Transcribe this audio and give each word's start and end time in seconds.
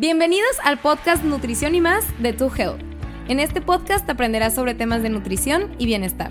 Bienvenidos 0.00 0.56
al 0.64 0.78
podcast 0.78 1.24
Nutrición 1.24 1.74
y 1.74 1.82
más 1.82 2.06
de 2.22 2.32
Tu 2.32 2.50
Health. 2.56 2.80
En 3.28 3.38
este 3.38 3.60
podcast 3.60 4.08
aprenderás 4.08 4.54
sobre 4.54 4.74
temas 4.74 5.02
de 5.02 5.10
nutrición 5.10 5.74
y 5.76 5.84
bienestar. 5.84 6.30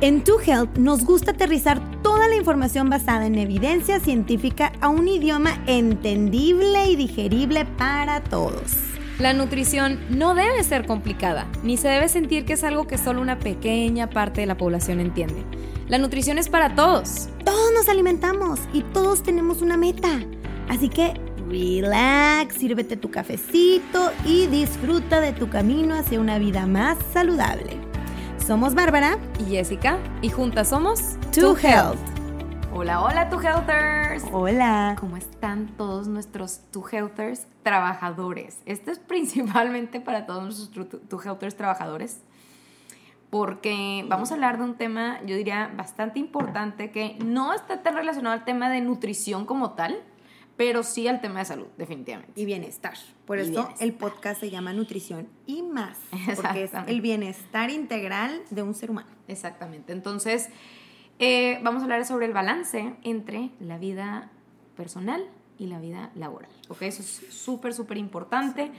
En 0.00 0.24
Tu 0.24 0.40
Health 0.40 0.78
nos 0.78 1.04
gusta 1.04 1.32
aterrizar 1.32 1.82
toda 2.00 2.28
la 2.28 2.36
información 2.36 2.88
basada 2.88 3.26
en 3.26 3.34
evidencia 3.34 4.00
científica 4.00 4.72
a 4.80 4.88
un 4.88 5.06
idioma 5.06 5.62
entendible 5.66 6.86
y 6.86 6.96
digerible 6.96 7.66
para 7.76 8.22
todos. 8.22 8.72
La 9.18 9.34
nutrición 9.34 10.00
no 10.08 10.34
debe 10.34 10.64
ser 10.64 10.86
complicada, 10.86 11.46
ni 11.62 11.76
se 11.76 11.88
debe 11.88 12.08
sentir 12.08 12.46
que 12.46 12.54
es 12.54 12.64
algo 12.64 12.86
que 12.86 12.96
solo 12.96 13.20
una 13.20 13.38
pequeña 13.38 14.08
parte 14.08 14.40
de 14.40 14.46
la 14.46 14.56
población 14.56 15.00
entiende. 15.00 15.44
La 15.88 15.98
nutrición 15.98 16.38
es 16.38 16.48
para 16.48 16.74
todos. 16.74 17.28
Todos 17.44 17.70
nos 17.74 17.90
alimentamos 17.90 18.60
y 18.72 18.80
todos 18.80 19.22
tenemos 19.22 19.60
una 19.60 19.76
meta. 19.76 20.22
Así 20.70 20.88
que 20.88 21.12
relax, 21.48 22.56
sírvete 22.56 22.96
tu 22.96 23.10
cafecito 23.10 24.10
y 24.24 24.46
disfruta 24.46 25.20
de 25.20 25.32
tu 25.32 25.48
camino 25.48 25.94
hacia 25.94 26.20
una 26.20 26.38
vida 26.38 26.66
más 26.66 26.98
saludable. 27.12 27.78
Somos 28.38 28.74
Bárbara 28.74 29.18
y 29.40 29.50
Jessica 29.50 29.98
y 30.22 30.30
juntas 30.30 30.68
somos 30.68 31.16
To 31.34 31.56
Health. 31.56 31.98
Hola, 32.72 33.02
hola, 33.02 33.28
To 33.28 33.40
Healthers. 33.40 34.24
Hola. 34.32 34.96
¿Cómo 34.98 35.16
están 35.16 35.68
todos 35.76 36.08
nuestros 36.08 36.60
To 36.72 36.84
Healthers 36.90 37.46
trabajadores? 37.62 38.60
Esto 38.66 38.90
es 38.90 38.98
principalmente 39.08 40.00
para 40.00 40.26
todos 40.26 40.42
nuestros 40.42 40.88
To 41.08 41.22
Healthers 41.22 41.56
trabajadores 41.56 42.20
porque 43.34 44.04
vamos 44.06 44.30
a 44.30 44.34
hablar 44.34 44.58
de 44.58 44.64
un 44.64 44.74
tema, 44.76 45.18
yo 45.26 45.34
diría, 45.34 45.72
bastante 45.76 46.20
importante 46.20 46.92
que 46.92 47.16
no 47.24 47.52
está 47.52 47.82
tan 47.82 47.96
relacionado 47.96 48.32
al 48.32 48.44
tema 48.44 48.70
de 48.70 48.80
nutrición 48.80 49.44
como 49.44 49.72
tal, 49.72 49.98
pero 50.56 50.82
sí 50.82 51.08
al 51.08 51.20
tema 51.20 51.40
de 51.40 51.44
salud, 51.46 51.66
definitivamente. 51.76 52.40
Y 52.40 52.44
bienestar. 52.44 52.94
Por 53.26 53.38
eso 53.38 53.68
el 53.80 53.92
podcast 53.94 54.40
se 54.40 54.50
llama 54.50 54.72
Nutrición 54.72 55.28
y 55.46 55.62
más, 55.62 55.98
porque 56.36 56.64
es 56.64 56.72
el 56.86 57.00
bienestar 57.00 57.70
integral 57.70 58.42
de 58.50 58.62
un 58.62 58.74
ser 58.74 58.90
humano. 58.90 59.08
Exactamente. 59.26 59.92
Entonces, 59.92 60.50
eh, 61.18 61.58
vamos 61.62 61.80
a 61.80 61.84
hablar 61.84 62.04
sobre 62.04 62.26
el 62.26 62.32
balance 62.32 62.94
entre 63.02 63.50
la 63.60 63.78
vida 63.78 64.30
personal 64.76 65.24
y 65.58 65.66
la 65.66 65.80
vida 65.80 66.10
laboral. 66.14 66.50
¿Ok? 66.68 66.82
Eso 66.82 67.02
es 67.02 67.22
súper, 67.30 67.74
súper 67.74 67.96
importante. 67.96 68.70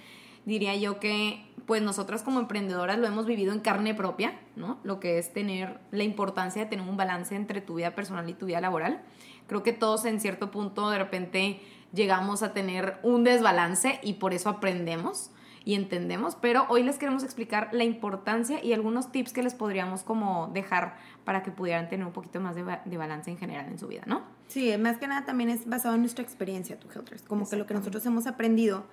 Diría 0.45 0.75
yo 0.75 1.00
que, 1.00 1.44
pues 1.66 1.81
nosotras 1.81 2.22
como 2.22 2.39
emprendedoras 2.39 3.00
lo 3.00 3.07
hemos 3.07 3.25
vivido 3.25 3.52
en 3.52 3.61
carne 3.61 3.95
propia, 3.95 4.39
¿no? 4.55 4.78
Lo 4.83 5.00
que 5.00 5.17
es 5.17 5.33
tener 5.33 5.80
la 5.91 6.03
importancia 6.03 6.63
de 6.63 6.69
tener 6.69 6.88
un 6.88 6.97
balance 6.97 7.35
entre 7.35 7.61
tu 7.61 7.75
vida 7.75 7.95
personal 7.95 8.30
y 8.30 8.33
tu 8.33 8.45
vida 8.45 8.61
laboral. 8.61 9.02
Creo 9.47 9.63
que 9.63 9.73
todos 9.73 10.05
en 10.05 10.19
cierto 10.19 10.51
punto 10.51 10.89
de 10.89 10.97
repente 10.97 11.61
llegamos 11.93 12.43
a 12.43 12.53
tener 12.53 12.99
un 13.03 13.23
desbalance 13.23 13.99
y 14.03 14.13
por 14.13 14.33
eso 14.33 14.49
aprendemos 14.49 15.31
y 15.65 15.73
entendemos, 15.73 16.35
pero 16.35 16.67
hoy 16.69 16.83
les 16.83 16.99
queremos 16.99 17.23
explicar 17.23 17.69
la 17.71 17.83
importancia 17.83 18.63
y 18.63 18.73
algunos 18.73 19.11
tips 19.11 19.33
que 19.33 19.41
les 19.41 19.55
podríamos 19.55 20.03
como 20.03 20.51
dejar 20.53 20.95
para 21.23 21.41
que 21.41 21.51
pudieran 21.51 21.89
tener 21.89 22.05
un 22.05 22.13
poquito 22.13 22.39
más 22.39 22.55
de, 22.55 22.97
balance 22.97 23.31
en 23.31 23.38
general 23.38 23.66
en 23.67 23.79
su 23.79 23.88
vida, 23.88 24.03
¿no? 24.05 24.21
Sí, 24.47 24.77
más 24.77 24.97
que 24.97 25.07
nada 25.07 25.25
también 25.25 25.49
es 25.49 25.67
basado 25.67 25.95
en 25.95 26.01
nuestra 26.01 26.23
experiencia, 26.23 26.79
tu 26.79 26.88
Helters, 26.88 27.23
como 27.23 27.49
que 27.49 27.55
lo 27.55 27.66
que 27.66 27.73
nosotros 27.73 28.05
hemos 28.05 28.27
aprendido 28.27 28.85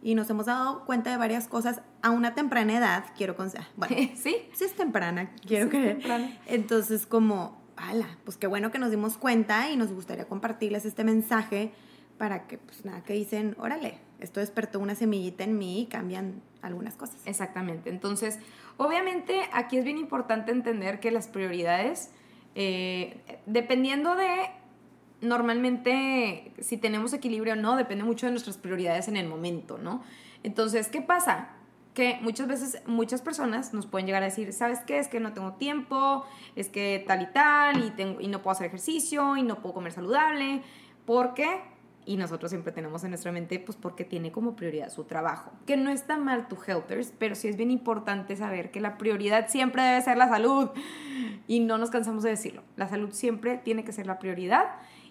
y 0.00 0.14
nos 0.14 0.30
hemos 0.30 0.46
dado 0.46 0.84
cuenta 0.84 1.10
de 1.10 1.16
varias 1.16 1.48
cosas 1.48 1.82
a 2.02 2.10
una 2.10 2.34
temprana 2.34 2.76
edad, 2.76 3.04
quiero 3.16 3.34
considerar. 3.34 3.68
Bueno, 3.76 3.96
sí, 4.14 4.48
sí 4.52 4.64
es 4.64 4.74
temprana, 4.74 5.32
quiero 5.44 5.68
creer. 5.68 6.00
Entonces, 6.46 7.04
como 7.04 7.61
ala, 7.88 8.18
pues 8.24 8.36
qué 8.36 8.46
bueno 8.46 8.70
que 8.70 8.78
nos 8.78 8.90
dimos 8.90 9.16
cuenta 9.16 9.70
y 9.70 9.76
nos 9.76 9.92
gustaría 9.92 10.26
compartirles 10.26 10.84
este 10.84 11.04
mensaje 11.04 11.72
para 12.18 12.46
que, 12.46 12.58
pues 12.58 12.84
nada, 12.84 13.02
que 13.02 13.14
dicen, 13.14 13.56
órale, 13.58 13.98
esto 14.20 14.40
despertó 14.40 14.78
una 14.78 14.94
semillita 14.94 15.44
en 15.44 15.58
mí 15.58 15.82
y 15.82 15.86
cambian 15.86 16.42
algunas 16.60 16.96
cosas. 16.96 17.16
Exactamente. 17.26 17.90
Entonces, 17.90 18.38
obviamente 18.76 19.42
aquí 19.52 19.76
es 19.78 19.84
bien 19.84 19.98
importante 19.98 20.52
entender 20.52 21.00
que 21.00 21.10
las 21.10 21.26
prioridades, 21.26 22.10
eh, 22.54 23.40
dependiendo 23.46 24.14
de, 24.14 24.28
normalmente, 25.20 26.52
si 26.60 26.76
tenemos 26.76 27.12
equilibrio 27.12 27.54
o 27.54 27.56
no, 27.56 27.76
depende 27.76 28.04
mucho 28.04 28.26
de 28.26 28.32
nuestras 28.32 28.56
prioridades 28.56 29.08
en 29.08 29.16
el 29.16 29.26
momento, 29.26 29.78
¿no? 29.78 30.02
Entonces, 30.44 30.88
¿qué 30.88 31.02
pasa? 31.02 31.56
Que 31.94 32.18
muchas 32.22 32.48
veces 32.48 32.82
muchas 32.86 33.20
personas 33.20 33.74
nos 33.74 33.86
pueden 33.86 34.06
llegar 34.06 34.22
a 34.22 34.26
decir, 34.26 34.52
¿sabes 34.52 34.80
qué? 34.80 34.98
Es 34.98 35.08
que 35.08 35.20
no 35.20 35.32
tengo 35.32 35.54
tiempo, 35.54 36.24
es 36.56 36.68
que 36.68 37.04
tal 37.06 37.22
y 37.22 37.26
tal, 37.26 37.84
y, 37.84 37.90
tengo, 37.90 38.20
y 38.20 38.28
no 38.28 38.42
puedo 38.42 38.52
hacer 38.52 38.66
ejercicio, 38.66 39.36
y 39.36 39.42
no 39.42 39.60
puedo 39.60 39.74
comer 39.74 39.92
saludable. 39.92 40.62
¿Por 41.04 41.34
qué? 41.34 41.60
Y 42.04 42.16
nosotros 42.16 42.50
siempre 42.50 42.72
tenemos 42.72 43.04
en 43.04 43.10
nuestra 43.10 43.30
mente, 43.30 43.60
pues 43.60 43.76
porque 43.76 44.04
tiene 44.04 44.32
como 44.32 44.56
prioridad 44.56 44.90
su 44.90 45.04
trabajo. 45.04 45.52
Que 45.66 45.76
no 45.76 45.90
está 45.90 46.16
mal 46.16 46.48
tu 46.48 46.56
helpers, 46.66 47.12
pero 47.16 47.34
sí 47.34 47.46
es 47.46 47.56
bien 47.56 47.70
importante 47.70 48.34
saber 48.36 48.70
que 48.70 48.80
la 48.80 48.98
prioridad 48.98 49.48
siempre 49.48 49.82
debe 49.82 50.02
ser 50.02 50.16
la 50.16 50.28
salud. 50.28 50.70
Y 51.46 51.60
no 51.60 51.78
nos 51.78 51.90
cansamos 51.90 52.24
de 52.24 52.30
decirlo. 52.30 52.62
La 52.76 52.88
salud 52.88 53.12
siempre 53.12 53.58
tiene 53.58 53.84
que 53.84 53.92
ser 53.92 54.06
la 54.06 54.18
prioridad. 54.18 54.64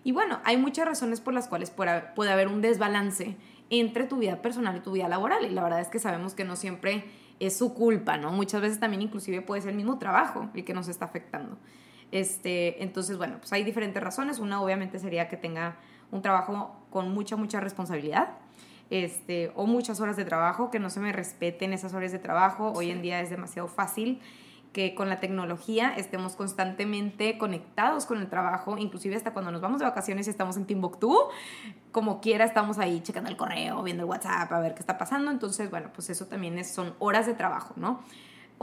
Y 0.03 0.11
bueno, 0.11 0.39
hay 0.43 0.57
muchas 0.57 0.85
razones 0.85 1.21
por 1.21 1.33
las 1.33 1.47
cuales 1.47 1.69
puede 1.71 2.31
haber 2.31 2.47
un 2.47 2.61
desbalance 2.61 3.37
entre 3.69 4.05
tu 4.05 4.17
vida 4.17 4.41
personal 4.41 4.75
y 4.77 4.79
tu 4.81 4.91
vida 4.91 5.07
laboral. 5.07 5.45
Y 5.45 5.49
la 5.49 5.63
verdad 5.63 5.79
es 5.79 5.87
que 5.87 5.99
sabemos 5.99 6.33
que 6.33 6.43
no 6.43 6.55
siempre 6.55 7.05
es 7.39 7.57
su 7.57 7.73
culpa, 7.73 8.17
¿no? 8.17 8.31
Muchas 8.31 8.61
veces 8.61 8.79
también 8.79 9.01
inclusive 9.01 9.41
puede 9.41 9.61
ser 9.61 9.71
el 9.71 9.77
mismo 9.77 9.97
trabajo 9.97 10.49
el 10.53 10.63
que 10.63 10.73
nos 10.73 10.87
está 10.87 11.05
afectando. 11.05 11.57
Este, 12.11 12.83
entonces, 12.83 13.17
bueno, 13.17 13.37
pues 13.39 13.53
hay 13.53 13.63
diferentes 13.63 14.01
razones. 14.01 14.39
Una 14.39 14.61
obviamente 14.61 14.99
sería 14.99 15.29
que 15.29 15.37
tenga 15.37 15.77
un 16.11 16.21
trabajo 16.21 16.75
con 16.89 17.13
mucha, 17.13 17.35
mucha 17.35 17.59
responsabilidad. 17.59 18.37
Este, 18.89 19.53
o 19.55 19.65
muchas 19.67 20.01
horas 20.01 20.17
de 20.17 20.25
trabajo, 20.25 20.69
que 20.69 20.77
no 20.77 20.89
se 20.89 20.99
me 20.99 21.13
respeten 21.13 21.71
esas 21.71 21.93
horas 21.93 22.11
de 22.11 22.19
trabajo. 22.19 22.73
Hoy 22.75 22.91
en 22.91 23.01
día 23.01 23.21
es 23.21 23.29
demasiado 23.29 23.69
fácil 23.69 24.19
que 24.73 24.95
con 24.95 25.09
la 25.09 25.19
tecnología 25.19 25.93
estemos 25.95 26.35
constantemente 26.35 27.37
conectados 27.37 28.05
con 28.05 28.19
el 28.19 28.29
trabajo, 28.29 28.77
inclusive 28.77 29.15
hasta 29.15 29.33
cuando 29.33 29.51
nos 29.51 29.61
vamos 29.61 29.79
de 29.79 29.85
vacaciones 29.85 30.27
y 30.27 30.29
estamos 30.29 30.55
en 30.55 30.65
Timbuktu, 30.65 31.17
como 31.91 32.21
quiera 32.21 32.45
estamos 32.45 32.77
ahí 32.77 33.01
checando 33.01 33.29
el 33.29 33.35
correo, 33.35 33.83
viendo 33.83 34.03
el 34.03 34.09
WhatsApp, 34.09 34.51
a 34.51 34.59
ver 34.59 34.73
qué 34.73 34.79
está 34.79 34.97
pasando, 34.97 35.29
entonces 35.29 35.69
bueno, 35.69 35.89
pues 35.93 36.09
eso 36.09 36.27
también 36.27 36.63
son 36.63 36.95
horas 36.99 37.25
de 37.25 37.33
trabajo, 37.33 37.73
¿no? 37.75 38.01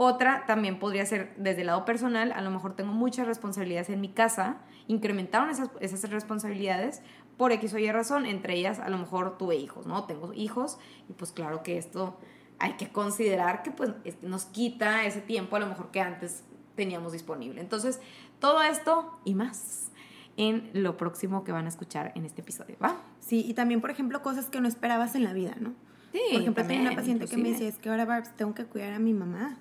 Otra 0.01 0.45
también 0.47 0.79
podría 0.79 1.05
ser 1.05 1.35
desde 1.37 1.61
el 1.61 1.67
lado 1.67 1.83
personal, 1.83 2.31
a 2.31 2.41
lo 2.41 2.49
mejor 2.49 2.73
tengo 2.73 2.93
muchas 2.93 3.27
responsabilidades 3.27 3.89
en 3.89 3.99
mi 4.01 4.09
casa, 4.09 4.57
incrementaron 4.87 5.49
esas, 5.49 5.69
esas 5.81 6.09
responsabilidades 6.09 7.01
por 7.37 7.51
X 7.51 7.73
o 7.73 7.77
Y 7.77 7.91
razón, 7.91 8.25
entre 8.25 8.55
ellas 8.55 8.79
a 8.79 8.89
lo 8.89 8.97
mejor 8.97 9.37
tuve 9.37 9.57
hijos, 9.57 9.85
¿no? 9.85 10.05
Tengo 10.05 10.33
hijos 10.33 10.79
y 11.07 11.13
pues 11.13 11.31
claro 11.31 11.63
que 11.63 11.77
esto 11.77 12.17
hay 12.59 12.73
que 12.73 12.91
considerar 12.91 13.63
que 13.63 13.71
pues 13.71 13.91
nos 14.21 14.45
quita 14.45 15.05
ese 15.05 15.21
tiempo 15.21 15.55
a 15.55 15.59
lo 15.59 15.67
mejor 15.67 15.91
que 15.91 16.01
antes 16.01 16.43
teníamos 16.75 17.13
disponible. 17.13 17.61
Entonces, 17.61 17.99
todo 18.39 18.61
esto 18.61 19.19
y 19.25 19.35
más 19.35 19.91
en 20.37 20.69
lo 20.73 20.95
próximo 20.95 21.43
que 21.43 21.51
van 21.51 21.65
a 21.65 21.69
escuchar 21.69 22.13
en 22.15 22.25
este 22.25 22.41
episodio, 22.41 22.77
¿va? 22.81 23.01
Sí, 23.19 23.43
y 23.45 23.53
también, 23.53 23.81
por 23.81 23.91
ejemplo, 23.91 24.21
cosas 24.21 24.45
que 24.45 24.61
no 24.61 24.67
esperabas 24.67 25.15
en 25.15 25.23
la 25.23 25.33
vida, 25.33 25.55
¿no? 25.59 25.73
Sí, 26.13 26.19
por 26.31 26.41
ejemplo, 26.41 26.65
tenía 26.65 26.81
una 26.81 26.95
paciente 26.95 27.27
que 27.27 27.37
me 27.37 27.51
decía, 27.51 27.67
es 27.67 27.77
que 27.77 27.89
ahora, 27.89 28.05
Barbs, 28.05 28.35
tengo 28.35 28.53
que 28.55 28.65
cuidar 28.65 28.93
a 28.93 28.99
mi 28.99 29.13
mamá. 29.13 29.57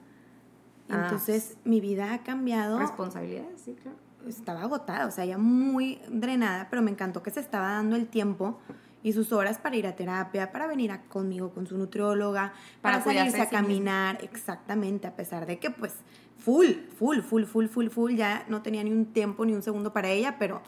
Ah. 0.88 1.02
Entonces, 1.02 1.56
mi 1.64 1.80
vida 1.80 2.14
ha 2.14 2.22
cambiado. 2.22 2.78
Responsabilidades, 2.78 3.60
sí, 3.60 3.74
claro. 3.74 3.98
Estaba 4.26 4.62
agotada, 4.62 5.06
o 5.06 5.10
sea, 5.10 5.24
ya 5.24 5.38
muy 5.38 6.00
drenada, 6.08 6.68
pero 6.70 6.82
me 6.82 6.90
encantó 6.90 7.22
que 7.22 7.30
se 7.30 7.40
estaba 7.40 7.72
dando 7.72 7.96
el 7.96 8.06
tiempo 8.06 8.60
y 9.02 9.12
sus 9.12 9.32
horas 9.32 9.58
para 9.58 9.76
ir 9.76 9.86
a 9.86 9.94
terapia, 9.94 10.52
para 10.52 10.66
venir 10.66 10.90
a, 10.92 11.02
conmigo 11.02 11.50
con 11.50 11.66
su 11.66 11.78
nutrióloga, 11.78 12.52
para, 12.80 13.02
salirse 13.02 13.40
a 13.40 13.48
caminar, 13.48 14.18
exactamente, 14.22 15.06
a 15.06 15.14
pesar 15.14 15.46
de 15.46 15.58
que 15.58 15.70
pues 15.70 15.94
full, 16.38 16.66
full, 16.98 17.20
full, 17.20 17.44
full, 17.44 17.66
full, 17.66 17.88
full, 17.88 18.14
ya 18.14 18.44
no 18.48 18.62
tenía 18.62 18.82
ni 18.82 18.92
un 18.92 19.06
tiempo 19.06 19.44
ni 19.44 19.52
un 19.52 19.62
segundo 19.62 19.92
para 19.92 20.08
ella, 20.10 20.36
pero 20.38 20.62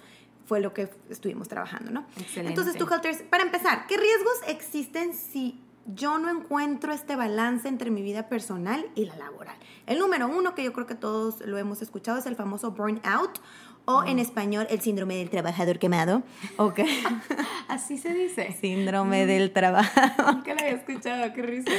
fue 0.46 0.60
lo 0.60 0.74
que 0.74 0.90
estuvimos 1.08 1.48
trabajando, 1.48 1.92
¿no? 1.92 2.06
Excelente. 2.16 2.50
Entonces, 2.50 2.76
tú, 2.76 2.86
Halters, 2.92 3.22
para 3.22 3.44
empezar, 3.44 3.86
¿qué 3.86 3.96
riesgos 3.96 4.34
existen 4.48 5.14
si 5.14 5.60
yo 5.86 6.18
no 6.18 6.28
encuentro 6.28 6.92
este 6.92 7.14
balance 7.14 7.68
entre 7.68 7.90
mi 7.90 8.02
vida 8.02 8.28
personal 8.28 8.84
y 8.96 9.04
la 9.04 9.16
laboral? 9.16 9.56
El 9.86 10.00
número 10.00 10.26
uno, 10.26 10.54
que 10.56 10.64
yo 10.64 10.72
creo 10.72 10.86
que 10.86 10.96
todos 10.96 11.40
lo 11.46 11.56
hemos 11.56 11.82
escuchado, 11.82 12.18
es 12.18 12.26
el 12.26 12.34
famoso 12.34 12.72
burnout 12.72 13.38
o 13.84 14.04
en 14.04 14.18
español, 14.18 14.66
el 14.70 14.80
síndrome 14.80 15.16
del 15.16 15.30
trabajador 15.30 15.78
quemado. 15.78 16.22
Ok. 16.56 16.80
Así 17.68 17.98
se 17.98 18.14
dice. 18.14 18.56
Síndrome 18.60 19.26
del 19.26 19.52
trabajador. 19.52 20.34
Nunca 20.34 20.54
lo 20.54 20.60
había 20.60 20.74
escuchado, 20.74 21.32
qué 21.32 21.42
risa. 21.42 21.70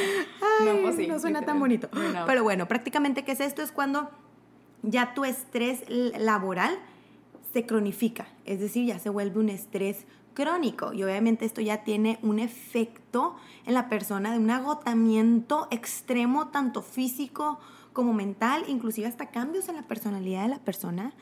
no, 0.66 0.82
pues 0.82 0.96
sí, 0.96 1.08
no 1.08 1.20
suena 1.20 1.42
tan 1.44 1.60
bonito. 1.60 1.90
Pero 2.26 2.44
bueno, 2.44 2.68
prácticamente, 2.68 3.24
¿qué 3.24 3.34
es 3.34 3.40
esto? 3.40 3.62
Es 3.62 3.72
cuando 3.72 4.10
ya 4.84 5.14
tu 5.14 5.26
estrés 5.26 5.84
laboral 5.90 6.78
se 7.54 7.66
cronifica. 7.66 8.28
Es 8.46 8.60
decir, 8.60 8.86
ya 8.86 9.00
se 9.00 9.10
vuelve 9.10 9.40
un 9.40 9.50
estrés 9.50 10.06
crónico. 10.34 10.94
Y 10.94 11.04
obviamente 11.04 11.46
esto 11.46 11.62
ya 11.62 11.84
tiene 11.84 12.20
un 12.22 12.40
efecto 12.40 13.36
en 13.66 13.74
la 13.74 13.90
persona 13.90 14.32
de 14.32 14.40
un 14.40 14.50
agotamiento 14.50 15.68
extremo, 15.72 16.48
tanto 16.50 16.82
físico 16.82 17.60
como 17.94 18.14
mental, 18.14 18.64
inclusive 18.68 19.08
hasta 19.08 19.32
cambios 19.32 19.68
en 19.68 19.76
la 19.76 19.84
personalidad 19.84 20.44
de 20.44 20.50
la 20.50 20.60
persona 20.60 21.14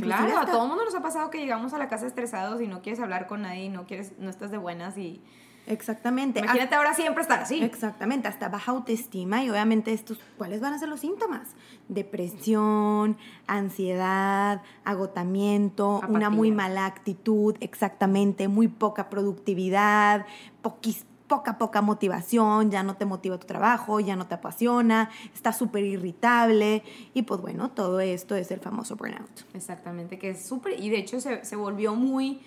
claro, 0.00 0.38
a 0.38 0.46
todo 0.46 0.66
mundo 0.66 0.84
nos 0.84 0.94
ha 0.94 1.02
pasado 1.02 1.30
que 1.30 1.38
llegamos 1.38 1.74
a 1.74 1.78
la 1.78 1.88
casa 1.88 2.06
estresados 2.06 2.60
y 2.60 2.66
no 2.66 2.82
quieres 2.82 3.00
hablar 3.00 3.26
con 3.26 3.42
nadie, 3.42 3.68
no 3.68 3.86
quieres, 3.86 4.12
no 4.18 4.30
estás 4.30 4.50
de 4.50 4.58
buenas 4.58 4.96
y 4.96 5.22
Exactamente. 5.66 6.40
Imagínate 6.40 6.74
ahora 6.74 6.94
siempre 6.94 7.22
estar 7.22 7.40
así. 7.40 7.62
Exactamente, 7.62 8.28
hasta 8.28 8.48
baja 8.48 8.72
autoestima 8.72 9.44
y 9.44 9.50
obviamente 9.50 9.92
estos, 9.92 10.18
¿cuáles 10.36 10.60
van 10.60 10.74
a 10.74 10.78
ser 10.78 10.88
los 10.88 11.00
síntomas? 11.00 11.54
Depresión, 11.88 13.16
ansiedad, 13.46 14.62
agotamiento, 14.84 16.00
una 16.08 16.30
muy 16.30 16.50
mala 16.50 16.86
actitud, 16.86 17.56
exactamente, 17.60 18.48
muy 18.48 18.68
poca 18.68 19.08
productividad, 19.08 20.26
poquis, 20.62 21.06
poca, 21.32 21.58
poca 21.58 21.80
motivación, 21.80 22.70
ya 22.70 22.82
no 22.82 22.96
te 22.96 23.04
motiva 23.04 23.38
tu 23.38 23.46
trabajo, 23.46 24.00
ya 24.00 24.16
no 24.16 24.26
te 24.26 24.34
apasiona, 24.34 25.10
estás 25.34 25.56
súper 25.56 25.84
irritable 25.84 26.82
y 27.14 27.22
pues 27.22 27.40
bueno, 27.40 27.70
todo 27.70 28.00
esto 28.00 28.34
es 28.34 28.50
el 28.50 28.60
famoso 28.60 28.96
burnout. 28.96 29.30
Exactamente, 29.54 30.18
que 30.18 30.30
es 30.30 30.46
súper, 30.46 30.78
y 30.78 30.90
de 30.90 30.98
hecho 30.98 31.20
se, 31.20 31.44
se 31.44 31.56
volvió 31.56 31.94
muy 31.94 32.40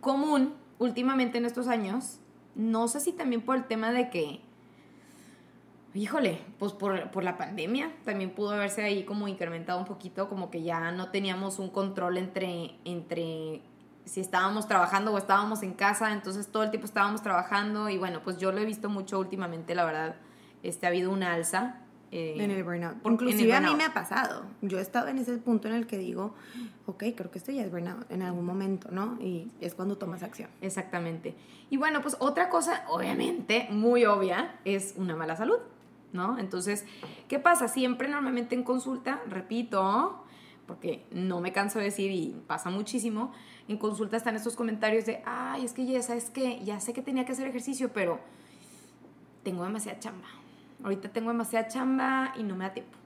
común 0.00 0.54
últimamente 0.78 1.38
en 1.38 1.46
estos 1.46 1.68
años 1.68 2.20
no 2.56 2.88
sé 2.88 3.00
si 3.00 3.12
también 3.12 3.42
por 3.42 3.56
el 3.56 3.64
tema 3.66 3.92
de 3.92 4.08
que, 4.08 4.40
híjole, 5.94 6.40
pues 6.58 6.72
por, 6.72 7.22
la 7.22 7.36
pandemia 7.36 7.92
también 8.04 8.30
pudo 8.30 8.52
haberse 8.52 8.82
ahí 8.82 9.04
como 9.04 9.28
incrementado 9.28 9.78
un 9.78 9.84
poquito, 9.84 10.28
como 10.30 10.50
que 10.50 10.62
ya 10.62 10.90
no 10.90 11.10
teníamos 11.10 11.58
un 11.58 11.68
control 11.68 12.16
entre, 12.16 12.76
entre 12.86 13.60
si 14.06 14.20
estábamos 14.20 14.68
trabajando 14.68 15.12
o 15.12 15.18
estábamos 15.18 15.62
en 15.62 15.74
casa, 15.74 16.12
entonces 16.12 16.46
todo 16.46 16.62
el 16.62 16.70
tiempo 16.70 16.86
estábamos 16.86 17.22
trabajando 17.22 17.90
y 17.90 17.98
bueno, 17.98 18.22
pues 18.22 18.38
yo 18.38 18.52
lo 18.52 18.58
he 18.58 18.64
visto 18.64 18.88
mucho 18.88 19.18
últimamente, 19.18 19.74
la 19.74 19.84
verdad, 19.84 20.16
este, 20.62 20.86
ha 20.86 20.90
habido 20.90 21.10
una 21.10 21.34
alza 21.34 21.80
eh, 22.12 22.36
en 22.38 22.52
el 22.52 22.62
burnout. 22.62 23.04
Inclusive 23.04 23.52
a 23.52 23.60
mí 23.60 23.74
me 23.74 23.84
ha 23.84 23.92
pasado. 23.92 24.44
Yo 24.62 24.78
he 24.78 24.80
estado 24.80 25.08
en 25.08 25.18
ese 25.18 25.36
punto 25.38 25.66
en 25.66 25.74
el 25.74 25.88
que 25.88 25.98
digo, 25.98 26.34
ok, 26.86 27.02
creo 27.16 27.32
que 27.32 27.38
esto 27.38 27.50
ya 27.50 27.64
es 27.64 27.70
burnout 27.70 28.08
en 28.10 28.22
algún 28.22 28.46
momento, 28.46 28.88
¿no? 28.92 29.18
Y 29.20 29.50
es 29.60 29.74
cuando 29.74 29.98
tomas 29.98 30.22
acción. 30.22 30.48
Exactamente. 30.60 31.34
Y 31.68 31.76
bueno, 31.76 32.00
pues 32.00 32.16
otra 32.20 32.48
cosa, 32.48 32.84
obviamente, 32.88 33.66
muy 33.70 34.04
obvia, 34.04 34.54
es 34.64 34.94
una 34.96 35.16
mala 35.16 35.34
salud, 35.34 35.58
¿no? 36.12 36.38
Entonces, 36.38 36.84
¿qué 37.26 37.40
pasa? 37.40 37.66
Siempre 37.66 38.08
normalmente 38.08 38.54
en 38.54 38.62
consulta, 38.62 39.20
repito, 39.28 40.22
porque 40.66 41.04
no 41.10 41.40
me 41.40 41.52
canso 41.52 41.80
de 41.80 41.86
decir 41.86 42.12
y 42.12 42.36
pasa 42.46 42.70
muchísimo, 42.70 43.32
en 43.68 43.78
consulta 43.78 44.16
están 44.16 44.36
estos 44.36 44.56
comentarios 44.56 45.06
de, 45.06 45.22
ay, 45.24 45.64
es 45.64 45.72
que 45.72 45.86
ya 45.86 46.02
sabes 46.02 46.30
que 46.30 46.64
ya 46.64 46.80
sé 46.80 46.92
que 46.92 47.02
tenía 47.02 47.24
que 47.24 47.32
hacer 47.32 47.46
ejercicio, 47.46 47.92
pero 47.92 48.20
tengo 49.42 49.64
demasiada 49.64 49.98
chamba 49.98 50.28
ahorita 50.82 51.08
tengo 51.08 51.30
demasiada 51.30 51.68
chamba 51.68 52.32
y 52.36 52.42
no 52.42 52.56
me 52.56 52.64
da 52.64 52.72
tiempo. 52.72 52.96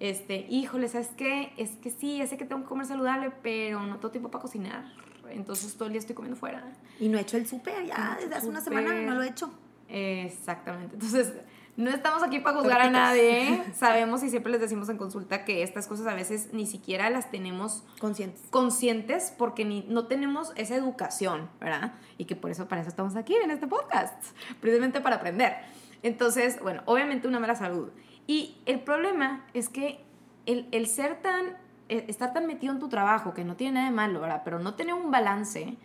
Este, 0.00 0.46
híjole, 0.48 0.88
¿sabes 0.88 1.08
qué? 1.16 1.52
Es 1.56 1.70
que 1.76 1.90
sí, 1.90 2.18
ya 2.18 2.26
sé 2.26 2.36
que 2.36 2.44
tengo 2.44 2.62
que 2.62 2.68
comer 2.68 2.86
saludable, 2.86 3.32
pero 3.42 3.80
no 3.80 3.96
tengo 3.96 4.10
tiempo 4.10 4.30
para 4.30 4.42
cocinar. 4.42 4.84
Entonces 5.30 5.74
todo 5.74 5.86
el 5.86 5.92
día 5.92 5.98
estoy 5.98 6.14
comiendo 6.14 6.38
fuera. 6.38 6.72
Y 7.00 7.08
no 7.08 7.18
he 7.18 7.22
hecho 7.22 7.36
el 7.36 7.46
súper 7.46 7.84
ya, 7.84 8.16
desde 8.20 8.34
hace 8.34 8.48
una 8.48 8.60
semana 8.60 8.92
no 8.92 9.14
lo 9.14 9.22
he 9.22 9.28
hecho. 9.28 9.52
Exactamente. 9.88 10.94
Entonces, 10.94 11.32
no 11.78 11.90
estamos 11.90 12.24
aquí 12.24 12.40
para 12.40 12.58
juzgar 12.58 12.80
a 12.80 12.90
nadie. 12.90 13.62
Sabemos 13.74 14.24
y 14.24 14.30
siempre 14.30 14.50
les 14.50 14.60
decimos 14.60 14.88
en 14.88 14.98
consulta 14.98 15.44
que 15.44 15.62
estas 15.62 15.86
cosas 15.86 16.08
a 16.08 16.14
veces 16.14 16.48
ni 16.52 16.66
siquiera 16.66 17.08
las 17.08 17.30
tenemos 17.30 17.84
conscientes. 18.00 18.42
Conscientes 18.50 19.32
porque 19.38 19.64
ni, 19.64 19.82
no 19.88 20.08
tenemos 20.08 20.52
esa 20.56 20.74
educación, 20.74 21.48
¿verdad? 21.60 21.94
Y 22.18 22.24
que 22.24 22.34
por 22.34 22.50
eso, 22.50 22.66
para 22.66 22.80
eso 22.80 22.90
estamos 22.90 23.14
aquí 23.14 23.36
en 23.36 23.52
este 23.52 23.68
podcast, 23.68 24.20
precisamente 24.60 25.00
para 25.00 25.16
aprender. 25.16 25.54
Entonces, 26.02 26.60
bueno, 26.60 26.82
obviamente 26.84 27.28
una 27.28 27.38
mala 27.38 27.54
salud. 27.54 27.90
Y 28.26 28.56
el 28.66 28.80
problema 28.80 29.46
es 29.54 29.68
que 29.68 30.04
el, 30.46 30.86
ser 30.88 31.22
tan, 31.22 31.56
e, 31.88 32.06
estar 32.08 32.32
tan 32.32 32.48
metido 32.48 32.72
en 32.72 32.80
tu 32.80 32.88
trabajo, 32.88 33.34
que 33.34 33.44
no 33.44 33.54
tiene 33.54 33.74
nada 33.74 33.86
de 33.86 33.94
malo, 33.94 34.20
¿verdad? 34.20 34.42
Pero 34.44 34.58
no 34.58 34.74
tener 34.74 34.94
un 34.94 35.12
balance, 35.12 35.76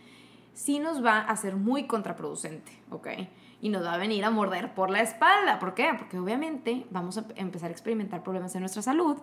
sí 0.54 0.80
nos 0.80 1.04
va 1.04 1.20
a 1.20 1.36
ser 1.36 1.54
muy 1.54 1.86
contraproducente, 1.86 2.72
¿ok? 2.90 3.08
Y 3.60 3.68
nos 3.68 3.84
va 3.84 3.94
a 3.94 3.98
venir 3.98 4.24
a 4.24 4.30
morder 4.30 4.74
por 4.74 4.90
la 4.90 5.00
espalda. 5.00 5.58
¿Por 5.58 5.74
qué? 5.74 5.92
Porque 5.96 6.18
obviamente 6.18 6.86
vamos 6.90 7.18
a 7.18 7.24
empezar 7.36 7.70
a 7.70 7.72
experimentar 7.72 8.22
problemas 8.22 8.54
en 8.54 8.60
nuestra 8.60 8.82
salud. 8.82 9.18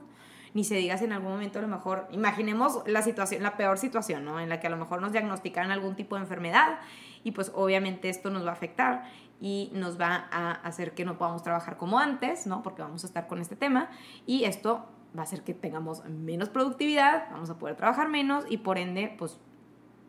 Ni 0.53 0.63
se 0.63 0.75
diga 0.75 0.97
si 0.97 1.05
en 1.05 1.13
algún 1.13 1.31
momento 1.31 1.59
a 1.59 1.61
lo 1.61 1.67
mejor, 1.67 2.07
imaginemos 2.11 2.83
la 2.85 3.01
situación, 3.01 3.41
la 3.43 3.55
peor 3.55 3.77
situación, 3.77 4.25
¿no? 4.25 4.39
En 4.39 4.49
la 4.49 4.59
que 4.59 4.67
a 4.67 4.69
lo 4.69 4.77
mejor 4.77 5.01
nos 5.01 5.13
diagnosticaran 5.13 5.71
algún 5.71 5.95
tipo 5.95 6.15
de 6.15 6.23
enfermedad 6.23 6.79
y 7.23 7.31
pues 7.31 7.51
obviamente 7.55 8.09
esto 8.09 8.29
nos 8.29 8.45
va 8.45 8.49
a 8.49 8.53
afectar 8.53 9.05
y 9.39 9.71
nos 9.73 9.99
va 9.99 10.27
a 10.31 10.51
hacer 10.51 10.93
que 10.93 11.05
no 11.05 11.17
podamos 11.17 11.41
trabajar 11.41 11.77
como 11.77 11.99
antes, 11.99 12.47
¿no? 12.47 12.63
Porque 12.63 12.81
vamos 12.81 13.03
a 13.03 13.07
estar 13.07 13.27
con 13.27 13.39
este 13.39 13.55
tema 13.55 13.89
y 14.25 14.43
esto 14.43 14.85
va 15.17 15.21
a 15.21 15.23
hacer 15.23 15.43
que 15.43 15.53
tengamos 15.53 16.05
menos 16.05 16.49
productividad, 16.49 17.29
vamos 17.31 17.49
a 17.49 17.57
poder 17.57 17.75
trabajar 17.75 18.07
menos 18.07 18.45
y 18.49 18.57
por 18.57 18.77
ende, 18.77 19.13
pues 19.17 19.39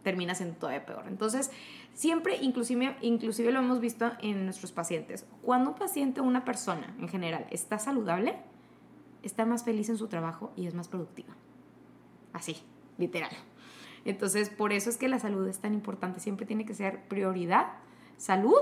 termina 0.03 0.35
siendo 0.35 0.57
todavía 0.57 0.85
peor. 0.85 1.05
Entonces, 1.09 1.51
siempre, 1.95 2.37
inclusive, 2.37 2.97
inclusive 3.01 3.53
lo 3.53 3.61
hemos 3.61 3.81
visto 3.81 4.13
en 4.21 4.45
nuestros 4.45 4.73
pacientes, 4.73 5.27
cuando 5.43 5.71
un 5.71 5.77
paciente 5.77 6.21
o 6.21 6.25
una 6.25 6.45
persona 6.45 6.95
en 6.99 7.09
general 7.09 7.47
está 7.51 7.79
saludable, 7.79 8.37
está 9.23 9.47
más 9.47 9.65
feliz 9.65 9.89
en 9.89 9.97
su 9.97 10.09
trabajo 10.09 10.53
y 10.57 10.67
es 10.67 10.75
más 10.75 10.89
productiva. 10.89 11.35
Así, 12.33 12.57
literal. 12.99 13.31
Entonces, 14.05 14.51
por 14.51 14.73
eso 14.73 14.91
es 14.91 14.97
que 14.97 15.09
la 15.09 15.19
salud 15.19 15.47
es 15.47 15.59
tan 15.59 15.75
importante, 15.75 16.21
siempre 16.21 16.47
tiene 16.47 16.65
que 16.65 16.75
ser 16.75 17.05
prioridad, 17.09 17.67
salud 18.17 18.61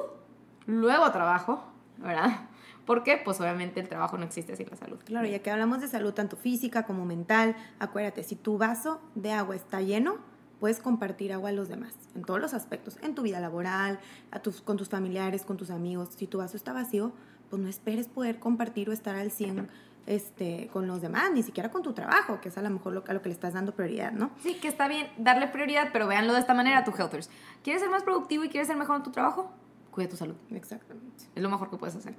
luego 0.66 1.10
trabajo, 1.12 1.64
¿verdad? 1.98 2.48
¿Por 2.84 3.02
qué? 3.02 3.20
Pues 3.22 3.40
obviamente 3.40 3.80
el 3.80 3.88
trabajo 3.88 4.18
no 4.18 4.24
existe 4.24 4.56
sin 4.56 4.68
la 4.68 4.76
salud. 4.76 4.98
Claro, 5.04 5.26
ya 5.26 5.40
que 5.40 5.50
hablamos 5.50 5.80
de 5.80 5.88
salud 5.88 6.12
tanto 6.12 6.36
física 6.36 6.84
como 6.84 7.04
mental, 7.04 7.56
acuérdate, 7.78 8.22
si 8.22 8.36
tu 8.36 8.58
vaso 8.58 9.00
de 9.14 9.32
agua 9.32 9.54
está 9.54 9.80
lleno, 9.80 10.18
puedes 10.60 10.78
compartir 10.78 11.32
agua 11.32 11.48
a 11.48 11.52
los 11.52 11.68
demás, 11.68 11.94
en 12.14 12.22
todos 12.22 12.40
los 12.40 12.54
aspectos, 12.54 12.98
en 13.02 13.14
tu 13.14 13.22
vida 13.22 13.40
laboral, 13.40 13.98
a 14.30 14.40
tus, 14.40 14.60
con 14.60 14.76
tus 14.76 14.88
familiares, 14.88 15.42
con 15.42 15.56
tus 15.56 15.70
amigos. 15.70 16.10
Si 16.16 16.26
tu 16.26 16.38
vaso 16.38 16.56
está 16.56 16.72
vacío, 16.72 17.12
pues 17.48 17.60
no 17.60 17.68
esperes 17.68 18.06
poder 18.06 18.38
compartir 18.38 18.90
o 18.90 18.92
estar 18.92 19.16
al 19.16 19.30
100 19.30 19.68
este, 20.06 20.68
con 20.72 20.86
los 20.86 21.00
demás, 21.00 21.30
ni 21.32 21.42
siquiera 21.42 21.70
con 21.70 21.82
tu 21.82 21.92
trabajo, 21.92 22.40
que 22.40 22.50
es 22.50 22.58
a 22.58 22.62
lo 22.62 22.70
mejor 22.70 22.92
lo, 22.92 23.04
a 23.06 23.12
lo 23.12 23.22
que 23.22 23.28
le 23.28 23.34
estás 23.34 23.54
dando 23.54 23.74
prioridad, 23.74 24.12
¿no? 24.12 24.30
Sí, 24.42 24.54
que 24.54 24.68
está 24.68 24.86
bien 24.86 25.08
darle 25.18 25.48
prioridad, 25.48 25.88
pero 25.92 26.06
véanlo 26.06 26.34
de 26.34 26.40
esta 26.40 26.54
manera, 26.54 26.84
tu 26.84 26.92
Helters. 26.92 27.30
¿Quieres 27.64 27.82
ser 27.82 27.90
más 27.90 28.02
productivo 28.02 28.44
y 28.44 28.48
quieres 28.48 28.68
ser 28.68 28.76
mejor 28.76 28.96
en 28.96 29.02
tu 29.02 29.10
trabajo? 29.10 29.50
cuida 29.90 30.08
tu 30.08 30.16
salud. 30.16 30.36
Exactamente. 30.50 31.24
Es 31.34 31.42
lo 31.42 31.50
mejor 31.50 31.70
que 31.70 31.76
puedes 31.76 31.96
hacer. 31.96 32.14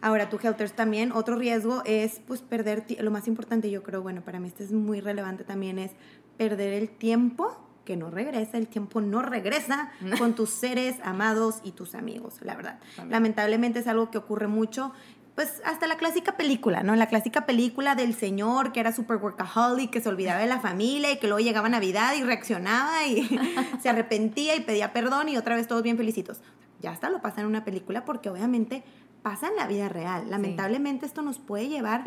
Ahora, 0.00 0.28
tu 0.28 0.38
Helters 0.42 0.72
también, 0.72 1.12
otro 1.12 1.36
riesgo 1.36 1.82
es 1.84 2.20
pues 2.26 2.40
perder, 2.40 2.84
lo 3.00 3.10
más 3.10 3.28
importante 3.28 3.70
yo 3.70 3.82
creo, 3.82 4.02
bueno, 4.02 4.22
para 4.22 4.40
mí 4.40 4.48
esto 4.48 4.62
es 4.62 4.72
muy 4.72 5.00
relevante 5.00 5.44
también, 5.44 5.78
es 5.78 5.92
perder 6.36 6.72
el 6.72 6.88
tiempo 6.88 7.56
que 7.84 7.96
no 7.96 8.10
regresa, 8.10 8.58
el 8.58 8.68
tiempo 8.68 9.00
no 9.00 9.22
regresa 9.22 9.90
con 10.18 10.34
tus 10.34 10.50
seres 10.50 10.96
amados 11.04 11.60
y 11.62 11.72
tus 11.72 11.94
amigos, 11.94 12.36
la 12.42 12.54
verdad. 12.54 12.78
Lamentablemente 13.08 13.80
es 13.80 13.86
algo 13.86 14.10
que 14.10 14.18
ocurre 14.18 14.48
mucho 14.48 14.92
pues 15.34 15.62
hasta 15.64 15.86
la 15.86 15.96
clásica 15.96 16.36
película, 16.36 16.82
¿no? 16.82 16.94
La 16.94 17.06
clásica 17.06 17.46
película 17.46 17.94
del 17.94 18.14
señor 18.14 18.70
que 18.72 18.80
era 18.80 18.92
super 18.92 19.16
workaholic, 19.16 19.90
que 19.90 20.02
se 20.02 20.10
olvidaba 20.10 20.40
de 20.40 20.46
la 20.46 20.60
familia 20.60 21.10
y 21.10 21.16
que 21.18 21.26
luego 21.26 21.40
llegaba 21.40 21.70
Navidad 21.70 22.12
y 22.18 22.22
reaccionaba 22.22 23.06
y 23.06 23.40
se 23.82 23.88
arrepentía 23.88 24.54
y 24.56 24.60
pedía 24.60 24.92
perdón 24.92 25.30
y 25.30 25.38
otra 25.38 25.56
vez 25.56 25.66
todos 25.66 25.82
bien 25.82 25.96
felicitos 25.96 26.42
ya 26.82 26.90
hasta 26.90 27.08
lo 27.08 27.22
pasa 27.22 27.40
en 27.40 27.46
una 27.46 27.64
película 27.64 28.04
porque 28.04 28.28
obviamente 28.28 28.82
pasa 29.22 29.48
en 29.48 29.56
la 29.56 29.66
vida 29.66 29.88
real. 29.88 30.28
Lamentablemente 30.28 31.06
esto 31.06 31.22
nos 31.22 31.38
puede 31.38 31.68
llevar 31.68 32.04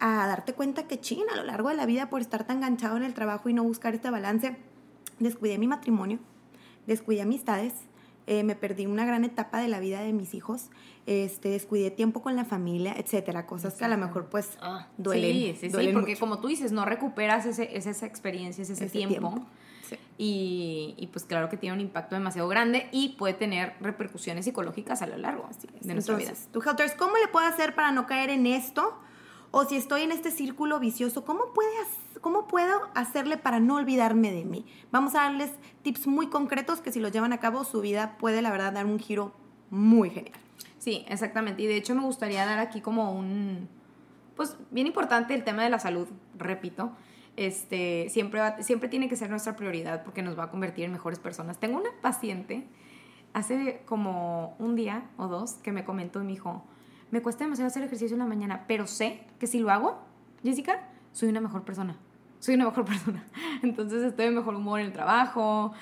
a 0.00 0.26
darte 0.28 0.54
cuenta 0.54 0.86
que 0.86 1.00
china 1.00 1.32
a 1.32 1.36
lo 1.36 1.42
largo 1.42 1.68
de 1.68 1.74
la 1.74 1.84
vida 1.84 2.08
por 2.08 2.20
estar 2.20 2.44
tan 2.44 2.58
enganchado 2.58 2.96
en 2.96 3.02
el 3.02 3.12
trabajo 3.12 3.48
y 3.48 3.54
no 3.54 3.64
buscar 3.64 3.94
este 3.94 4.10
balance, 4.10 4.56
descuidé 5.18 5.58
mi 5.58 5.66
matrimonio, 5.66 6.18
descuidé 6.86 7.22
amistades, 7.22 7.74
eh, 8.26 8.44
me 8.44 8.54
perdí 8.54 8.86
una 8.86 9.06
gran 9.06 9.24
etapa 9.24 9.58
de 9.58 9.68
la 9.68 9.80
vida 9.80 10.00
de 10.02 10.12
mis 10.12 10.34
hijos, 10.34 10.70
este, 11.06 11.48
descuidé 11.48 11.90
tiempo 11.90 12.22
con 12.22 12.36
la 12.36 12.44
familia, 12.44 12.94
etcétera, 12.96 13.46
cosas 13.46 13.74
que 13.74 13.84
a 13.84 13.88
lo 13.88 13.96
mejor 13.96 14.28
pues 14.28 14.58
ah, 14.60 14.88
duelen. 14.98 15.56
Sí, 15.56 15.70
sí, 15.70 15.70
sí, 15.70 15.90
porque 15.94 16.16
como 16.16 16.38
tú 16.38 16.48
dices, 16.48 16.72
no 16.72 16.84
recuperas 16.84 17.46
ese, 17.46 17.76
esa 17.76 18.06
experiencia, 18.06 18.62
ese, 18.62 18.90
tiempo 18.90 19.46
y, 20.16 21.08
pues 21.12 21.24
claro 21.24 21.48
que 21.48 21.56
tiene 21.56 21.74
un 21.74 21.80
impacto 21.80 22.14
demasiado 22.14 22.48
grande 22.48 22.88
y 22.92 23.10
puede 23.10 23.34
tener 23.34 23.74
repercusiones 23.80 24.44
psicológicas 24.44 25.02
a 25.02 25.06
lo 25.06 25.16
largo 25.16 25.48
de 25.80 25.94
nuestra 25.94 26.16
vida. 26.16 26.32
Tú, 26.52 26.60
Helters, 26.60 26.94
¿cómo 26.94 27.16
le 27.16 27.28
puedo 27.28 27.46
hacer 27.46 27.74
para 27.74 27.92
no 27.92 28.06
caer 28.06 28.30
en 28.30 28.46
esto? 28.46 28.98
O 29.50 29.64
si 29.64 29.76
estoy 29.76 30.02
en 30.02 30.12
este 30.12 30.30
círculo 30.30 30.78
vicioso, 30.78 31.24
¿cómo, 31.24 31.52
puede, 31.54 31.70
¿cómo 32.20 32.46
puedo 32.46 32.88
hacerle 32.94 33.36
para 33.36 33.60
no 33.60 33.76
olvidarme 33.76 34.30
de 34.30 34.44
mí? 34.44 34.66
Vamos 34.90 35.14
a 35.14 35.22
darles 35.22 35.50
tips 35.82 36.06
muy 36.06 36.28
concretos 36.28 36.80
que 36.80 36.92
si 36.92 37.00
los 37.00 37.12
llevan 37.12 37.32
a 37.32 37.38
cabo, 37.38 37.64
su 37.64 37.80
vida 37.80 38.16
puede, 38.18 38.42
la 38.42 38.50
verdad, 38.50 38.72
dar 38.72 38.86
un 38.86 38.98
giro 38.98 39.32
muy 39.70 40.10
genial. 40.10 40.38
Sí, 40.78 41.04
exactamente. 41.08 41.62
Y 41.62 41.66
de 41.66 41.76
hecho 41.76 41.94
me 41.94 42.02
gustaría 42.02 42.44
dar 42.44 42.58
aquí 42.58 42.80
como 42.80 43.12
un, 43.12 43.68
pues 44.36 44.56
bien 44.70 44.86
importante 44.86 45.34
el 45.34 45.44
tema 45.44 45.64
de 45.64 45.70
la 45.70 45.78
salud, 45.78 46.08
repito 46.36 46.92
este, 47.38 48.08
siempre, 48.10 48.40
siempre 48.64 48.88
tiene 48.88 49.08
que 49.08 49.14
ser 49.14 49.30
nuestra 49.30 49.54
prioridad 49.54 50.02
porque 50.02 50.22
nos 50.22 50.36
va 50.36 50.44
a 50.44 50.50
convertir 50.50 50.84
en 50.84 50.92
mejores 50.92 51.20
personas. 51.20 51.58
Tengo 51.58 51.78
una 51.78 51.90
paciente 52.02 52.66
hace 53.32 53.80
como 53.86 54.56
un 54.58 54.74
día 54.74 55.08
o 55.16 55.28
dos 55.28 55.54
que 55.54 55.70
me 55.70 55.84
comentó 55.84 56.20
y 56.20 56.24
me 56.24 56.32
dijo, 56.32 56.64
me 57.10 57.22
cuesta 57.22 57.44
demasiado 57.44 57.68
hacer 57.68 57.82
ejercicio 57.82 58.14
en 58.14 58.20
la 58.20 58.26
mañana, 58.26 58.64
pero 58.66 58.86
sé 58.86 59.20
que 59.38 59.46
si 59.46 59.58
lo 59.58 59.70
hago, 59.70 59.98
Jessica, 60.42 60.88
soy 61.12 61.28
una 61.28 61.40
mejor 61.40 61.64
persona. 61.64 61.96
soy 62.40 62.54
una 62.54 62.66
mejor 62.66 62.84
persona. 62.86 63.24
Entonces 63.62 64.02
estoy 64.02 64.26
en 64.26 64.34
mejor 64.34 64.54
humor 64.54 64.80
en 64.80 64.86
el 64.86 64.92
trabajo, 64.92 65.72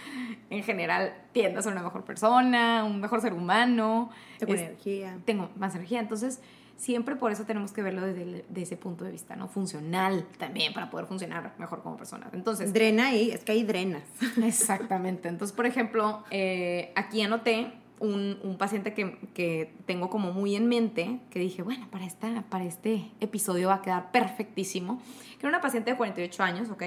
en 0.50 0.62
general 0.62 1.14
tiendo 1.32 1.58
a 1.58 1.62
ser 1.62 1.72
una 1.72 1.82
mejor 1.82 2.04
persona, 2.04 2.84
un 2.84 3.00
mejor 3.00 3.20
ser 3.20 3.32
humano. 3.32 4.10
Tengo 4.38 4.54
energía. 4.54 5.18
Tengo 5.24 5.50
más 5.56 5.74
energía. 5.74 6.00
Entonces, 6.00 6.40
siempre 6.76 7.16
por 7.16 7.32
eso 7.32 7.44
tenemos 7.44 7.72
que 7.72 7.82
verlo 7.82 8.02
desde, 8.02 8.44
ese 8.54 8.76
punto 8.76 9.04
de 9.04 9.10
vista, 9.10 9.36
¿no? 9.36 9.48
Funcional 9.48 10.26
también, 10.38 10.72
para 10.72 10.90
poder 10.90 11.06
funcionar 11.06 11.54
mejor 11.58 11.82
como 11.82 11.96
persona. 11.96 12.28
Entonces... 12.32 12.72
Drena 12.72 13.08
ahí, 13.08 13.30
es 13.30 13.44
que 13.44 13.52
hay 13.52 13.64
drenas. 13.64 14.04
Exactamente. 14.42 15.28
Entonces, 15.28 15.54
por 15.54 15.66
ejemplo, 15.66 16.24
eh, 16.30 16.92
aquí 16.94 17.22
anoté 17.22 17.72
un, 17.98 18.38
un 18.42 18.58
paciente 18.58 18.94
que, 18.94 19.18
que, 19.34 19.74
tengo 19.86 20.10
como 20.10 20.32
muy 20.32 20.54
en 20.54 20.68
mente, 20.68 21.20
que 21.30 21.38
dije, 21.38 21.62
bueno, 21.62 21.88
para, 21.90 22.04
esta, 22.04 22.42
para 22.48 22.64
este 22.64 23.10
episodio 23.20 23.68
va 23.68 23.76
a 23.76 23.82
quedar 23.82 24.10
perfectísimo, 24.10 25.00
que 25.38 25.46
era 25.46 25.48
una 25.48 25.60
paciente 25.60 25.90
de 25.90 25.96
48 25.96 26.42
años, 26.42 26.70
¿ok? 26.70 26.82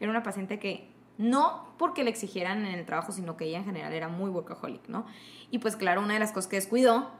Era 0.00 0.10
una 0.10 0.22
paciente 0.22 0.58
que 0.58 0.88
no 1.18 1.74
porque 1.78 2.02
le 2.02 2.10
exigieran 2.10 2.64
en 2.64 2.78
el 2.78 2.86
trabajo, 2.86 3.12
sino 3.12 3.36
que 3.36 3.44
ella 3.44 3.58
en 3.58 3.64
general 3.64 3.92
era 3.92 4.08
muy 4.08 4.30
workaholic, 4.30 4.88
¿no? 4.88 5.06
Y 5.50 5.58
pues 5.58 5.76
claro, 5.76 6.02
una 6.02 6.14
de 6.14 6.20
las 6.20 6.32
cosas 6.32 6.48
que 6.48 6.56
descuidó, 6.56 7.10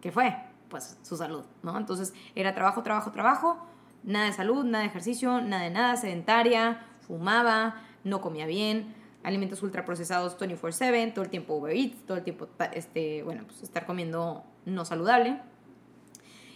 ¿qué 0.00 0.12
fue? 0.12 0.36
Pues 0.68 0.98
su 1.02 1.16
salud, 1.16 1.44
¿no? 1.62 1.76
Entonces 1.76 2.14
era 2.34 2.54
trabajo, 2.54 2.82
trabajo, 2.82 3.10
trabajo, 3.10 3.66
nada 4.04 4.26
de 4.26 4.32
salud, 4.32 4.64
nada 4.64 4.82
de 4.82 4.90
ejercicio, 4.90 5.40
nada 5.40 5.64
de 5.64 5.70
nada, 5.70 5.96
sedentaria, 5.96 6.86
fumaba, 7.06 7.82
no 8.04 8.20
comía 8.20 8.46
bien, 8.46 8.94
alimentos 9.24 9.62
ultraprocesados 9.62 10.38
24/7, 10.38 11.12
todo 11.12 11.24
el 11.24 11.30
tiempo 11.30 11.54
Uber 11.54 11.74
Eats, 11.74 12.06
todo 12.06 12.18
el 12.18 12.22
tiempo, 12.22 12.48
este, 12.72 13.22
bueno, 13.22 13.44
pues 13.46 13.62
estar 13.62 13.86
comiendo 13.86 14.44
no 14.66 14.84
saludable. 14.84 15.40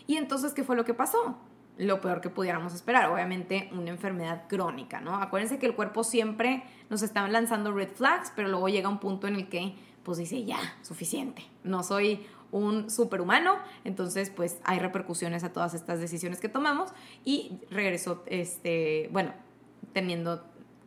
Y 0.06 0.16
entonces, 0.16 0.52
¿qué 0.52 0.62
fue 0.62 0.76
lo 0.76 0.84
que 0.84 0.94
pasó? 0.94 1.36
Lo 1.76 2.00
peor 2.00 2.20
que 2.20 2.30
pudiéramos 2.30 2.74
esperar, 2.74 3.10
obviamente 3.10 3.70
una 3.72 3.90
enfermedad 3.90 4.44
crónica, 4.48 5.00
¿no? 5.00 5.16
Acuérdense 5.16 5.58
que 5.58 5.66
el 5.66 5.74
cuerpo 5.74 6.04
siempre 6.04 6.64
nos 6.90 7.02
está 7.02 7.26
lanzando 7.28 7.72
red 7.72 7.90
flags, 7.90 8.32
pero 8.34 8.48
luego 8.48 8.68
llega 8.68 8.88
un 8.88 8.98
punto 8.98 9.26
en 9.26 9.36
el 9.36 9.48
que, 9.48 9.74
pues 10.02 10.18
dice, 10.18 10.44
ya, 10.44 10.58
suficiente, 10.82 11.42
no 11.64 11.82
soy 11.82 12.26
un 12.50 12.90
superhumano, 12.90 13.56
entonces 13.84 14.30
pues 14.30 14.58
hay 14.64 14.78
repercusiones 14.78 15.44
a 15.44 15.52
todas 15.52 15.74
estas 15.74 16.00
decisiones 16.00 16.40
que 16.40 16.48
tomamos 16.48 16.90
y 17.24 17.60
regresó, 17.70 18.24
este, 18.26 19.08
bueno, 19.12 19.34
teniendo 19.92 20.44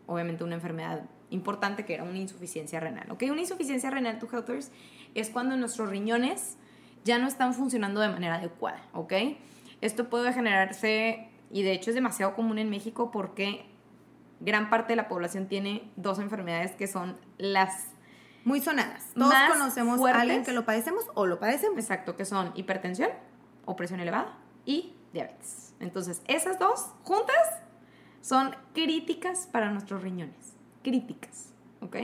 obviamente 0.07 0.43
una 0.43 0.55
enfermedad 0.55 1.07
importante 1.31 1.85
que 1.85 1.95
era 1.95 2.03
una 2.03 2.17
insuficiencia 2.17 2.79
renal. 2.79 3.09
¿ok? 3.09 3.23
Una 3.31 3.41
insuficiencia 3.41 3.89
renal, 3.89 4.19
to 4.19 4.27
helpers, 4.31 4.71
es 5.15 5.29
cuando 5.29 5.57
nuestros 5.57 5.89
riñones 5.89 6.57
ya 7.03 7.17
no 7.17 7.27
están 7.27 7.53
funcionando 7.53 7.99
de 8.01 8.09
manera 8.09 8.35
adecuada. 8.35 8.83
¿ok? 8.93 9.13
Esto 9.81 10.09
puede 10.09 10.31
generarse, 10.33 11.29
y 11.49 11.63
de 11.63 11.71
hecho 11.71 11.89
es 11.89 11.95
demasiado 11.95 12.35
común 12.35 12.59
en 12.59 12.69
México 12.69 13.09
porque 13.11 13.65
gran 14.39 14.69
parte 14.69 14.93
de 14.93 14.97
la 14.97 15.07
población 15.07 15.47
tiene 15.47 15.89
dos 15.95 16.19
enfermedades 16.19 16.75
que 16.75 16.87
son 16.87 17.17
las 17.37 17.87
muy 18.43 18.59
sonadas. 18.59 19.07
Todos 19.15 19.33
conocemos 19.49 19.99
a 20.07 20.21
alguien 20.21 20.43
que 20.43 20.51
lo 20.51 20.65
padecemos 20.65 21.05
o 21.13 21.27
lo 21.27 21.39
padecemos. 21.39 21.77
Exacto, 21.77 22.15
que 22.15 22.25
son 22.25 22.51
hipertensión 22.55 23.09
o 23.65 23.75
presión 23.75 23.99
elevada 23.99 24.37
y 24.65 24.95
diabetes. 25.13 25.75
Entonces, 25.79 26.21
esas 26.27 26.57
dos 26.57 26.87
juntas 27.03 27.61
son 28.21 28.55
críticas 28.73 29.47
para 29.51 29.71
nuestros 29.71 30.01
riñones 30.01 30.50
críticas, 30.81 31.53
¿ok? 31.81 31.97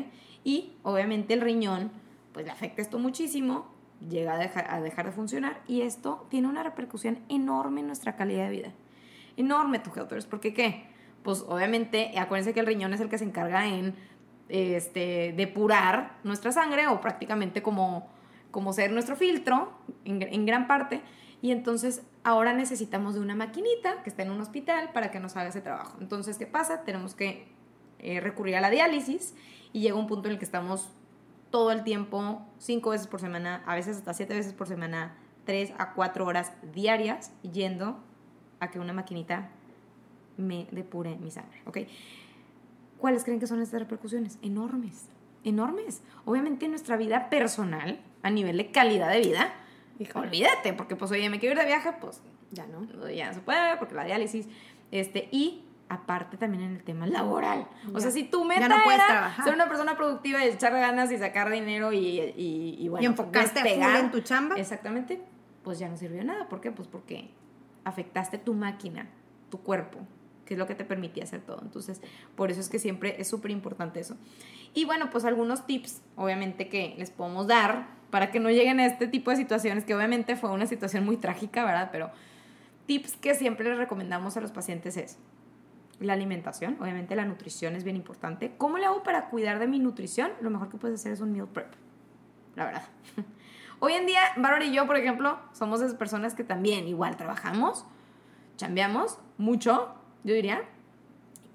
Y 0.43 0.73
obviamente 0.83 1.33
el 1.33 1.41
riñón, 1.41 1.91
pues 2.33 2.45
le 2.45 2.51
afecta 2.51 2.81
esto 2.81 2.99
muchísimo, 2.99 3.67
llega 4.07 4.33
a 4.33 4.37
dejar, 4.37 4.67
a 4.69 4.81
dejar 4.81 5.05
de 5.05 5.11
funcionar 5.11 5.61
y 5.67 5.81
esto 5.81 6.25
tiene 6.29 6.47
una 6.47 6.63
repercusión 6.63 7.19
enorme 7.29 7.81
en 7.81 7.87
nuestra 7.87 8.15
calidad 8.15 8.45
de 8.45 8.49
vida. 8.49 8.73
Enorme, 9.35 9.79
tu 9.79 9.91
helpers, 9.95 10.25
porque 10.25 10.53
¿qué? 10.53 10.85
Pues 11.23 11.43
obviamente, 11.47 12.17
acuérdense 12.17 12.53
que 12.53 12.59
el 12.59 12.65
riñón 12.65 12.93
es 12.93 13.01
el 13.01 13.09
que 13.09 13.17
se 13.17 13.25
encarga 13.25 13.67
en 13.67 13.95
este, 14.49 15.33
depurar 15.35 16.17
nuestra 16.23 16.51
sangre 16.51 16.87
o 16.87 17.01
prácticamente 17.01 17.61
como, 17.61 18.07
como 18.51 18.73
ser 18.73 18.91
nuestro 18.91 19.15
filtro 19.15 19.73
en, 20.05 20.21
en 20.21 20.45
gran 20.45 20.67
parte. 20.67 21.01
Y 21.41 21.51
entonces 21.51 22.03
ahora 22.23 22.53
necesitamos 22.53 23.13
de 23.15 23.19
una 23.19 23.35
maquinita 23.35 24.01
que 24.03 24.09
está 24.09 24.23
en 24.23 24.31
un 24.31 24.41
hospital 24.41 24.91
para 24.93 25.11
que 25.11 25.19
nos 25.19 25.35
haga 25.35 25.49
ese 25.49 25.61
trabajo. 25.61 25.97
Entonces, 26.01 26.37
¿qué 26.37 26.47
pasa? 26.47 26.83
Tenemos 26.83 27.13
que 27.13 27.56
eh, 27.99 28.19
recurrir 28.19 28.55
a 28.55 28.61
la 28.61 28.69
diálisis 28.69 29.35
y 29.73 29.81
llega 29.81 29.95
un 29.95 30.07
punto 30.07 30.27
en 30.27 30.33
el 30.33 30.39
que 30.39 30.45
estamos 30.45 30.89
todo 31.49 31.71
el 31.71 31.83
tiempo, 31.83 32.41
cinco 32.57 32.91
veces 32.91 33.07
por 33.07 33.19
semana, 33.19 33.63
a 33.65 33.75
veces 33.75 33.97
hasta 33.97 34.13
siete 34.13 34.33
veces 34.33 34.53
por 34.53 34.67
semana, 34.67 35.15
tres 35.45 35.71
a 35.77 35.93
cuatro 35.93 36.25
horas 36.25 36.53
diarias 36.73 37.31
yendo 37.41 37.99
a 38.59 38.69
que 38.69 38.79
una 38.79 38.93
maquinita 38.93 39.49
me 40.37 40.67
depure 40.71 41.15
mi 41.17 41.31
sangre, 41.31 41.61
¿ok? 41.65 41.79
¿Cuáles 42.97 43.23
creen 43.23 43.39
que 43.39 43.47
son 43.47 43.61
estas 43.61 43.79
repercusiones? 43.79 44.39
Enormes, 44.41 45.07
enormes. 45.43 46.01
Obviamente 46.25 46.65
en 46.65 46.71
nuestra 46.71 46.97
vida 46.97 47.29
personal, 47.29 47.99
a 48.23 48.29
nivel 48.29 48.57
de 48.57 48.71
calidad 48.71 49.09
de 49.09 49.19
vida, 49.19 49.53
olvídate, 50.15 50.73
porque 50.73 50.95
pues 50.95 51.11
oye, 51.11 51.29
me 51.29 51.39
quiero 51.39 51.53
ir 51.53 51.59
de 51.59 51.65
viaje, 51.65 51.91
pues 51.99 52.21
ya 52.51 52.65
no, 52.67 52.85
ya 53.09 53.27
no 53.27 53.33
se 53.33 53.41
puede, 53.41 53.77
porque 53.77 53.95
la 53.95 54.03
diálisis, 54.03 54.47
este, 54.91 55.29
y 55.31 55.63
aparte 55.89 56.37
también 56.37 56.63
en 56.63 56.75
el 56.75 56.83
tema 56.83 57.07
laboral. 57.07 57.67
O 57.93 57.99
sea, 57.99 58.11
si 58.11 58.23
tu 58.23 58.43
meta 58.43 58.67
no 58.67 58.91
era 58.91 59.35
ser 59.43 59.53
una 59.53 59.67
persona 59.67 59.95
productiva 59.95 60.43
y 60.45 60.49
echar 60.49 60.73
ganas 60.73 61.11
y 61.11 61.17
sacar 61.17 61.49
dinero 61.49 61.93
y, 61.93 61.97
y, 61.97 62.77
y 62.79 62.89
bueno, 62.89 63.03
y 63.03 63.05
enfocarte 63.05 63.61
pegar 63.61 63.99
en 63.99 64.11
tu 64.11 64.21
chamba. 64.21 64.55
Exactamente, 64.55 65.21
pues 65.63 65.79
ya 65.79 65.87
no 65.89 65.97
sirvió 65.97 66.23
nada. 66.23 66.47
¿Por 66.49 66.61
qué? 66.61 66.71
Pues 66.71 66.87
porque 66.87 67.29
afectaste 67.83 68.37
tu 68.37 68.53
máquina, 68.53 69.07
tu 69.49 69.59
cuerpo, 69.59 69.99
que 70.45 70.55
es 70.55 70.57
lo 70.57 70.67
que 70.67 70.75
te 70.75 70.83
permitía 70.83 71.23
hacer 71.23 71.41
todo. 71.41 71.59
Entonces, 71.61 72.01
por 72.35 72.51
eso 72.51 72.59
es 72.59 72.69
que 72.69 72.79
siempre 72.79 73.15
es 73.19 73.29
súper 73.29 73.51
importante 73.51 73.99
eso. 73.99 74.17
Y 74.73 74.85
bueno, 74.85 75.09
pues 75.09 75.25
algunos 75.25 75.65
tips, 75.65 76.01
obviamente, 76.15 76.67
que 76.67 76.95
les 76.97 77.11
podemos 77.11 77.47
dar 77.47 77.87
para 78.09 78.31
que 78.31 78.39
no 78.39 78.49
lleguen 78.49 78.79
a 78.79 78.85
este 78.85 79.07
tipo 79.07 79.31
de 79.31 79.37
situaciones, 79.37 79.85
que 79.85 79.95
obviamente 79.95 80.35
fue 80.35 80.49
una 80.51 80.65
situación 80.65 81.05
muy 81.05 81.17
trágica, 81.17 81.65
¿verdad? 81.65 81.89
Pero 81.91 82.11
tips 82.85 83.17
que 83.17 83.35
siempre 83.35 83.69
les 83.69 83.77
recomendamos 83.77 84.37
a 84.37 84.41
los 84.41 84.51
pacientes 84.51 84.97
es, 84.97 85.17
la 85.99 86.13
alimentación, 86.13 86.77
obviamente 86.79 87.15
la 87.15 87.25
nutrición 87.25 87.75
es 87.75 87.83
bien 87.83 87.95
importante. 87.95 88.53
¿Cómo 88.57 88.77
le 88.77 88.85
hago 88.85 89.03
para 89.03 89.29
cuidar 89.29 89.59
de 89.59 89.67
mi 89.67 89.79
nutrición? 89.79 90.31
Lo 90.41 90.49
mejor 90.49 90.69
que 90.69 90.77
puedes 90.77 90.99
hacer 90.99 91.11
es 91.11 91.21
un 91.21 91.31
meal 91.31 91.47
prep, 91.47 91.73
la 92.55 92.65
verdad. 92.65 92.83
Hoy 93.79 93.93
en 93.93 94.05
día, 94.05 94.21
Bárbara 94.37 94.65
y 94.65 94.73
yo, 94.73 94.87
por 94.87 94.97
ejemplo, 94.97 95.39
somos 95.53 95.81
esas 95.81 95.95
personas 95.95 96.33
que 96.33 96.43
también 96.43 96.87
igual 96.87 97.15
trabajamos, 97.15 97.85
chambeamos 98.57 99.19
mucho, 99.37 99.93
yo 100.23 100.33
diría, 100.33 100.63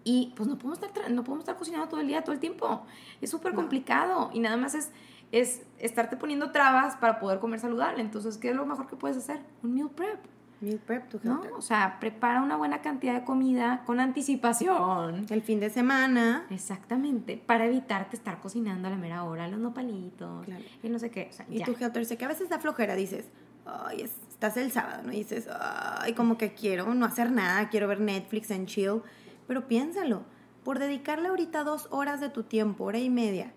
y 0.04 0.32
pues 0.36 0.48
no 0.48 0.56
podemos 0.56 0.82
estar, 0.82 1.10
no 1.10 1.24
podemos 1.24 1.42
estar 1.42 1.56
cocinando 1.56 1.88
todo 1.88 2.00
el 2.00 2.06
día, 2.06 2.22
todo 2.22 2.32
el 2.32 2.40
tiempo. 2.40 2.84
Es 3.20 3.30
súper 3.30 3.54
complicado 3.54 4.30
y 4.32 4.40
nada 4.40 4.56
más 4.56 4.74
es, 4.74 4.90
es 5.30 5.62
estarte 5.78 6.16
poniendo 6.16 6.50
trabas 6.50 6.96
para 6.96 7.18
poder 7.18 7.38
comer 7.38 7.60
saludable. 7.60 8.00
Entonces, 8.00 8.38
¿qué 8.38 8.50
es 8.50 8.56
lo 8.56 8.66
mejor 8.66 8.86
que 8.86 8.96
puedes 8.96 9.16
hacer? 9.16 9.40
Un 9.62 9.74
meal 9.74 9.90
prep. 9.90 10.18
Meal 10.62 10.78
prep 10.78 11.08
to 11.08 11.18
¿No? 11.24 11.42
O 11.58 11.60
sea, 11.60 11.98
prepara 11.98 12.40
una 12.40 12.56
buena 12.56 12.82
cantidad 12.82 13.14
de 13.14 13.24
comida 13.24 13.82
con 13.84 13.98
anticipación. 13.98 15.26
El 15.28 15.42
fin 15.42 15.58
de 15.58 15.70
semana. 15.70 16.46
Exactamente. 16.50 17.36
Para 17.36 17.66
evitarte 17.66 18.14
estar 18.14 18.40
cocinando 18.40 18.86
a 18.86 18.92
la 18.92 18.96
mera 18.96 19.24
hora, 19.24 19.48
los 19.48 19.58
nopalitos. 19.58 20.46
Y 20.80 20.88
no 20.88 21.00
sé 21.00 21.10
qué. 21.10 21.30
y 21.50 21.64
tu 21.64 21.72
Helter, 21.72 22.06
sé 22.06 22.16
que 22.16 22.26
a 22.26 22.28
veces 22.28 22.48
da 22.48 22.60
flojera, 22.60 22.94
dices, 22.94 23.28
ay, 23.66 24.02
estás 24.02 24.56
el 24.56 24.70
sábado, 24.70 25.02
¿no? 25.04 25.12
Y 25.12 25.16
dices, 25.16 25.48
ay, 25.50 26.12
como 26.14 26.38
que 26.38 26.54
quiero 26.54 26.94
no 26.94 27.06
hacer 27.06 27.32
nada, 27.32 27.68
quiero 27.68 27.88
ver 27.88 28.00
Netflix 28.00 28.52
en 28.52 28.66
chill. 28.66 29.02
Pero 29.48 29.66
piénsalo, 29.66 30.22
por 30.62 30.78
dedicarle 30.78 31.26
ahorita 31.26 31.64
dos 31.64 31.88
horas 31.90 32.20
de 32.20 32.28
tu 32.28 32.44
tiempo, 32.44 32.84
hora 32.84 33.00
y 33.00 33.10
media, 33.10 33.52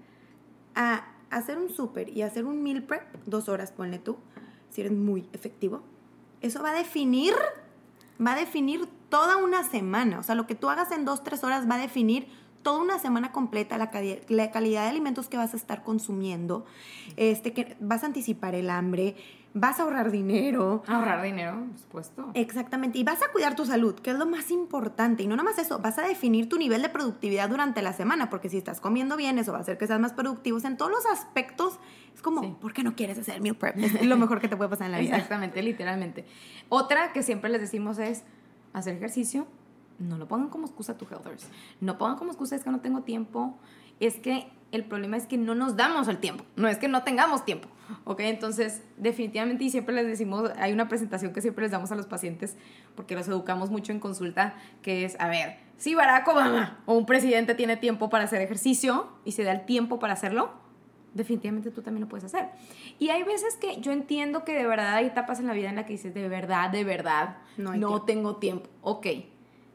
a 0.74 1.06
hacer 1.30 1.60
un 1.60 1.70
súper 1.70 2.10
y 2.10 2.24
hacer 2.24 2.46
un 2.46 2.64
meal 2.64 2.82
prep, 2.82 3.04
dos 3.28 3.48
horas, 3.48 3.72
ponle 3.72 4.00
tú, 4.00 4.18
si 4.72 4.82
eres 4.82 4.94
muy 4.94 5.30
efectivo 5.34 5.84
eso 6.48 6.62
va 6.62 6.72
a 6.72 6.74
definir, 6.74 7.34
va 8.26 8.34
a 8.34 8.36
definir 8.36 8.88
toda 9.10 9.38
una 9.38 9.64
semana. 9.64 10.20
O 10.20 10.24
sea, 10.24 10.36
lo 10.36 10.48
que 10.48 10.56
tú 10.56 10.70
hagas 10.70 10.92
en 10.92 11.06
dos, 11.06 11.24
tres 11.24 11.44
horas 11.44 11.70
va 11.70 11.76
a 11.76 11.80
definir 11.80 12.28
toda 12.64 12.82
una 12.82 12.98
semana 12.98 13.32
completa 13.32 13.78
la, 13.78 13.92
la, 14.28 14.52
calidad 14.52 14.84
de 14.84 14.90
alimentos 14.90 15.28
que 15.30 15.38
vas 15.38 15.54
a 15.54 15.58
estar 15.58 15.84
consumiendo, 15.84 16.66
este, 17.16 17.54
que 17.54 17.78
vas 17.80 18.02
a 18.02 18.08
anticipar 18.08 18.56
el 18.56 18.72
hambre, 18.72 19.16
vas 19.56 19.80
a 19.80 19.84
ahorrar 19.84 20.12
dinero. 20.12 20.84
Ahorrar 20.86 21.24
dinero, 21.24 21.66
por 21.72 21.80
supuesto. 21.80 22.32
Exactamente, 22.36 23.00
y 23.00 23.04
vas 23.04 23.24
a 23.24 23.32
cuidar 23.32 23.56
tu 23.56 23.66
salud, 23.66 23.96
que 23.96 24.12
es 24.12 24.18
lo 24.18 24.26
más 24.26 24.52
importante. 24.52 25.24
Y 25.24 25.28
no 25.28 25.36
nada 25.36 25.50
más 25.50 25.58
eso, 25.58 25.80
vas 25.80 25.98
a 25.98 26.04
definir 26.04 26.48
tu 26.50 26.58
nivel 26.58 26.82
de 26.82 26.90
productividad 26.90 27.50
durante 27.50 27.82
la 27.82 27.94
semana, 27.94 28.30
porque 28.30 28.50
si 28.50 28.58
estás 28.58 28.82
comiendo 28.82 29.16
bien, 29.16 29.40
eso 29.40 29.54
va 29.54 29.60
a 29.60 29.62
hacer 29.62 29.78
que 29.78 29.88
seas 29.88 30.00
más 30.00 30.14
productivos 30.14 30.66
en 30.66 30.78
todos 30.78 30.92
los 30.92 31.06
aspectos. 31.06 31.80
Es 32.14 32.22
como, 32.22 32.60
¿por 32.60 32.74
qué 32.74 32.84
no 32.84 32.96
quieres 32.96 33.18
hacer 33.18 33.42
meal 33.42 33.56
prep? 33.56 33.78
Es 33.78 34.06
lo 34.06 34.18
mejor 34.18 34.42
que 34.42 34.50
te 34.50 34.58
puede 34.58 34.70
pasar 34.70 34.88
en 34.88 34.92
la 34.92 35.00
vida. 35.00 35.16
Exactamente, 35.16 35.64
literalmente. 35.64 36.26
Otra 36.68 37.14
que 37.14 37.24
siempre 37.24 37.50
les 37.50 37.62
decimos 37.62 37.98
es 37.98 38.24
hacer 38.74 38.96
ejercicio, 38.96 39.48
no 40.00 40.18
lo 40.18 40.28
pongan 40.28 40.50
como 40.50 40.66
excusa 40.66 40.98
tu 40.98 41.06
healthers. 41.06 41.48
No 41.80 41.98
pongan 41.98 42.18
como 42.18 42.32
excusa 42.32 42.58
es 42.58 42.64
que 42.66 42.72
no 42.72 42.82
tengo 42.82 43.04
tiempo. 43.04 43.58
Es 44.02 44.16
que 44.16 44.52
el 44.76 44.84
problema 44.86 45.18
es 45.18 45.26
que 45.26 45.38
no 45.38 45.56
nos 45.56 45.76
damos 45.76 46.08
el 46.08 46.18
tiempo. 46.18 46.44
No 46.56 46.68
es 46.68 46.78
que 46.78 46.88
no 46.88 47.04
tengamos 47.04 47.46
tiempo. 47.46 47.70
¿ok? 48.04 48.20
Entonces, 48.22 48.84
definitivamente, 48.98 49.64
y 49.64 49.70
siempre 49.70 49.96
les 49.96 50.08
decimos, 50.08 50.52
hay 50.58 50.74
una 50.74 50.88
presentación 50.88 51.34
que 51.34 51.42
siempre 51.42 51.64
les 51.64 51.72
damos 51.72 51.92
a 51.92 51.96
los 51.96 52.06
pacientes, 52.06 52.58
porque 52.96 53.16
los 53.16 53.28
educamos 53.28 53.70
mucho 53.70 53.92
en 53.92 54.00
consulta, 54.00 54.56
que 54.82 55.06
es, 55.06 55.20
a 55.20 55.28
ver, 55.28 55.58
si 55.78 55.96
Barack 55.96 56.28
Obama 56.28 56.80
o 56.86 56.94
un 56.94 57.06
presidente 57.06 57.56
tiene 57.56 57.78
tiempo 57.78 58.10
para 58.10 58.26
hacer 58.26 58.42
ejercicio 58.42 59.10
y 59.26 59.34
se 59.34 59.44
da 59.44 59.52
el 59.52 59.66
tiempo 59.66 60.00
para 60.00 60.14
hacerlo, 60.14 60.52
definitivamente 61.14 61.72
tú 61.72 61.82
también 61.82 62.02
lo 62.02 62.10
puedes 62.10 62.26
hacer. 62.26 62.50
Y 63.00 63.10
hay 63.10 63.24
veces 63.24 63.56
que 63.56 63.80
yo 63.82 63.92
entiendo 63.92 64.44
que 64.44 64.54
de 64.54 64.66
verdad 64.66 64.96
hay 64.96 65.08
etapas 65.08 65.40
en 65.40 65.48
la 65.48 65.54
vida 65.54 65.70
en 65.70 65.76
la 65.76 65.86
que 65.86 65.94
dices, 65.94 66.14
de 66.14 66.28
verdad, 66.28 66.70
de 66.70 66.84
verdad, 66.84 67.38
no, 67.58 68.04
tengo 68.04 68.38
tiempo. 68.38 68.70
Ok, 68.82 69.08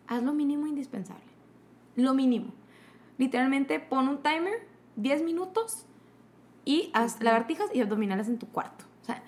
haz 0.06 0.22
lo 0.22 0.32
mínimo 0.32 0.66
indispensable. 0.66 1.24
Lo 1.96 2.14
mínimo. 2.14 2.52
Literalmente 3.18 3.80
pon 3.80 4.08
un 4.08 4.22
timer, 4.22 4.69
10 4.96 5.22
minutos, 5.22 5.86
y 6.64 6.90
haz 6.92 7.22
lagartijas 7.22 7.68
y 7.74 7.80
abdominales 7.80 8.28
en 8.28 8.38
tu 8.38 8.46
cuarto. 8.48 8.84
O 9.02 9.04
sea, 9.04 9.22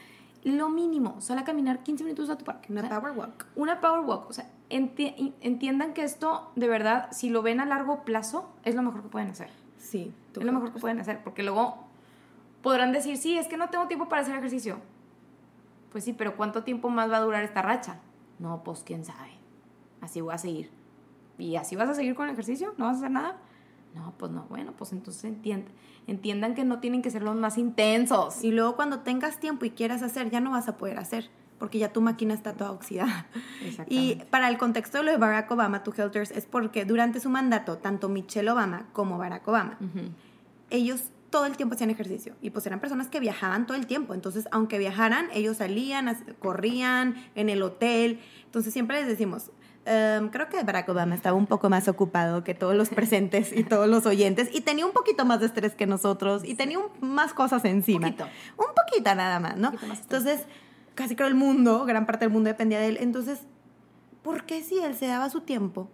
lo 0.45 0.69
mínimo, 0.69 1.21
sal 1.21 1.39
a 1.39 1.45
caminar 1.45 1.83
15 1.83 2.05
minutos 2.05 2.31
a 2.31 2.37
tu 2.37 2.45
parque. 2.45 2.73
Una 2.73 2.89
power 2.89 3.17
walk. 3.17 3.47
Una 3.57 3.81
power 3.81 4.01
walk. 4.01 4.29
O 4.29 4.33
sea, 4.33 4.51
entiendan 4.69 5.95
que 5.95 6.03
esto, 6.03 6.51
de 6.57 6.69
verdad, 6.69 7.09
si 7.13 7.31
lo 7.31 7.43
ven 7.43 7.61
a 7.61 7.65
largo 7.65 8.05
plazo, 8.05 8.51
es 8.65 8.75
lo 8.75 8.83
mejor 8.83 9.03
que 9.03 9.09
pueden 9.09 9.31
hacer. 9.31 9.51
Sí. 9.79 10.13
Es 10.37 10.45
lo 10.45 10.53
mejor 10.53 10.73
que 10.73 10.79
pueden 10.79 11.01
hacer, 11.01 11.23
porque 11.25 11.43
luego 11.43 11.85
podrán 12.63 12.93
decir, 12.93 13.17
sí, 13.17 13.39
es 13.39 13.49
que 13.49 13.57
no 13.57 13.71
tengo 13.71 13.87
tiempo 13.87 14.09
para 14.09 14.23
hacer 14.23 14.37
ejercicio. 14.37 14.79
Pues 15.91 16.05
sí, 16.05 16.13
pero 16.13 16.37
¿cuánto 16.37 16.65
tiempo 16.65 16.91
más 16.91 17.11
va 17.11 17.17
a 17.17 17.21
durar 17.21 17.45
esta 17.45 17.63
racha? 17.63 17.99
No, 18.39 18.63
pues 18.63 18.83
quién 18.83 19.05
sabe. 19.05 19.31
Así 20.01 20.21
voy 20.21 20.35
a 20.35 20.39
seguir. 20.39 20.71
¿Y 21.39 21.57
así 21.57 21.77
vas 21.77 21.89
a 21.89 21.95
seguir 21.95 22.15
con 22.15 22.27
el 22.27 22.33
ejercicio? 22.33 22.75
¿No 22.79 22.87
vas 22.87 22.97
a 22.97 22.99
hacer 22.99 23.11
nada? 23.11 23.37
No, 23.95 24.15
pues 24.17 24.33
no, 24.33 24.47
bueno, 24.49 24.73
pues 24.77 24.93
entonces 24.93 25.25
entiendan, 25.25 25.73
entiendan 26.07 26.55
que 26.55 26.65
no 26.65 26.81
tienen 26.81 27.03
que 27.03 27.11
ser 27.11 27.23
los 27.23 27.37
más 27.37 27.59
intensos. 27.59 28.43
Y 28.43 28.51
luego 28.51 28.75
cuando 28.75 29.01
tengas 29.01 29.39
tiempo 29.39 29.65
y 29.65 29.71
quieras 29.71 30.03
hacer, 30.03 30.31
ya 30.31 30.41
no 30.41 30.51
vas 30.51 30.69
a 30.69 30.79
poder 30.79 30.99
hacer, 30.99 31.31
porque 31.59 31.79
ya 31.79 31.93
tu 31.93 32.01
máquina 32.01 32.33
está 32.33 32.55
toda 32.55 32.73
oxidada. 32.73 33.27
Y 33.89 34.17
para 34.31 34.49
el 34.49 34.57
contexto 34.57 34.99
de 34.99 35.05
lo 35.05 35.11
de 35.11 35.19
Barack 35.19 35.51
Obama, 35.51 35.83
tu 35.83 35.93
Helters, 35.97 36.31
es 36.31 36.47
porque 36.47 36.85
durante 36.85 37.21
su 37.21 37.29
mandato, 37.29 37.79
tanto 37.79 38.09
Michelle 38.09 38.51
Obama 38.51 38.87
como 38.93 39.19
Barack 39.19 39.47
Obama, 39.47 39.79
ellos 40.71 41.11
todo 41.33 41.47
el 41.47 41.57
tiempo 41.57 41.75
hacían 41.75 41.91
ejercicio. 41.91 42.35
Y 42.41 42.51
pues 42.51 42.67
eran 42.67 42.79
personas 42.79 43.09
que 43.09 43.19
viajaban 43.19 43.67
todo 43.67 43.77
el 43.77 43.87
tiempo. 43.87 44.15
Entonces, 44.15 44.47
aunque 44.53 44.79
viajaran, 44.79 45.27
ellos 45.33 45.57
salían, 45.57 46.17
corrían 46.39 47.17
en 47.35 47.49
el 47.49 47.63
hotel. 47.63 48.21
Entonces, 48.45 48.73
siempre 48.73 49.01
les 49.01 49.09
decimos, 49.09 49.51
em, 49.85 50.29
creo 50.31 50.49
que 50.49 50.63
Barack 50.63 50.89
Obama 50.89 51.15
estaba 51.15 51.37
un 51.37 51.47
poco 51.47 51.69
más 51.71 51.89
ocupado 51.89 52.45
que 52.45 52.55
todos 52.55 52.75
los 52.75 52.89
presentes 52.89 53.57
y 53.57 53.65
todos 53.65 53.89
los 53.89 54.07
oyentes. 54.07 54.49
Y 54.53 54.63
tenía 54.63 54.87
un 54.87 54.93
poquito 54.93 55.25
más 55.25 55.41
de 55.41 55.47
estrés 55.47 55.75
que 55.75 55.87
nosotros. 55.87 56.43
Y 56.45 56.55
tenía 56.55 56.79
más 57.01 57.35
cosas 57.35 57.65
encima. 57.65 58.09
Un 58.09 58.15
poquito. 58.15 58.31
Un 58.57 58.75
poquito 58.75 59.15
nada 59.15 59.41
más, 59.41 59.57
¿no? 59.57 59.73
Entonces, 59.83 60.43
casi 60.95 61.17
creo 61.17 61.29
el 61.29 61.35
mundo, 61.35 61.85
gran 61.85 62.07
parte 62.07 62.25
del 62.25 62.33
mundo 62.33 62.49
dependía 62.49 62.81
de 62.81 62.89
él. 62.89 62.99
Entonces, 63.01 63.41
¿por 64.23 64.45
qué 64.45 64.63
si 64.63 64.79
él 64.79 64.95
se 64.95 65.07
daba 65.07 65.31
su 65.31 65.41
tiempo? 65.41 65.89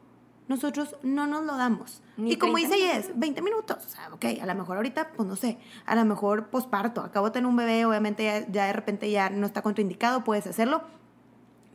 nosotros 0.49 0.97
no 1.03 1.27
nos 1.27 1.45
lo 1.45 1.57
damos. 1.57 2.03
y 2.17 2.37
como 2.37 2.57
dice 2.57 2.97
es 2.97 3.17
20 3.17 3.43
minutos. 3.43 3.77
O 3.85 3.89
sea, 3.89 4.09
ok, 4.13 4.25
a 4.41 4.47
lo 4.47 4.55
mejor 4.55 4.79
ahorita, 4.79 5.11
pues 5.15 5.29
no 5.29 5.37
sé, 5.37 5.59
a 5.87 5.95
lo 5.95 6.05
mejor 6.05 6.49
posparto, 6.49 7.03
acabo 7.03 7.27
de 7.27 7.33
tener 7.33 7.47
un 7.47 7.57
bebé, 7.57 7.85
obviamente 7.85 8.25
ya, 8.25 8.47
ya 8.51 8.67
de 8.67 8.73
repente 8.73 9.11
ya 9.11 9.31
no 9.31 9.47
está 9.47 9.63
contraindicado, 9.63 10.25
puedes 10.25 10.47
hacerlo, 10.47 10.83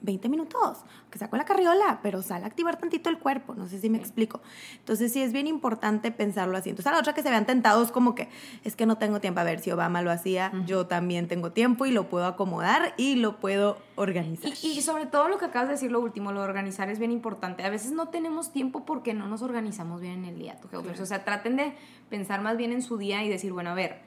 20 0.04 0.30
minutos, 0.30 0.80
que 1.10 1.18
saco 1.18 1.38
la 1.38 1.46
carriola, 1.46 2.00
pero 2.04 2.22
sale 2.22 2.44
a 2.44 2.48
activar 2.48 2.78
tantito 2.78 3.10
el 3.10 3.18
cuerpo, 3.18 3.56
no 3.56 3.68
sé 3.68 3.80
si 3.80 3.90
me 3.90 3.98
explico. 3.98 4.42
Entonces 4.78 5.12
sí 5.12 5.22
es 5.22 5.32
bien 5.32 5.48
importante 5.48 6.12
pensarlo 6.12 6.58
así. 6.58 6.70
Entonces 6.70 6.88
a 6.88 6.92
la 6.92 7.00
otra 7.00 7.14
que 7.14 7.24
se 7.24 7.30
vean 7.30 7.46
tentados 7.46 7.92
como 7.92 8.14
que 8.14 8.30
es 8.64 8.76
que 8.76 8.86
no 8.86 8.98
tengo 8.98 9.22
tiempo, 9.22 9.40
a 9.40 9.44
ver 9.44 9.62
si 9.62 9.72
Obama 9.72 10.02
lo 10.02 10.12
hacía, 10.12 10.52
yo 10.66 10.88
también 10.88 11.28
tengo 11.28 11.52
tiempo 11.54 11.86
y 11.86 11.92
lo 11.92 12.10
puedo 12.10 12.26
acomodar 12.26 12.94
y 12.98 13.16
lo 13.16 13.40
puedo 13.40 13.78
organizar. 13.96 14.52
Y, 14.62 14.82
sobre 14.82 15.06
todo 15.06 15.30
lo 15.30 15.38
que 15.38 15.46
acabas 15.46 15.70
de 15.70 15.76
decir, 15.76 15.92
lo 15.92 16.02
último, 16.02 16.34
lo 16.34 16.42
de 16.42 16.48
organizar 16.48 16.90
es 16.90 17.00
bien 17.00 17.12
importante. 17.12 17.64
A 17.64 17.70
veces 17.70 17.94
no 17.94 18.10
tenemos 18.10 18.52
tiempo 18.52 18.86
porque 18.86 19.14
no 19.14 19.28
nos 19.28 19.42
organizamos 19.42 20.02
bien 20.02 20.20
en 20.20 20.26
el 20.26 20.38
día. 20.38 20.60
O 20.74 21.06
sea, 21.06 21.24
traten 21.24 21.56
de 21.56 21.74
pensar 22.10 22.42
más 22.42 22.58
bien 22.58 22.74
en 22.74 22.82
su 22.82 22.98
día 22.98 23.24
y 23.24 23.30
decir, 23.30 23.54
bueno, 23.54 23.70
a 23.70 23.74
ver, 23.74 24.02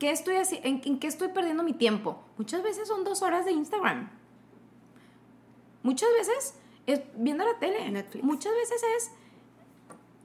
¿qué 0.00 0.10
estoy 0.10 0.34
en, 0.64 0.82
¿en 0.84 0.98
qué 0.98 1.06
estoy 1.06 1.28
perdiendo 1.28 1.62
mi 1.62 1.74
tiempo? 1.74 2.24
Muchas 2.36 2.62
veces 2.64 2.88
son 2.88 3.04
dos 3.04 3.22
horas 3.22 3.44
de 3.44 3.52
Instagram 3.52 4.10
Muchas 5.88 6.10
veces 6.18 6.54
es 6.86 7.00
viendo 7.16 7.46
la 7.46 7.58
tele. 7.58 7.90
Netflix. 7.90 8.22
Muchas 8.22 8.52
veces 8.52 8.82
es 8.98 9.10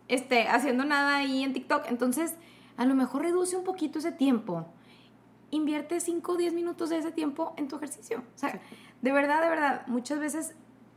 este, 0.10 0.50
haciendo 0.50 0.84
nada 0.84 1.16
ahí 1.16 1.42
en 1.42 1.54
TikTok. 1.54 1.86
Entonces, 1.88 2.36
a 2.76 2.86
lo 2.86 2.96
mejor 2.96 3.22
reduce 3.22 3.56
un 3.56 3.64
poquito 3.64 4.00
ese 4.00 4.12
tiempo. 4.12 4.66
Invierte 5.52 6.02
5 6.02 6.34
o 6.34 6.36
10 6.36 6.54
minutos 6.54 6.90
de 6.90 6.98
ese 6.98 7.14
tiempo 7.14 7.54
en 7.56 7.70
tu 7.70 7.78
ejercicio. 7.78 8.18
O 8.18 8.38
sea, 8.38 8.60
de 9.02 9.12
verdad, 9.14 9.42
de 9.42 9.48
verdad, 9.48 9.88
muchas 9.88 10.20
veces 10.20 10.54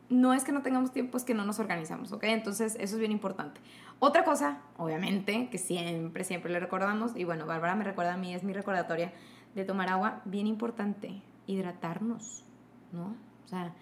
no 0.09 0.35
es 0.35 0.43
que 0.43 0.51
no 0.51 0.63
tengamos 0.63 0.91
tiempo, 0.91 1.17
es 1.17 1.23
que 1.23 1.35
no 1.35 1.45
nos 1.45 1.61
organizamos, 1.61 2.11
¿ok? 2.11 2.25
Entonces, 2.25 2.75
eso 2.81 2.97
es 2.97 2.99
bien 2.99 3.13
importante. 3.13 3.61
Otra 4.01 4.25
cosa, 4.25 4.63
obviamente, 4.79 5.49
que 5.49 5.59
siempre, 5.59 6.25
siempre 6.25 6.51
le 6.51 6.59
recordamos, 6.59 7.13
y 7.15 7.23
bueno, 7.23 7.47
Bárbara 7.47 7.77
me 7.77 7.85
recuerda 7.85 8.15
a 8.15 8.17
mí, 8.17 8.35
es 8.35 8.43
mi 8.43 8.53
recordatoria 8.53 9.13
de 9.55 9.65
tomar 9.65 9.91
agua, 9.91 10.23
bien 10.25 10.49
importante, 10.49 11.23
hidratarnos, 11.47 12.43
¿no? 12.91 13.15
O 13.45 13.49
sea, 13.49 13.73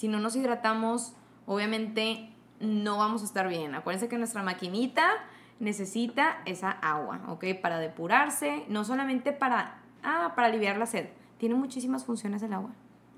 si 0.00 0.08
no 0.08 0.18
nos 0.18 0.34
hidratamos, 0.34 1.12
obviamente 1.44 2.30
no 2.58 2.96
vamos 2.96 3.20
a 3.20 3.26
estar 3.26 3.46
bien. 3.48 3.74
Acuérdense 3.74 4.08
que 4.08 4.16
nuestra 4.16 4.42
maquinita 4.42 5.10
necesita 5.58 6.38
esa 6.46 6.70
agua, 6.70 7.20
¿ok? 7.28 7.44
Para 7.60 7.78
depurarse, 7.78 8.64
no 8.70 8.86
solamente 8.86 9.32
para, 9.32 9.82
ah, 10.02 10.32
para 10.34 10.48
aliviar 10.48 10.78
la 10.78 10.86
sed. 10.86 11.10
Tiene 11.36 11.54
muchísimas 11.54 12.06
funciones 12.06 12.42
el 12.42 12.54
agua. 12.54 12.70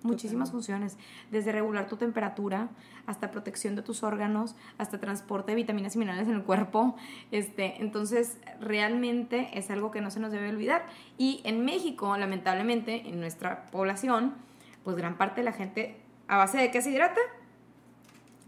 Muchísimas 0.03 0.51
funciones, 0.51 0.99
desde 1.31 1.53
regular 1.53 1.87
tu 1.87 1.99
temperatura 1.99 2.71
hasta 3.07 3.31
protección 3.31 3.77
de 3.77 3.83
tus 3.83 4.03
órganos, 4.03 4.57
hasta 4.77 4.99
transporte 4.99 5.53
de 5.53 5.57
vitaminas 5.57 5.95
y 5.95 6.01
minerales 6.01 6.27
en 6.27 6.35
el 6.35 6.42
cuerpo. 6.42 6.97
Este, 7.31 7.81
entonces, 7.81 8.40
realmente 8.59 9.57
es 9.57 9.71
algo 9.71 9.92
que 9.92 10.01
no 10.01 10.11
se 10.11 10.18
nos 10.18 10.33
debe 10.33 10.49
olvidar. 10.49 10.85
Y 11.16 11.42
en 11.45 11.64
México, 11.64 12.16
lamentablemente, 12.16 13.09
en 13.09 13.21
nuestra 13.21 13.66
población, 13.66 14.35
pues 14.83 14.97
gran 14.97 15.16
parte 15.16 15.42
de 15.42 15.45
la 15.45 15.53
gente 15.53 16.01
¿A 16.33 16.38
base 16.38 16.57
de 16.57 16.71
qué 16.71 16.81
se 16.81 16.88
hidrata? 16.88 17.21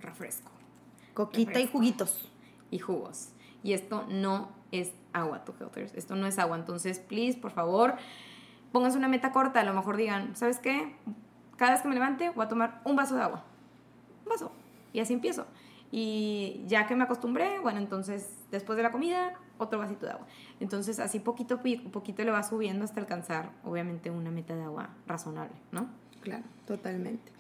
Refresco. 0.01 0.51
Coquita 1.13 1.61
y 1.61 1.67
juguitos. 1.67 2.31
Y 2.71 2.79
jugos. 2.79 3.29
Y 3.63 3.75
esto 3.75 4.07
no 4.09 4.49
es 4.73 4.95
agua, 5.13 5.45
tu 5.45 5.53
filters. 5.53 5.93
Esto 5.93 6.17
no 6.17 6.27
es 6.27 6.39
agua. 6.39 6.57
Entonces, 6.57 6.99
please, 6.99 7.39
por 7.39 7.51
favor, 7.51 7.97
pónganse 8.73 8.97
una 8.97 9.09
meta 9.09 9.33
corta. 9.33 9.61
A 9.61 9.65
lo 9.65 9.75
mejor 9.75 9.99
digan, 9.99 10.35
¿sabes 10.35 10.61
qué? 10.61 10.97
Cada 11.59 11.73
vez 11.73 11.83
que 11.83 11.89
me 11.89 11.95
levante 11.95 12.31
voy 12.31 12.47
a 12.47 12.49
tomar 12.49 12.81
un 12.87 12.97
vaso 12.97 13.17
de 13.17 13.21
agua. 13.21 13.45
Un 14.25 14.31
vaso. 14.31 14.51
Y 14.95 15.01
así 15.01 15.13
empiezo. 15.13 15.47
Y 15.91 16.65
ya 16.67 16.87
que 16.87 16.97
me 16.97 17.05
acostumbré, 17.05 17.59
bueno, 17.59 17.81
entonces 17.81 18.47
después 18.51 18.79
de 18.79 18.83
la 18.83 18.93
comida, 18.93 19.35
otro 19.59 19.79
vasito 19.79 20.07
de 20.07 20.13
agua. 20.13 20.27
Entonces 20.59 21.01
así 21.01 21.21
poquito 21.21 21.57
a 21.57 21.91
poquito 21.93 22.25
le 22.25 22.31
va 22.31 22.45
subiendo 22.45 22.83
hasta 22.83 22.99
alcanzar, 22.99 23.51
obviamente, 23.63 24.11
una 24.11 24.31
meta 24.31 24.57
de 24.57 24.63
agua 24.63 24.89
razonable, 25.07 25.55
¿no? 25.71 26.03
Claro, 26.25 26.43
totalmente. 26.67 27.31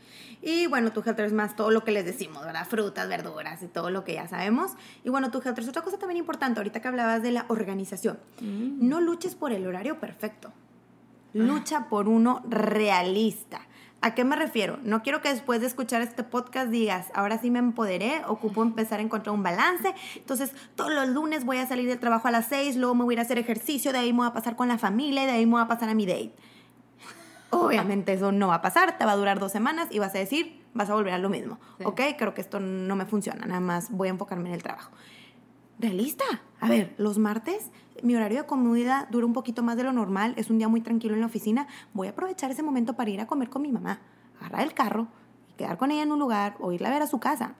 Y 0.42 0.66
bueno, 0.66 0.92
tu 0.92 1.01
Helter 1.01 1.25
es 1.25 1.33
más 1.33 1.57
todo 1.57 1.70
lo 1.70 1.85
que 1.85 1.90
les 1.90 2.05
decimos, 2.05 2.44
¿verdad? 2.44 2.66
Frutas, 2.68 3.09
verduras 3.09 3.62
y 3.62 3.66
todo 3.66 3.88
lo 3.88 4.05
que 4.05 4.12
ya 4.12 4.29
sabemos. 4.29 4.73
Y 5.03 5.09
bueno, 5.09 5.31
tu 5.31 5.38
Helter 5.38 5.64
es 5.64 5.70
otra 5.70 5.81
cosa 5.81 5.99
también 5.99 6.18
importante, 6.18 6.61
ahorita 6.61 6.83
que 6.83 6.88
hablabas 6.88 7.23
de 7.23 7.33
la 7.33 7.47
organización. 7.49 8.18
Mm. 8.42 8.87
No 8.87 9.01
luches 9.01 9.35
por 9.35 9.53
el 9.53 9.66
horario 9.66 9.99
perfecto. 9.99 10.53
Lucha 11.33 11.88
por 11.88 12.09
uno 12.09 12.42
realista. 12.47 13.62
¿A 14.03 14.14
qué 14.14 14.23
me 14.23 14.37
refiero? 14.37 14.79
No 14.83 15.03
quiero 15.03 15.23
que 15.23 15.31
después 15.31 15.62
de 15.62 15.66
escuchar 15.66 16.03
este 16.03 16.25
podcast 16.25 16.70
digas, 16.70 17.07
ahora 17.14 17.38
sí 17.38 17.51
me 17.51 17.59
empoderé, 17.59 18.23
ocupo 18.29 18.62
empezar 18.62 19.01
a 19.01 19.03
encontrar 19.03 19.35
un 19.35 19.42
balance. 19.42 19.94
Entonces, 20.14 20.53
todos 20.77 20.92
los 20.92 21.09
lunes 21.09 21.47
voy 21.47 21.57
a 21.57 21.66
salir 21.66 21.88
del 21.88 21.99
trabajo 21.99 22.29
a 22.29 22.31
las 22.31 22.49
6, 22.49 22.77
luego 22.77 22.94
me 22.94 23.05
voy 23.05 23.14
a 23.14 23.16
ir 23.16 23.18
a 23.20 23.23
hacer 23.23 23.38
ejercicio, 23.38 23.92
de 23.92 23.99
ahí 23.99 24.12
me 24.12 24.18
voy 24.18 24.27
a 24.27 24.35
pasar 24.35 24.57
con 24.57 24.68
la 24.68 24.77
familia 24.77 25.23
y 25.23 25.27
de 25.27 25.33
ahí 25.33 25.47
me 25.47 25.53
voy 25.53 25.62
a 25.62 25.68
pasar 25.68 25.88
a 25.88 25.94
mi 25.94 26.05
date. 26.05 26.35
Obviamente 27.61 28.12
eso 28.12 28.33
no 28.33 28.49
va 28.49 28.57
a 28.57 28.62
pasar, 28.62 28.99
te 28.99 29.05
va 29.05 29.12
a 29.12 29.17
durar 29.17 29.38
dos 29.38 29.53
semanas 29.53 29.88
y 29.90 29.99
vas 29.99 30.14
a 30.14 30.19
decir, 30.19 30.62
vas 30.75 30.90
a 30.90 30.95
volver 30.95 31.14
a 31.14 31.19
lo 31.19 31.31
mismo. 31.31 31.59
Ok, 31.85 32.01
creo 32.19 32.35
que 32.35 32.40
esto 32.40 32.61
no 32.61 32.97
me 32.97 33.07
funciona, 33.07 33.47
nada 33.47 33.61
más 33.61 33.90
voy 33.90 34.09
a 34.09 34.11
enfocarme 34.12 34.49
en 34.49 34.55
el 34.55 34.62
trabajo. 34.62 34.90
Realista. 35.79 36.25
A 36.61 36.69
ver, 36.69 36.95
los 36.99 37.19
martes 37.19 37.71
mi 38.03 38.14
horario 38.17 38.43
de 38.43 38.47
comida 38.47 39.09
dura 39.11 39.27
un 39.27 39.33
poquito 39.33 39.62
más 39.62 39.77
de 39.77 39.85
lo 39.85 39.93
normal, 39.93 40.35
es 40.37 40.51
un 40.51 40.59
día 40.59 40.69
muy 40.69 40.81
tranquilo 40.81 41.14
en 41.14 41.21
la 41.21 41.27
oficina, 41.27 41.67
voy 41.93 42.09
a 42.09 42.11
aprovechar 42.11 42.51
ese 42.51 42.62
momento 42.62 42.95
para 42.95 43.11
ir 43.11 43.21
a 43.21 43.27
comer 43.27 43.49
con 43.49 43.62
mi 43.62 43.73
mamá, 43.73 44.01
agarrar 44.40 44.62
el 44.62 44.75
carro 44.75 45.07
y 45.51 45.55
quedar 45.55 45.79
con 45.79 45.90
ella 45.90 46.03
en 46.03 46.12
un 46.12 46.19
lugar 46.19 46.57
o 46.61 46.73
irla 46.73 46.88
a 46.88 46.93
ver 46.93 47.03
a 47.03 47.07
su 47.07 47.19
casa. 47.19 47.55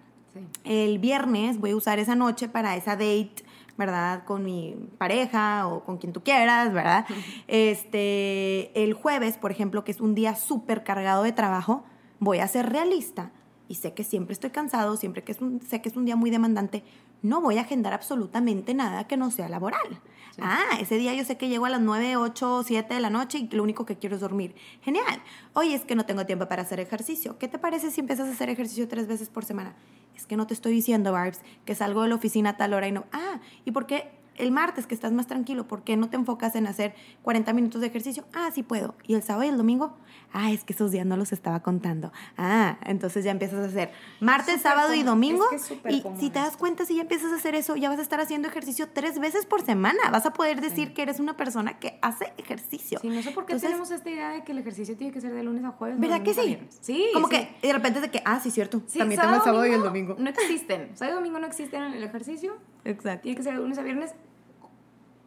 El 0.65 0.99
viernes 0.99 1.61
voy 1.61 1.71
a 1.71 1.77
usar 1.77 2.01
esa 2.01 2.17
noche 2.17 2.49
para 2.49 2.75
esa 2.75 2.93
date 2.93 3.37
¿verdad? 3.77 4.25
Con 4.25 4.45
mi 4.45 4.77
pareja 4.99 5.67
o 5.67 5.85
con 5.85 5.99
quien 5.99 6.13
tú 6.13 6.23
quieras, 6.23 6.73
¿verdad? 6.73 7.07
Este, 7.49 8.71
el 8.83 8.95
jueves, 8.95 9.37
por 9.37 9.51
ejemplo, 9.51 9.85
que 9.85 9.93
es 9.93 10.01
un 10.01 10.15
día 10.15 10.35
súper 10.37 10.85
cargado 10.85 11.23
de 11.23 11.33
trabajo, 11.33 11.85
voy 12.19 12.39
a 12.39 12.49
ser 12.49 12.71
realista 12.71 13.33
y 13.69 13.77
sé 13.77 13.95
que 13.95 14.05
siempre 14.05 14.33
estoy 14.33 14.51
cansado, 14.51 14.97
siempre 14.97 15.25
que 15.25 15.33
es 15.33 15.41
un, 15.41 15.61
sé 15.63 15.81
que 15.81 15.89
es 15.89 15.97
un 15.97 16.05
día 16.05 16.17
muy 16.17 16.31
demandante, 16.31 16.85
no 17.23 17.41
voy 17.41 17.59
a 17.59 17.63
agendar 17.63 17.95
absolutamente 17.95 18.75
nada 18.75 19.07
que 19.07 19.17
no 19.17 19.31
sea 19.31 19.49
laboral. 19.49 20.01
Ah, 20.41 20.79
ese 20.81 20.97
día 20.97 21.15
yo 21.15 21.25
sé 21.25 21.37
que 21.37 21.49
llego 21.49 21.65
a 21.65 21.71
las 21.71 21.81
9, 21.81 22.17
8, 22.17 22.63
7 22.65 22.95
de 22.95 23.01
la 23.01 23.09
noche 23.09 23.39
y 23.39 23.49
lo 23.55 23.63
único 23.63 23.87
que 23.87 23.97
quiero 23.97 24.17
es 24.17 24.21
dormir. 24.21 24.55
Genial. 24.83 25.23
Oye, 25.53 25.75
es 25.75 25.85
que 25.85 25.95
no 25.95 26.07
tengo 26.07 26.27
tiempo 26.27 26.49
para 26.49 26.63
hacer 26.63 26.81
ejercicio. 26.81 27.39
¿Qué 27.39 27.49
te 27.49 27.59
parece 27.59 27.91
si 27.91 28.01
empiezas 28.01 28.29
a 28.29 28.33
hacer 28.33 28.51
ejercicio 28.51 28.89
tres 28.89 29.07
veces 29.07 29.29
por 29.29 29.45
semana? 29.45 29.75
Es 30.17 30.27
que 30.27 30.37
no 30.37 30.47
te 30.47 30.55
estoy 30.55 30.73
diciendo, 30.73 31.13
Barbs, 31.13 31.41
que 31.65 31.75
salgo 31.75 32.03
de 32.03 32.09
la 32.09 32.15
oficina 32.15 32.51
a 32.51 32.57
tal 32.57 32.75
hora 32.75 32.89
y 32.89 32.93
no. 32.93 33.05
Ah, 33.13 33.41
¿y 33.65 33.71
por 33.73 33.87
qué 33.87 34.11
el 34.37 34.51
martes 34.51 34.87
que 34.87 34.95
estás 34.95 35.13
más 35.13 35.27
tranquilo, 35.27 35.67
¿por 35.67 35.83
qué 35.83 35.97
no 35.97 36.09
te 36.09 36.17
enfocas 36.17 36.55
en 36.57 36.67
hacer 36.67 36.95
40 37.23 37.53
minutos 37.53 37.81
de 37.81 37.87
ejercicio? 37.87 38.25
Ah, 38.33 38.51
sí 38.53 38.63
puedo. 38.63 38.95
¿Y 39.07 39.15
el 39.15 39.23
sábado 39.23 39.45
y 39.45 39.49
el 39.49 39.57
domingo? 39.57 39.95
Ah, 40.37 40.51
es 40.51 40.65
que 40.65 40.73
esos 40.73 40.91
días 40.91 41.07
no 41.07 41.17
los 41.17 41.33
estaba 41.33 41.61
contando. 41.61 42.13
Ah, 42.37 42.77
entonces 42.85 43.25
ya 43.25 43.31
empiezas 43.31 43.61
a 43.61 43.67
hacer 43.67 43.93
martes, 44.19 44.61
sábado 44.63 44.93
y 44.93 45.05
domingo. 45.05 45.45
y 45.89 46.03
si 46.19 46.31
te 46.31 46.41
das 46.41 46.57
cuenta, 46.57 46.85
si 46.85 46.97
ya 46.97 47.03
empiezas 47.03 47.33
a 47.33 47.37
hacer 47.37 47.55
eso, 47.55 47.77
ya 47.77 47.89
vas 47.89 48.01
a 48.01 48.03
estar 48.03 48.21
haciendo 48.21 48.49
ejercicio 48.49 48.89
tres 48.93 49.21
veces 49.21 49.47
por 49.47 49.63
semana. 49.63 50.11
Vas 50.11 50.27
a 50.27 50.33
poder 50.33 50.61
decir 50.61 50.93
que 50.93 51.03
eres 51.03 51.21
una 51.21 51.37
persona 51.37 51.79
que 51.79 52.01
hace 52.03 52.33
ejercicio. 52.37 52.99
Sí, 53.01 53.09
no 53.09 53.23
sé 53.23 53.31
por 53.31 53.47
qué 53.47 53.55
tenemos 53.57 53.93
esta 53.93 54.11
idea 54.11 54.31
de 54.31 54.43
que 54.43 54.51
el 54.51 54.59
ejercicio 54.59 54.97
tiene 54.97 55.13
que 55.13 55.21
ser 55.21 55.33
de 55.33 55.45
lunes 55.45 55.65
a 55.65 55.71
jueves. 55.71 56.01
¿Verdad 56.01 56.23
que 56.23 56.35
sí? 56.35 56.59
Sí. 56.81 57.11
Como 57.15 57.29
que 57.29 57.57
de 57.63 57.73
repente 57.73 58.01
es 58.01 58.03
de 58.03 58.11
que, 58.11 58.21
ah, 58.25 58.41
sí, 58.41 58.51
cierto. 58.51 58.81
También 58.81 59.21
tengo 59.21 59.37
el 59.37 59.43
sábado 59.43 59.65
y 59.67 59.71
el 59.71 59.83
domingo. 59.83 60.17
No 60.19 60.31
existen. 60.31 60.97
Sábado 60.97 61.19
y 61.19 61.21
domingo 61.21 61.39
no 61.39 61.47
existen 61.47 61.85
en 61.85 61.93
el 61.93 62.03
ejercicio. 62.03 62.57
Exacto. 62.85 63.23
Tiene 63.23 63.37
que 63.37 63.45
ser 63.45 63.55
de 63.55 63.61
lunes 63.61 63.79
a 63.79 63.83
viernes 63.83 64.15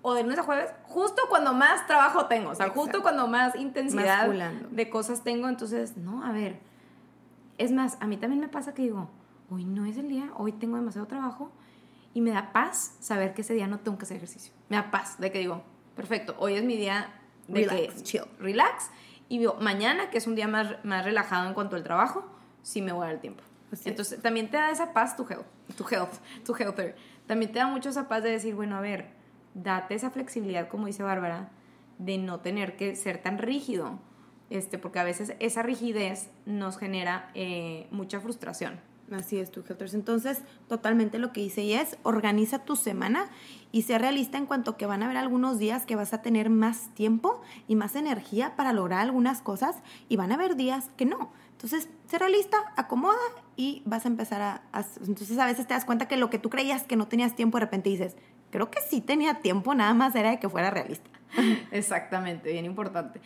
o 0.07 0.13
de 0.13 0.23
lunes 0.23 0.39
a 0.39 0.43
jueves, 0.43 0.69
justo 0.83 1.23
cuando 1.27 1.53
más 1.53 1.85
trabajo 1.85 2.27
tengo, 2.27 2.51
o 2.51 2.55
sea, 2.55 2.69
justo 2.69 3.01
cuando 3.01 3.27
más 3.27 3.57
intensidad 3.57 4.29
de 4.71 4.89
cosas 4.89 5.21
tengo, 5.21 5.49
entonces, 5.49 5.97
no, 5.97 6.23
a 6.23 6.31
ver, 6.31 6.61
es 7.57 7.73
más, 7.73 7.97
a 7.99 8.07
mí 8.07 8.15
también 8.15 8.39
me 8.39 8.47
pasa 8.47 8.73
que 8.73 8.83
digo, 8.83 9.09
hoy 9.49 9.65
no 9.65 9.85
es 9.85 9.97
el 9.97 10.07
día, 10.07 10.31
hoy 10.37 10.53
tengo 10.53 10.77
demasiado 10.77 11.07
trabajo 11.07 11.51
y 12.13 12.21
me 12.21 12.31
da 12.31 12.53
paz 12.53 12.95
saber 13.01 13.33
que 13.33 13.41
ese 13.41 13.53
día 13.53 13.67
no 13.67 13.79
tengo 13.79 13.97
que 13.97 14.05
hacer 14.05 14.15
ejercicio. 14.15 14.53
Me 14.69 14.77
da 14.77 14.91
paz 14.91 15.19
de 15.19 15.29
que 15.29 15.39
digo, 15.39 15.61
perfecto, 15.93 16.37
hoy 16.39 16.53
es 16.53 16.63
mi 16.63 16.77
día 16.77 17.13
de 17.49 17.67
relax, 17.67 18.03
chill. 18.03 18.23
relax 18.39 18.89
y 19.27 19.39
digo, 19.39 19.57
mañana, 19.59 20.09
que 20.09 20.19
es 20.19 20.25
un 20.25 20.35
día 20.35 20.47
más, 20.47 20.85
más 20.85 21.03
relajado 21.03 21.49
en 21.49 21.53
cuanto 21.53 21.75
al 21.75 21.83
trabajo, 21.83 22.25
sí 22.61 22.81
me 22.81 22.93
voy 22.93 23.03
a 23.03 23.05
dar 23.07 23.15
el 23.15 23.19
tiempo. 23.19 23.43
Entonces, 23.83 24.21
también 24.21 24.49
te 24.49 24.55
da 24.55 24.71
esa 24.71 24.93
paz 24.93 25.17
tu 25.17 25.27
health, 25.29 25.47
tu 25.75 25.85
health, 25.93 26.13
tu 26.45 26.55
healther. 26.55 26.95
También 27.25 27.51
te 27.51 27.59
da 27.59 27.67
mucho 27.67 27.89
esa 27.89 28.07
paz 28.07 28.23
de 28.23 28.31
decir, 28.31 28.55
bueno, 28.55 28.77
a 28.77 28.79
ver, 28.79 29.16
date 29.63 29.95
esa 29.95 30.09
flexibilidad, 30.09 30.67
como 30.67 30.87
dice 30.87 31.03
Bárbara, 31.03 31.49
de 31.97 32.17
no 32.17 32.39
tener 32.39 32.77
que 32.77 32.95
ser 32.95 33.17
tan 33.17 33.37
rígido, 33.37 33.99
este, 34.49 34.77
porque 34.77 34.99
a 34.99 35.03
veces 35.03 35.33
esa 35.39 35.63
rigidez 35.63 36.29
nos 36.45 36.77
genera 36.77 37.31
eh, 37.33 37.87
mucha 37.91 38.19
frustración. 38.19 38.79
Así 39.11 39.39
es, 39.39 39.51
tú, 39.51 39.63
Helters. 39.67 39.93
Entonces, 39.93 40.41
totalmente 40.67 41.17
lo 41.17 41.31
que 41.31 41.39
hice 41.39 41.63
y 41.63 41.73
es, 41.73 41.97
organiza 42.03 42.59
tu 42.59 42.75
semana 42.75 43.29
y 43.71 43.83
sé 43.83 43.97
realista 43.97 44.37
en 44.37 44.45
cuanto 44.45 44.75
que 44.75 44.85
van 44.85 45.01
a 45.01 45.05
haber 45.05 45.17
algunos 45.17 45.59
días 45.59 45.85
que 45.85 45.95
vas 45.95 46.13
a 46.13 46.21
tener 46.21 46.49
más 46.49 46.93
tiempo 46.93 47.41
y 47.69 47.75
más 47.75 47.95
energía 47.95 48.57
para 48.57 48.73
lograr 48.73 48.99
algunas 48.99 49.41
cosas 49.41 49.77
y 50.09 50.17
van 50.17 50.31
a 50.31 50.35
haber 50.35 50.57
días 50.57 50.89
que 50.97 51.05
no. 51.05 51.31
Entonces, 51.51 51.89
sé 52.07 52.17
realista, 52.17 52.57
acomoda 52.75 53.17
y 53.55 53.81
vas 53.85 54.05
a 54.05 54.09
empezar 54.09 54.41
a, 54.41 54.61
a... 54.73 54.83
Entonces, 55.05 55.37
a 55.39 55.45
veces 55.45 55.67
te 55.67 55.73
das 55.73 55.85
cuenta 55.85 56.09
que 56.09 56.17
lo 56.17 56.29
que 56.29 56.37
tú 56.37 56.49
creías 56.49 56.83
que 56.83 56.97
no 56.97 57.07
tenías 57.07 57.33
tiempo, 57.33 57.57
de 57.57 57.65
repente 57.65 57.89
dices, 57.89 58.17
creo 58.49 58.69
que 58.69 58.81
sí 58.81 59.01
tenía 59.01 59.35
tiempo, 59.35 59.75
nada 59.75 59.93
más 59.93 60.15
era 60.15 60.31
de 60.31 60.39
que 60.39 60.49
fuera 60.49 60.69
realista. 60.69 61.09
Exactamente, 61.71 62.51
bien 62.51 62.65
importante. 62.65 63.21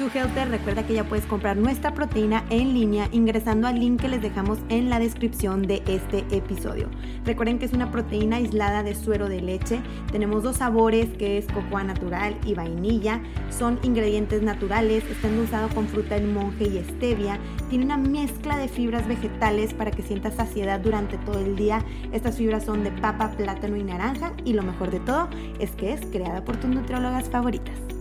Tu 0.00 0.08
Healther 0.08 0.48
recuerda 0.48 0.86
que 0.86 0.94
ya 0.94 1.04
puedes 1.04 1.26
comprar 1.26 1.58
nuestra 1.58 1.92
proteína 1.92 2.42
en 2.48 2.72
línea 2.72 3.10
ingresando 3.12 3.68
al 3.68 3.78
link 3.78 4.00
que 4.00 4.08
les 4.08 4.22
dejamos 4.22 4.58
en 4.70 4.88
la 4.88 4.98
descripción 4.98 5.60
de 5.60 5.82
este 5.86 6.24
episodio. 6.34 6.88
Recuerden 7.26 7.58
que 7.58 7.66
es 7.66 7.74
una 7.74 7.90
proteína 7.90 8.36
aislada 8.36 8.82
de 8.82 8.94
suero 8.94 9.28
de 9.28 9.42
leche. 9.42 9.82
Tenemos 10.10 10.42
dos 10.42 10.56
sabores 10.56 11.06
que 11.18 11.36
es 11.36 11.46
cocoa 11.48 11.84
natural 11.84 12.34
y 12.46 12.54
vainilla. 12.54 13.20
Son 13.50 13.78
ingredientes 13.82 14.40
naturales, 14.40 15.04
están 15.04 15.38
usados 15.38 15.74
con 15.74 15.86
fruta 15.86 16.14
del 16.14 16.28
monje 16.28 16.64
y 16.64 16.82
stevia. 16.94 17.38
Tiene 17.68 17.84
una 17.84 17.98
mezcla 17.98 18.56
de 18.56 18.68
fibras 18.68 19.06
vegetales 19.06 19.74
para 19.74 19.90
que 19.90 20.00
sientas 20.00 20.36
saciedad 20.36 20.80
durante 20.80 21.18
todo 21.18 21.40
el 21.40 21.56
día. 21.56 21.84
Estas 22.10 22.38
fibras 22.38 22.64
son 22.64 22.84
de 22.84 22.90
papa, 22.90 23.32
plátano 23.36 23.76
y 23.76 23.82
naranja 23.82 24.32
y 24.46 24.54
lo 24.54 24.62
mejor 24.62 24.90
de 24.90 25.00
todo 25.00 25.28
es 25.58 25.72
que 25.72 25.92
es 25.92 26.00
creada 26.06 26.42
por 26.42 26.56
tus 26.56 26.70
nutriólogas 26.70 27.28
favoritas. 27.28 27.99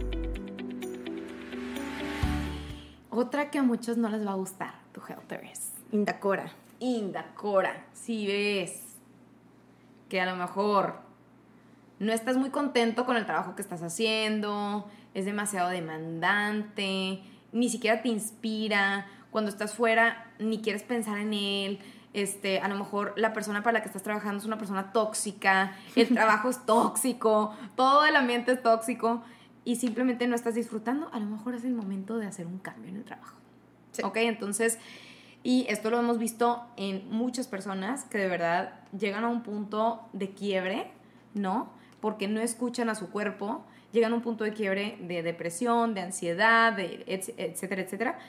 Otra 3.21 3.51
que 3.51 3.59
a 3.59 3.63
muchos 3.63 3.97
no 3.97 4.07
les 4.07 4.25
va 4.25 4.31
a 4.31 4.35
gustar, 4.35 4.75
tu 4.93 5.01
Helter 5.05 5.43
es 5.43 5.73
Indacora. 5.91 6.53
Indacora. 6.79 7.85
Si 7.91 8.25
ves 8.25 8.95
que 10.07 10.21
a 10.21 10.25
lo 10.25 10.37
mejor 10.37 11.01
no 11.99 12.13
estás 12.13 12.37
muy 12.37 12.49
contento 12.49 13.05
con 13.05 13.17
el 13.17 13.25
trabajo 13.25 13.55
que 13.57 13.61
estás 13.61 13.83
haciendo, 13.83 14.89
es 15.13 15.25
demasiado 15.25 15.67
demandante, 15.67 17.21
ni 17.51 17.67
siquiera 17.67 18.01
te 18.01 18.07
inspira, 18.07 19.05
cuando 19.31 19.51
estás 19.51 19.73
fuera 19.73 20.31
ni 20.39 20.61
quieres 20.61 20.83
pensar 20.83 21.17
en 21.17 21.33
él, 21.33 21.79
este, 22.13 22.61
a 22.61 22.69
lo 22.69 22.75
mejor 22.75 23.15
la 23.17 23.33
persona 23.33 23.63
para 23.63 23.73
la 23.73 23.81
que 23.81 23.87
estás 23.87 24.01
trabajando 24.01 24.37
es 24.37 24.45
una 24.45 24.57
persona 24.57 24.93
tóxica, 24.93 25.73
el 25.97 26.07
trabajo 26.13 26.49
es 26.49 26.65
tóxico, 26.65 27.53
todo 27.75 28.05
el 28.05 28.15
ambiente 28.15 28.53
es 28.53 28.63
tóxico 28.63 29.23
y 29.69 29.75
simplemente 29.75 30.25
no 30.25 30.33
estás 30.33 30.55
disfrutando, 30.55 31.09
a 31.13 31.19
lo 31.19 31.27
mejor 31.27 31.53
es 31.53 31.63
el 31.63 31.75
momento 31.75 32.17
de 32.17 32.25
hacer 32.25 32.47
un 32.47 32.57
cambio 32.57 32.89
en 32.89 32.95
el 32.95 33.03
trabajo. 33.03 33.37
¿Ok? 34.03 34.17
Entonces, 34.17 34.79
y 35.43 35.67
esto 35.69 35.91
lo 35.91 35.99
hemos 35.99 36.17
visto 36.17 36.63
en 36.75 37.07
muchas 37.11 37.47
personas 37.47 38.05
que 38.05 38.17
de 38.17 38.27
verdad 38.27 38.79
llegan 38.97 39.23
a 39.25 39.27
un 39.27 39.43
punto 39.43 40.09
de 40.11 40.31
quiebre, 40.31 40.89
¿no? 41.35 41.69
Porque 42.01 42.27
no 42.27 42.41
escuchan 42.41 42.89
a 42.89 42.95
su 42.95 43.11
cuerpo, 43.11 43.63
llegan 43.91 44.11
a 44.13 44.15
un 44.15 44.23
punto 44.23 44.43
de 44.43 44.53
quiebre 44.53 44.97
de 45.01 45.21
depresión, 45.21 45.93
de 45.93 46.01
ansiedad, 46.01 46.73
de 46.73 47.03
etcétera, 47.05 47.83
etcétera, 47.83 48.19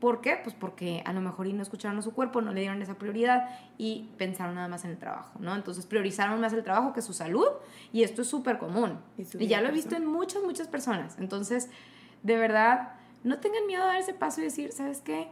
¿Por 0.00 0.22
qué? 0.22 0.38
Pues 0.42 0.54
porque 0.54 1.02
a 1.04 1.12
lo 1.12 1.20
mejor 1.20 1.46
y 1.46 1.52
no 1.52 1.62
escucharon 1.62 1.98
a 1.98 2.02
su 2.02 2.14
cuerpo, 2.14 2.40
no 2.40 2.52
le 2.52 2.62
dieron 2.62 2.80
esa 2.80 2.94
prioridad 2.94 3.50
y 3.76 4.08
pensaron 4.16 4.54
nada 4.54 4.66
más 4.66 4.84
en 4.84 4.92
el 4.92 4.98
trabajo, 4.98 5.38
¿no? 5.38 5.54
Entonces 5.54 5.84
priorizaron 5.84 6.40
más 6.40 6.54
el 6.54 6.64
trabajo 6.64 6.94
que 6.94 7.02
su 7.02 7.12
salud 7.12 7.46
y 7.92 8.02
esto 8.02 8.22
es 8.22 8.28
súper 8.28 8.56
común. 8.58 8.98
Y, 9.18 9.46
ya 9.46 9.60
lo 9.60 9.68
he 9.68 9.72
visto 9.72 9.96
en 9.96 10.06
muchas, 10.06 10.42
muchas 10.42 10.68
personas. 10.68 11.18
Entonces, 11.18 11.68
de 12.22 12.36
verdad, 12.38 12.94
no 13.24 13.40
tengan 13.40 13.66
miedo 13.66 13.82
a 13.82 13.88
dar 13.88 13.98
ese 13.98 14.14
paso 14.14 14.40
y 14.40 14.44
decir, 14.44 14.72
¿sabes 14.72 15.02
qué? 15.02 15.28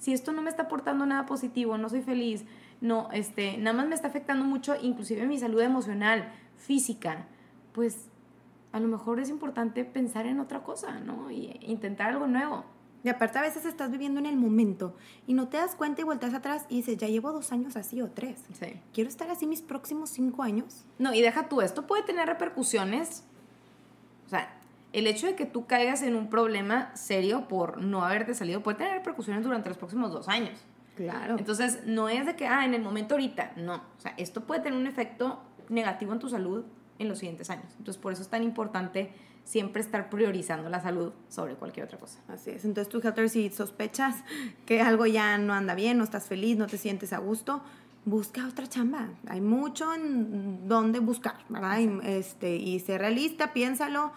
Si 0.00 0.12
esto 0.12 0.32
no 0.32 0.42
me 0.42 0.50
está 0.50 0.64
aportando 0.64 1.06
nada 1.06 1.24
positivo, 1.24 1.78
no 1.78 1.88
soy 1.88 2.02
feliz, 2.02 2.44
no, 2.80 3.08
este, 3.12 3.56
nada 3.56 3.76
más 3.76 3.86
me 3.86 3.94
está 3.94 4.08
afectando 4.08 4.44
mucho, 4.44 4.74
inclusive 4.80 5.26
mi 5.26 5.38
salud 5.38 5.60
emocional, 5.60 6.32
física, 6.56 7.26
pues 7.72 8.08
a 8.72 8.80
lo 8.80 8.88
mejor 8.88 9.20
es 9.20 9.30
importante 9.30 9.84
pensar 9.84 10.26
en 10.26 10.40
otra 10.40 10.64
cosa, 10.64 10.98
¿no? 10.98 11.30
Y 11.30 11.56
intentar 11.62 12.10
algo 12.10 12.26
nuevo. 12.26 12.64
Y 13.08 13.10
aparte 13.10 13.38
a 13.38 13.40
veces 13.40 13.64
estás 13.64 13.90
viviendo 13.90 14.20
en 14.20 14.26
el 14.26 14.36
momento 14.36 14.94
y 15.26 15.32
no 15.32 15.48
te 15.48 15.56
das 15.56 15.74
cuenta 15.74 16.02
y 16.02 16.04
volteas 16.04 16.34
atrás 16.34 16.66
y 16.68 16.76
dices, 16.76 16.98
ya 16.98 17.08
llevo 17.08 17.32
dos 17.32 17.52
años 17.52 17.74
así 17.74 18.02
o 18.02 18.10
tres. 18.10 18.44
Sí. 18.52 18.74
¿Quiero 18.92 19.08
estar 19.08 19.30
así 19.30 19.46
mis 19.46 19.62
próximos 19.62 20.10
cinco 20.10 20.42
años? 20.42 20.84
No, 20.98 21.14
y 21.14 21.22
deja 21.22 21.48
tú, 21.48 21.62
esto 21.62 21.86
puede 21.86 22.02
tener 22.02 22.28
repercusiones. 22.28 23.24
O 24.26 24.28
sea, 24.28 24.54
el 24.92 25.06
hecho 25.06 25.26
de 25.26 25.36
que 25.36 25.46
tú 25.46 25.64
caigas 25.64 26.02
en 26.02 26.16
un 26.16 26.28
problema 26.28 26.94
serio 26.94 27.48
por 27.48 27.80
no 27.80 28.04
haberte 28.04 28.34
salido 28.34 28.62
puede 28.62 28.76
tener 28.76 28.92
repercusiones 28.92 29.42
durante 29.42 29.70
los 29.70 29.78
próximos 29.78 30.12
dos 30.12 30.28
años. 30.28 30.58
Claro. 30.94 31.36
Entonces, 31.38 31.86
no 31.86 32.10
es 32.10 32.26
de 32.26 32.36
que, 32.36 32.46
ah, 32.46 32.66
en 32.66 32.74
el 32.74 32.82
momento 32.82 33.14
ahorita, 33.14 33.52
no. 33.56 33.76
O 33.76 34.00
sea, 34.00 34.12
esto 34.18 34.42
puede 34.42 34.60
tener 34.60 34.78
un 34.78 34.86
efecto 34.86 35.40
negativo 35.70 36.12
en 36.12 36.18
tu 36.18 36.28
salud 36.28 36.66
en 36.98 37.08
los 37.08 37.20
siguientes 37.20 37.48
años. 37.48 37.72
Entonces, 37.78 37.96
por 38.02 38.12
eso 38.12 38.20
es 38.20 38.28
tan 38.28 38.42
importante 38.42 39.14
siempre 39.48 39.80
estar 39.80 40.10
priorizando 40.10 40.68
la 40.68 40.82
salud 40.82 41.14
sobre 41.30 41.54
cualquier 41.54 41.86
otra 41.86 41.98
cosa. 41.98 42.20
Así 42.28 42.50
es. 42.50 42.66
Entonces 42.66 42.90
tú, 42.90 43.00
Helter, 43.02 43.30
si 43.30 43.48
sospechas 43.48 44.16
que 44.66 44.82
algo 44.82 45.06
ya 45.06 45.38
no 45.38 45.54
anda 45.54 45.74
bien, 45.74 45.96
no 45.96 46.04
estás 46.04 46.26
feliz, 46.26 46.58
no 46.58 46.66
te 46.66 46.76
sientes 46.76 47.14
a 47.14 47.18
gusto, 47.18 47.62
busca 48.04 48.46
otra 48.46 48.66
chamba. 48.66 49.08
Hay 49.26 49.40
mucho 49.40 49.94
en 49.94 50.68
donde 50.68 50.98
buscar, 50.98 51.36
¿verdad? 51.48 51.78
Y, 51.78 51.98
este, 52.06 52.56
y 52.56 52.78
sé 52.80 52.98
realista, 52.98 53.54
piénsalo. 53.54 54.12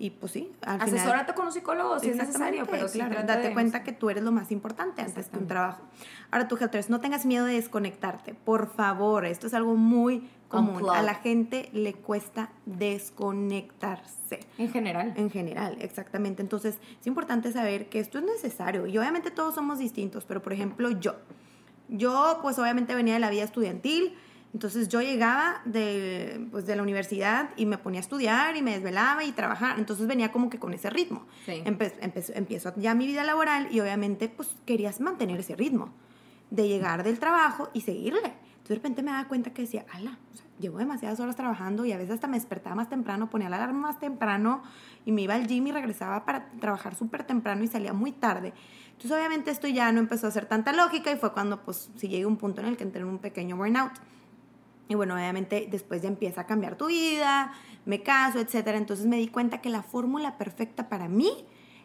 Y 0.00 0.08
pues 0.08 0.32
sí, 0.32 0.50
al 0.62 0.80
Asesórate 0.80 1.34
con 1.34 1.44
un 1.44 1.52
psicólogo 1.52 1.98
si 1.98 2.08
es 2.08 2.16
necesario, 2.16 2.64
pero 2.64 2.86
claro, 2.88 3.22
date 3.22 3.52
cuenta 3.52 3.82
que 3.82 3.92
tú 3.92 4.08
eres 4.08 4.24
lo 4.24 4.32
más 4.32 4.50
importante 4.50 5.02
antes 5.02 5.28
que 5.28 5.36
un 5.36 5.46
trabajo. 5.46 5.82
Ahora 6.30 6.48
tú, 6.48 6.56
Helters, 6.58 6.88
no 6.88 7.00
tengas 7.00 7.26
miedo 7.26 7.44
de 7.44 7.56
desconectarte, 7.56 8.32
por 8.32 8.72
favor. 8.72 9.26
Esto 9.26 9.46
es 9.46 9.52
algo 9.52 9.76
muy 9.76 10.26
común. 10.48 10.88
A 10.88 11.02
la 11.02 11.16
gente 11.16 11.68
le 11.74 11.92
cuesta 11.92 12.48
desconectarse. 12.64 14.40
En 14.56 14.72
general. 14.72 15.12
En 15.16 15.28
general, 15.28 15.76
exactamente. 15.82 16.40
Entonces, 16.40 16.78
es 16.98 17.06
importante 17.06 17.52
saber 17.52 17.90
que 17.90 18.00
esto 18.00 18.20
es 18.20 18.24
necesario. 18.24 18.86
Y 18.86 18.96
obviamente 18.96 19.30
todos 19.30 19.54
somos 19.54 19.78
distintos, 19.78 20.24
pero 20.24 20.40
por 20.40 20.54
ejemplo, 20.54 20.88
yo. 20.92 21.16
Yo, 21.88 22.38
pues 22.40 22.58
obviamente 22.58 22.94
venía 22.94 23.12
de 23.12 23.20
la 23.20 23.28
vida 23.28 23.42
estudiantil 23.42 24.16
entonces 24.52 24.88
yo 24.88 25.00
llegaba 25.00 25.60
de, 25.64 26.46
pues, 26.50 26.66
de 26.66 26.74
la 26.74 26.82
universidad 26.82 27.50
y 27.56 27.66
me 27.66 27.78
ponía 27.78 28.00
a 28.00 28.02
estudiar 28.02 28.56
y 28.56 28.62
me 28.62 28.72
desvelaba 28.72 29.24
y 29.24 29.32
trabajaba. 29.32 29.78
Entonces 29.78 30.06
venía 30.06 30.32
como 30.32 30.50
que 30.50 30.58
con 30.58 30.74
ese 30.74 30.90
ritmo. 30.90 31.26
empiezo 31.46 32.72
ya 32.76 32.94
mi 32.94 33.06
vida 33.06 33.22
laboral 33.22 33.68
y 33.70 33.80
obviamente 33.80 34.28
pues 34.28 34.56
querías 34.66 35.00
mantener 35.00 35.38
ese 35.40 35.56
ritmo. 35.56 35.92
de 36.50 36.66
llegar 36.66 37.04
del 37.04 37.20
trabajo 37.20 37.70
y 37.72 37.82
seguirle. 37.82 38.18
Entonces 38.24 38.68
de 38.68 38.74
repente 38.74 39.02
me 39.04 39.12
daba 39.12 39.28
cuenta 39.28 39.52
que 39.52 39.62
decía, 39.62 39.86
ala, 39.92 40.18
llevo 40.58 40.78
demasiadas 40.78 41.20
horas 41.20 41.36
trabajando 41.36 41.84
y 41.84 41.92
a 41.92 41.96
veces 41.96 42.14
hasta 42.14 42.26
me 42.26 42.36
despertaba 42.38 42.74
más 42.74 42.88
temprano, 42.88 43.30
ponía 43.30 43.48
la 43.48 43.54
alarma 43.54 43.78
más 43.78 44.00
temprano 44.00 44.64
y 45.04 45.12
me 45.12 45.22
iba 45.22 45.36
al 45.36 45.46
gym 45.46 45.68
y 45.68 45.72
regresaba 45.72 46.24
para 46.24 46.50
trabajar 46.58 46.96
súper 46.96 47.22
temprano 47.22 47.62
y 47.62 47.68
salía 47.68 47.92
muy 47.92 48.10
tarde. 48.10 48.52
Entonces 48.90 49.12
obviamente 49.12 49.52
esto 49.52 49.68
ya 49.68 49.92
no 49.92 50.00
empezó 50.00 50.26
a 50.26 50.30
hacer 50.30 50.46
tanta 50.46 50.72
lógica 50.72 51.12
y 51.12 51.16
fue 51.16 51.32
cuando 51.32 51.62
pues 51.62 51.90
sí 51.94 52.08
llegué 52.08 52.24
a 52.24 52.28
un 52.28 52.36
punto 52.36 52.60
en 52.60 52.66
el 52.66 52.76
que 52.76 52.82
entré 52.82 53.00
en 53.00 53.06
un 53.06 53.18
pequeño 53.18 53.56
burnout. 53.56 53.92
Y 54.90 54.96
bueno, 54.96 55.14
obviamente 55.14 55.68
después 55.70 56.02
ya 56.02 56.08
empieza 56.08 56.40
a 56.40 56.46
cambiar 56.46 56.76
tu 56.76 56.88
vida, 56.88 57.52
me 57.86 58.02
caso, 58.02 58.40
etc. 58.40 58.66
Entonces 58.74 59.06
me 59.06 59.18
di 59.18 59.28
cuenta 59.28 59.60
que 59.60 59.70
la 59.70 59.84
fórmula 59.84 60.36
perfecta 60.36 60.88
para 60.88 61.06
mí 61.06 61.30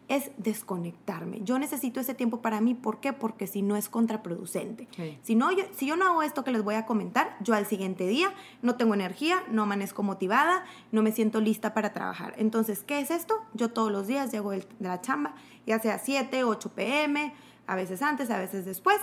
es 0.07 0.31
desconectarme. 0.37 1.41
Yo 1.43 1.59
necesito 1.59 1.99
ese 1.99 2.15
tiempo 2.15 2.41
para 2.41 2.61
mí. 2.61 2.73
¿Por 2.73 2.99
qué? 3.01 3.13
Porque 3.13 3.45
si 3.45 3.61
no 3.61 3.75
es 3.75 3.89
contraproducente. 3.89 4.87
Si, 5.21 5.35
no, 5.35 5.51
yo, 5.51 5.65
si 5.77 5.85
yo 5.85 5.95
no 5.95 6.05
hago 6.05 6.23
esto 6.23 6.43
que 6.43 6.49
les 6.49 6.63
voy 6.63 6.73
a 6.73 6.87
comentar, 6.87 7.37
yo 7.41 7.53
al 7.53 7.67
siguiente 7.67 8.07
día 8.07 8.33
no 8.63 8.73
tengo 8.73 8.95
energía, 8.95 9.43
no 9.51 9.61
amanezco 9.61 10.01
motivada, 10.01 10.65
no 10.91 11.03
me 11.03 11.11
siento 11.11 11.41
lista 11.41 11.75
para 11.75 11.93
trabajar. 11.93 12.33
Entonces, 12.37 12.83
¿qué 12.83 13.01
es 13.01 13.11
esto? 13.11 13.39
Yo 13.53 13.69
todos 13.69 13.91
los 13.91 14.07
días 14.07 14.31
llego 14.31 14.49
de 14.49 14.67
la 14.79 14.99
chamba, 15.01 15.35
ya 15.67 15.77
sea 15.77 15.99
7, 15.99 16.43
8 16.43 16.71
pm, 16.73 17.35
a 17.67 17.75
veces 17.75 18.01
antes, 18.01 18.31
a 18.31 18.39
veces 18.39 18.65
después. 18.65 18.97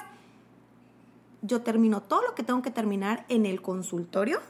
Yo 1.43 1.63
termino 1.63 2.03
todo 2.03 2.23
lo 2.23 2.35
que 2.35 2.43
tengo 2.43 2.63
que 2.63 2.71
terminar 2.71 3.27
en 3.29 3.47
el 3.47 3.61
consultorio, 3.61 4.41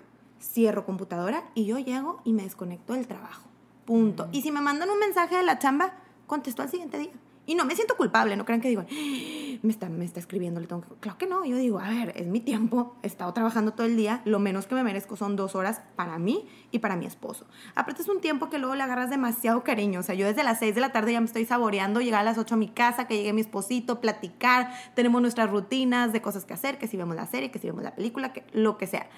cierro 0.40 0.84
computadora 0.84 1.42
y 1.54 1.64
yo 1.64 1.78
llego 1.78 2.20
y 2.24 2.32
me 2.32 2.42
desconecto 2.42 2.92
del 2.92 3.06
trabajo. 3.06 3.48
Punto. 3.86 4.28
Y 4.30 4.42
si 4.42 4.52
me 4.52 4.60
mandan 4.60 4.90
un 4.90 4.98
mensaje 4.98 5.36
de 5.36 5.42
la 5.42 5.58
chamba, 5.58 5.94
contestó 6.26 6.62
al 6.62 6.70
siguiente 6.70 6.98
día. 6.98 7.12
Y 7.44 7.56
no 7.56 7.64
me 7.64 7.74
siento 7.74 7.96
culpable, 7.96 8.36
no 8.36 8.44
crean 8.44 8.60
que 8.60 8.68
digo, 8.68 8.84
me 9.62 9.72
está, 9.72 9.88
me 9.88 10.04
está 10.04 10.20
escribiendo, 10.20 10.60
que... 10.60 10.68
Claro 11.00 11.18
que 11.18 11.26
no, 11.26 11.44
yo 11.44 11.56
digo, 11.56 11.80
a 11.80 11.88
ver, 11.88 12.12
es 12.14 12.26
mi 12.26 12.38
tiempo, 12.38 12.96
he 13.02 13.08
estado 13.08 13.32
trabajando 13.32 13.72
todo 13.72 13.86
el 13.86 13.96
día, 13.96 14.22
lo 14.24 14.38
menos 14.38 14.66
que 14.66 14.76
me 14.76 14.84
merezco 14.84 15.16
son 15.16 15.34
dos 15.34 15.56
horas 15.56 15.82
para 15.96 16.18
mí 16.18 16.46
y 16.70 16.78
para 16.78 16.94
mi 16.94 17.04
esposo. 17.04 17.46
Aparte 17.74 18.02
es 18.02 18.08
un 18.08 18.20
tiempo 18.20 18.48
que 18.48 18.58
luego 18.58 18.76
le 18.76 18.82
agarras 18.84 19.10
demasiado 19.10 19.64
cariño, 19.64 20.00
o 20.00 20.02
sea, 20.04 20.14
yo 20.14 20.26
desde 20.26 20.44
las 20.44 20.60
6 20.60 20.76
de 20.76 20.80
la 20.80 20.92
tarde 20.92 21.12
ya 21.12 21.20
me 21.20 21.26
estoy 21.26 21.44
saboreando, 21.44 22.00
llegar 22.00 22.20
a 22.20 22.24
las 22.24 22.38
8 22.38 22.54
a 22.54 22.58
mi 22.58 22.68
casa, 22.68 23.08
que 23.08 23.16
llegue 23.16 23.32
mi 23.32 23.40
esposito, 23.40 24.00
platicar, 24.00 24.72
tenemos 24.94 25.20
nuestras 25.20 25.50
rutinas 25.50 26.12
de 26.12 26.22
cosas 26.22 26.44
que 26.44 26.54
hacer, 26.54 26.78
que 26.78 26.86
si 26.86 26.96
vemos 26.96 27.16
la 27.16 27.26
serie, 27.26 27.50
que 27.50 27.58
si 27.58 27.66
vemos 27.66 27.82
la 27.82 27.96
película, 27.96 28.32
que 28.32 28.44
lo 28.52 28.78
que 28.78 28.86
sea 28.86 29.08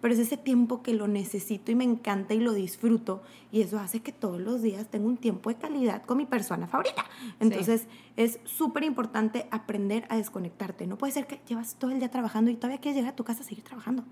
pero 0.00 0.14
es 0.14 0.20
ese 0.20 0.36
tiempo 0.36 0.82
que 0.82 0.94
lo 0.94 1.08
necesito 1.08 1.70
y 1.72 1.74
me 1.74 1.84
encanta 1.84 2.34
y 2.34 2.40
lo 2.40 2.52
disfruto 2.52 3.22
y 3.52 3.62
eso 3.62 3.78
hace 3.78 4.00
que 4.00 4.12
todos 4.12 4.40
los 4.40 4.62
días 4.62 4.88
tenga 4.88 5.06
un 5.06 5.16
tiempo 5.16 5.50
de 5.50 5.56
calidad 5.56 6.02
con 6.02 6.16
mi 6.16 6.26
persona 6.26 6.66
favorita. 6.66 7.04
Entonces 7.38 7.86
es 8.16 8.40
súper 8.44 8.84
importante 8.84 9.46
aprender 9.50 10.06
a 10.08 10.16
desconectarte. 10.16 10.86
No 10.86 10.96
puede 10.96 11.12
ser 11.12 11.26
que 11.26 11.40
llevas 11.46 11.74
todo 11.74 11.90
el 11.90 11.98
día 11.98 12.10
trabajando 12.10 12.50
y 12.50 12.54
todavía 12.54 12.80
quieres 12.80 12.96
llegar 12.96 13.12
a 13.12 13.16
tu 13.16 13.24
casa 13.24 13.40
a 13.40 13.44
seguir 13.44 13.64
trabajando. 13.64 14.04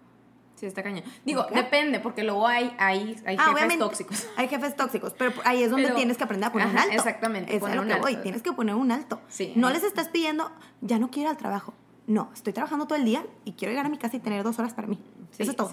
Sí, 0.57 0.66
está 0.66 0.83
cañón. 0.83 1.05
Digo, 1.24 1.46
depende, 1.55 2.01
porque 2.01 2.24
luego 2.24 2.48
hay, 2.48 2.74
hay, 2.79 3.16
hay 3.24 3.37
ah, 3.38 3.55
jefes 3.57 3.79
tóxicos. 3.79 4.29
Hay 4.37 4.48
jefes 4.48 4.74
tóxicos, 4.74 5.14
pero 5.16 5.33
ahí 5.44 5.62
es 5.62 5.70
donde 5.70 5.92
tienes 5.92 6.16
que 6.16 6.24
aprender 6.24 6.48
a 6.48 6.53
poner 6.53 6.66
un 6.66 6.79
alto. 6.79 6.94
Exactamente. 6.94 7.57
Es 7.57 7.62
a 7.62 7.77
lo 7.77 7.87
que 7.87 7.94
voy, 8.01 8.16
tienes 8.16 8.42
que 8.42 8.53
poner 8.53 8.74
un 8.74 8.90
alto. 8.90 9.20
no 9.55 9.70
les 9.70 9.85
estás 9.85 10.09
pidiendo, 10.09 10.51
ya 10.81 10.98
no 10.98 11.11
quiero 11.11 11.29
ir 11.29 11.31
al 11.31 11.37
trabajo. 11.37 11.74
No, 12.08 12.30
estoy 12.32 12.54
trabajando 12.54 12.86
todo 12.86 12.98
el 12.98 13.04
día 13.04 13.26
y 13.44 13.52
quiero 13.52 13.70
llegar 13.70 13.84
a 13.84 13.90
mi 13.90 13.98
casa 13.98 14.16
y 14.16 14.20
tener 14.20 14.42
dos 14.42 14.58
horas 14.58 14.72
para 14.72 14.88
mí. 14.88 14.98
Eso 15.38 15.50
es 15.50 15.56
todo. 15.56 15.70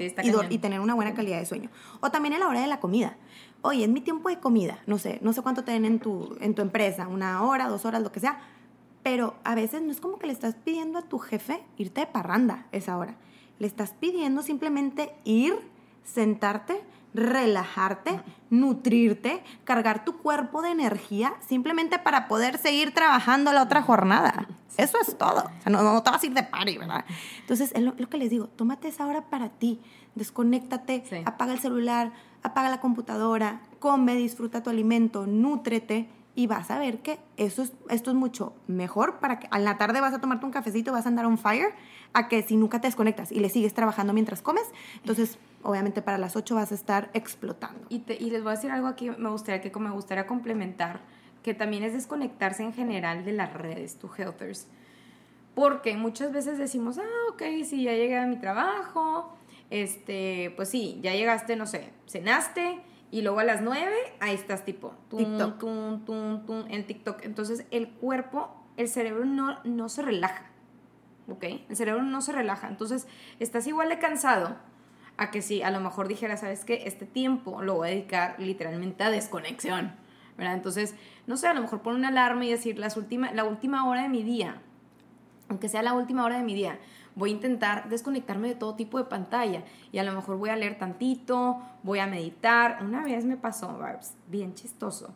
y, 0.50 0.58
tener 0.58 0.82
una 0.82 0.94
buena 0.94 1.14
calidad 1.14 1.40
de 1.40 1.46
sueño. 1.46 1.70
O 2.02 2.12
también 2.12 2.34
a 2.34 2.40
la 2.40 2.50
hora 2.50 2.60
de 2.60 2.68
la 2.68 2.82
comida. 2.82 3.16
Oye, 3.62 3.86
es 3.86 3.90
mi 3.90 4.02
tiempo 4.02 4.28
de 4.28 4.38
comida. 4.42 4.78
No 4.86 4.98
sé, 4.98 5.20
no 5.22 5.32
sé 5.32 5.42
cuánto 5.42 5.64
te 5.64 5.72
den 5.72 5.86
en 5.86 6.00
tu, 6.00 6.36
en 6.42 6.54
tu 6.54 6.62
empresa, 6.62 7.08
una 7.08 7.42
hora, 7.42 7.70
dos 7.70 7.86
horas, 7.86 8.04
lo 8.04 8.12
que 8.12 8.20
sea. 8.20 8.42
Pero 9.02 9.36
a 9.46 9.56
veces 9.56 9.82
no 9.82 9.92
es 9.92 10.02
como 10.02 10.20
que 10.20 10.28
le 10.28 10.34
estás 10.34 10.56
pidiendo 10.56 11.00
a 11.00 11.04
tu 11.04 11.20
jefe 11.20 11.64
irte 11.78 12.02
de 12.02 12.08
parranda 12.08 12.68
esa 12.74 12.98
hora. 12.98 13.16
Le 13.58 13.68
estás 13.68 13.94
pidiendo 13.94 14.42
simplemente 14.42 15.16
ir, 15.24 15.58
sentarte, 16.04 16.82
relajarte, 17.16 18.22
nutrirte, 18.50 19.44
cargar 19.64 20.06
tu 20.06 20.18
cuerpo 20.18 20.62
de 20.62 20.70
energía 20.70 21.34
simplemente 21.48 21.98
para 21.98 22.28
poder 22.28 22.58
seguir 22.58 22.94
trabajando 22.94 23.54
la 23.54 23.64
otra 23.64 23.82
jornada. 23.82 24.48
Eso 24.78 24.98
es 25.00 25.18
todo. 25.18 25.46
O 25.46 25.62
sea, 25.62 25.72
no, 25.72 25.82
no, 25.82 26.04
te 26.04 26.12
vas 26.12 26.22
a 26.22 26.26
ir 26.26 26.34
de 26.34 26.44
party, 26.44 26.78
¿verdad? 26.78 27.06
Entonces, 27.40 27.72
es 27.74 27.82
lo, 27.82 27.96
que 27.96 28.18
les 28.18 28.30
digo, 28.30 28.48
tómate 28.48 28.90
esa 28.90 29.08
hora 29.08 29.22
para 29.30 29.50
ti, 29.50 29.80
desconéctate, 30.16 31.24
apaga 31.26 31.54
el 31.54 31.60
celular, 31.60 32.12
apaga 32.44 32.70
la 32.70 32.82
computadora, 32.82 33.62
come, 33.80 34.16
disfruta 34.16 34.62
tu 34.62 34.70
alimento, 34.70 35.26
nútrete 35.26 36.10
y 36.36 36.48
vas 36.48 36.70
a 36.70 36.78
ver 36.78 37.00
que 37.00 37.20
eso 37.38 37.64
es, 37.64 37.72
esto 37.90 38.12
es 38.12 38.16
mucho 38.16 38.54
mejor 38.68 39.20
para 39.20 39.40
que 39.40 39.48
a 39.52 39.60
la 39.60 39.78
tarde 39.78 40.02
vas 40.02 40.14
a 40.14 40.20
tomarte 40.20 40.46
un 40.46 40.52
cafecito, 40.52 40.92
vas 40.92 41.06
a 41.06 41.10
andar 41.10 41.26
on 41.26 41.38
fire, 41.38 41.74
a 42.16 42.30
que 42.30 42.42
si 42.42 42.56
nunca 42.56 42.80
te 42.80 42.88
desconectas 42.88 43.32
y 43.32 43.42
le 43.42 43.50
sigues 43.50 43.74
trabajando 43.74 44.14
mientras 44.14 44.42
comes, 44.42 44.64
entonces 44.96 45.38
obviamente 45.64 46.02
para 46.02 46.18
las 46.18 46.38
8 46.38 46.56
vas 46.56 46.72
a 46.72 46.76
estar 46.76 47.10
explotando. 47.14 47.86
Y, 47.90 48.04
y 48.12 48.30
les 48.32 48.42
voy 48.42 48.54
a 48.54 48.56
decir 48.56 48.72
algo 48.72 48.88
aquí, 48.88 49.10
me 49.10 49.30
gustaría 49.30 49.62
que 49.62 49.78
me 49.78 49.92
gustaría 49.92 50.26
complementar, 50.26 51.02
que 51.44 51.54
también 51.54 51.84
es 51.84 51.94
desconectarse 51.94 52.64
en 52.64 52.74
general 52.74 53.26
de 53.26 53.34
las 53.34 53.54
redes, 53.54 54.00
tu 54.00 54.10
healthers. 54.18 54.68
Porque 55.56 55.98
muchas 55.98 56.32
veces 56.32 56.58
decimos, 56.58 56.98
ah, 56.98 57.32
ok, 57.34 57.44
sí, 57.66 57.84
ya 57.84 57.92
llegué 57.92 58.18
a 58.18 58.26
mi 58.28 58.38
trabajo, 58.38 59.36
este, 59.70 60.54
pues 60.56 60.70
sí, 60.70 61.00
ya 61.02 61.14
llegaste, 61.14 61.58
no 61.58 61.66
sé, 61.66 61.92
cenaste, 62.08 62.82
y 63.12 63.22
luego 63.24 63.40
a 63.40 63.44
las 63.44 63.62
9, 63.62 63.94
ahí 64.22 64.36
estás 64.36 64.64
tipo, 64.64 64.94
TikTok. 65.10 65.64
en 66.70 66.88
TikTok. 66.88 67.26
Entonces 67.26 67.66
el 67.72 67.90
cuerpo, 67.90 68.56
el 68.78 68.88
cerebro 68.88 69.26
no, 69.26 69.60
no 69.66 69.90
se 69.90 70.02
relaja, 70.02 70.50
¿ok? 71.30 71.44
El 71.70 71.76
cerebro 71.76 72.04
no 72.04 72.22
se 72.22 72.32
relaja. 72.32 72.68
Entonces 72.68 73.08
estás 73.40 73.68
igual 73.68 73.90
de 73.90 74.00
cansado 74.00 74.56
a 75.18 75.32
que 75.32 75.42
si 75.42 75.62
a 75.62 75.72
lo 75.72 75.80
mejor 75.80 76.08
dijera, 76.08 76.38
¿sabes 76.38 76.66
qué? 76.66 76.84
Este 76.86 77.06
tiempo 77.06 77.62
lo 77.62 77.76
voy 77.76 77.88
a 77.88 77.92
dedicar 77.92 78.36
literalmente 78.38 79.04
a 79.04 79.10
desconexión, 79.10 79.96
¿verdad? 80.38 80.56
Entonces, 80.56 80.96
no 81.28 81.38
sé, 81.38 81.48
a 81.48 81.54
lo 81.54 81.62
mejor 81.62 81.82
pon 81.82 81.96
una 81.96 82.10
alarma 82.10 82.46
y 82.46 82.52
decir 82.52 82.78
las 82.78 82.98
última, 82.98 83.32
la 83.32 83.46
última 83.46 83.88
hora 83.88 84.04
de 84.04 84.10
mi 84.10 84.24
día, 84.24 84.62
aunque 85.48 85.70
sea 85.70 85.82
la 85.82 85.94
última 85.94 86.26
hora 86.26 86.38
de 86.38 86.44
mi 86.44 86.54
día, 86.54 86.80
voy 87.16 87.30
a 87.30 87.34
intentar 87.34 87.88
desconectarme 87.88 88.50
de 88.50 88.56
todo 88.56 88.76
tipo 88.76 88.98
de 88.98 89.06
pantalla 89.06 89.64
y 89.92 90.00
a 90.00 90.04
lo 90.04 90.12
mejor 90.12 90.38
voy 90.38 90.50
a 90.50 90.56
leer 90.58 90.78
tantito, 90.78 91.62
voy 91.82 92.00
a 92.00 92.08
meditar. 92.08 92.80
Una 92.84 93.04
vez 93.04 93.24
me 93.26 93.38
pasó, 93.38 93.78
Barbs, 93.78 94.16
bien 94.28 94.54
chistoso, 94.54 95.16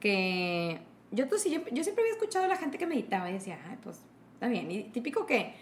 que 0.00 0.80
yo, 1.12 1.28
pues, 1.28 1.44
yo, 1.44 1.60
yo 1.70 1.84
siempre 1.84 2.02
había 2.02 2.14
escuchado 2.14 2.46
a 2.46 2.48
la 2.48 2.56
gente 2.56 2.78
que 2.78 2.86
meditaba 2.86 3.30
y 3.30 3.34
decía, 3.34 3.58
ay, 3.70 3.78
pues 3.82 4.00
está 4.36 4.48
bien. 4.48 4.70
Y 4.70 4.84
típico 4.84 5.26
que 5.26 5.54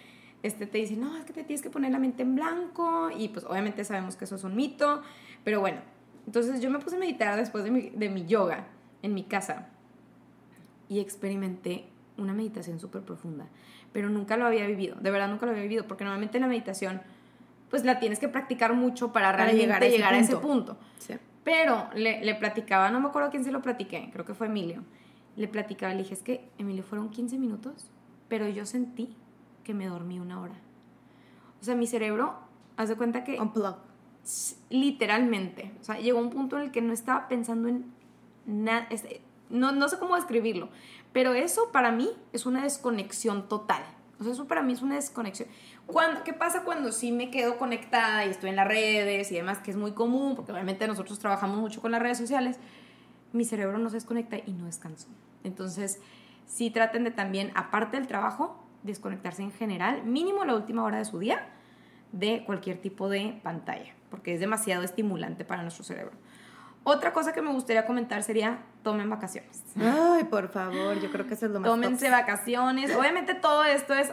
este, 0.43 0.67
te 0.67 0.79
dice, 0.79 0.97
no, 0.97 1.17
es 1.17 1.25
que 1.25 1.33
te 1.33 1.45
tienes 1.45 1.63
que 1.63 1.71
poner 1.71 1.93
la 1.93 1.99
mente 1.99 2.23
en 2.23 2.35
blanco 2.35 3.11
y 3.17 3.29
pues 3.29 3.45
obviamente 3.47 3.85
sabemos 3.85 4.17
que 4.17 4.25
eso 4.25 4.37
es 4.37 4.45
un 4.45 4.55
mito, 4.55 5.03
pero 5.43 5.61
bueno, 5.61 5.79
entonces 6.27 6.61
yo 6.61 6.71
me 6.71 6.79
puse 6.79 6.97
a 6.97 6.99
meditar 6.99 7.37
después 7.37 7.65
de 7.65 7.71
mi, 7.71 7.91
de 7.91 8.09
mi 8.11 8.27
yoga 8.27 8.67
en 9.03 9.15
mi 9.15 9.25
casa 9.25 9.69
y 10.89 11.01
experimenté 11.01 11.87
una 12.17 12.33
meditación 12.33 12.79
súper 12.79 13.03
profunda 13.03 13.47
pero 13.95 14.11
nunca 14.11 14.37
lo 14.37 14.45
había 14.45 14.67
vivido, 14.67 14.97
de 15.01 15.09
verdad 15.13 15.29
nunca 15.29 15.47
lo 15.47 15.53
había 15.53 15.63
vivido, 15.63 15.87
porque 15.87 16.03
normalmente 16.03 16.41
la 16.41 16.49
meditación, 16.49 17.01
pues 17.71 17.85
la 17.85 18.01
tienes 18.01 18.19
que 18.19 18.27
practicar 18.27 18.75
mucho 18.75 19.13
para, 19.13 19.31
realmente 19.31 19.63
llegar, 19.63 19.85
a, 19.85 19.87
llegar 19.87 20.15
a, 20.15 20.19
ese 20.19 20.37
punto. 20.37 20.77
Pero 21.45 21.89
le, 21.95 22.25
le, 22.25 22.35
platicaba, 22.35 22.91
no 22.91 22.99
me 22.99 23.07
acuerdo 23.07 23.31
quién 23.31 23.45
se 23.45 23.53
lo 23.53 23.63
platiqué, 23.63 24.11
creo 24.13 24.25
que 24.25 24.35
fue 24.35 24.49
Emilio. 24.49 24.83
Le 25.37 25.47
platicaba, 25.47 25.93
le 25.93 26.03
dije, 26.03 26.15
es 26.15 26.23
que 26.23 26.49
Emilio 26.59 26.83
fueron 26.83 27.09
15 27.09 27.39
minutos, 27.39 27.89
pero 28.29 28.49
yo 28.49 28.67
sentí 28.67 29.17
que 29.63 29.75
me 29.75 29.87
dormí 29.87 30.21
una 30.21 30.41
hora. 30.41 30.55
O 31.61 31.65
sea, 31.65 31.75
mi 31.75 31.87
cerebro, 31.87 32.35
haz 32.77 32.89
de 32.89 32.97
cuenta 32.97 33.25
que... 33.25 33.41
Unplug. 33.41 33.77
Literalmente. 34.71 35.73
O 35.81 35.85
sea, 35.85 35.99
llegó 35.99 36.19
un 36.19 36.31
punto 36.31 36.57
en 36.57 36.65
el 36.65 36.71
que 36.71 36.83
no 36.83 36.93
estaba 36.93 37.29
pensando 37.29 37.69
en 37.69 37.93
nada. 38.47 38.89
No, 39.51 39.73
no 39.73 39.89
sé 39.89 39.99
cómo 39.99 40.17
describirlo, 40.17 40.69
pero 41.13 41.35
eso 41.35 41.71
para 41.73 41.93
mí 41.93 42.11
es 42.33 42.47
una 42.47 42.63
desconexión 42.63 43.49
total. 43.49 43.83
O 44.19 44.25
sea, 44.25 44.33
eso 44.33 44.47
para 44.47 44.63
mí 44.63 44.73
es 44.73 44.83
una 44.83 44.95
desconexión. 44.95 45.49
¿Qué 46.25 46.33
pasa 46.33 46.65
cuando 46.65 46.93
sí 46.93 47.13
me 47.13 47.31
quedo 47.31 47.59
conectada 47.59 48.25
y 48.25 48.31
estoy 48.31 48.51
en 48.51 48.57
las 48.57 48.67
redes 48.67 49.31
y 49.31 49.35
demás, 49.35 49.59
que 49.59 49.71
es 49.71 49.77
muy 49.77 49.93
común, 49.93 50.35
porque 50.35 50.53
obviamente 50.53 50.87
nosotros 50.87 51.19
trabajamos 51.19 51.59
mucho 51.59 51.81
con 51.83 51.93
las 51.93 52.01
redes 52.01 52.19
sociales? 52.19 52.59
Mi 53.33 53.45
cerebro 53.45 53.79
no 53.79 53.91
se 53.91 53.97
desconecta 53.97 54.39
y 54.39 54.53
no 54.53 54.67
descanso. 54.67 55.09
Entonces, 55.43 56.01
sí 56.47 56.71
traten 56.71 57.05
de 57.05 57.11
también, 57.11 57.53
aparte 57.55 57.97
del 57.97 58.07
trabajo, 58.07 58.63
desconectarse 58.83 59.43
en 59.43 59.53
general, 59.53 60.05
mínimo 60.05 60.45
la 60.45 60.55
última 60.55 60.85
hora 60.85 60.99
de 60.99 61.05
su 61.05 61.19
día, 61.19 61.47
de 62.13 62.45
cualquier 62.45 62.81
tipo 62.81 63.09
de 63.09 63.41
pantalla, 63.43 63.93
porque 64.11 64.35
es 64.35 64.41
demasiado 64.41 64.85
estimulante 64.85 65.45
para 65.45 65.63
nuestro 65.63 65.85
cerebro. 65.85 66.13
Otra 66.87 67.15
cosa 67.15 67.33
que 67.33 67.41
me 67.41 67.51
gustaría 67.51 67.87
comentar 67.87 68.23
sería 68.23 68.59
tomen 68.83 69.09
vacaciones. 69.09 69.65
Ay, 69.75 70.25
por 70.25 70.49
favor, 70.49 71.01
yo 71.01 71.11
creo 71.11 71.27
que 71.27 71.33
eso 71.33 71.47
es 71.47 71.53
lo 71.53 71.61
más 71.61 71.71
Tómense 71.71 72.11
vacaciones. 72.11 72.95
Obviamente 72.95 73.35
todo 73.35 73.65
esto 73.65 73.95
es, 73.95 74.13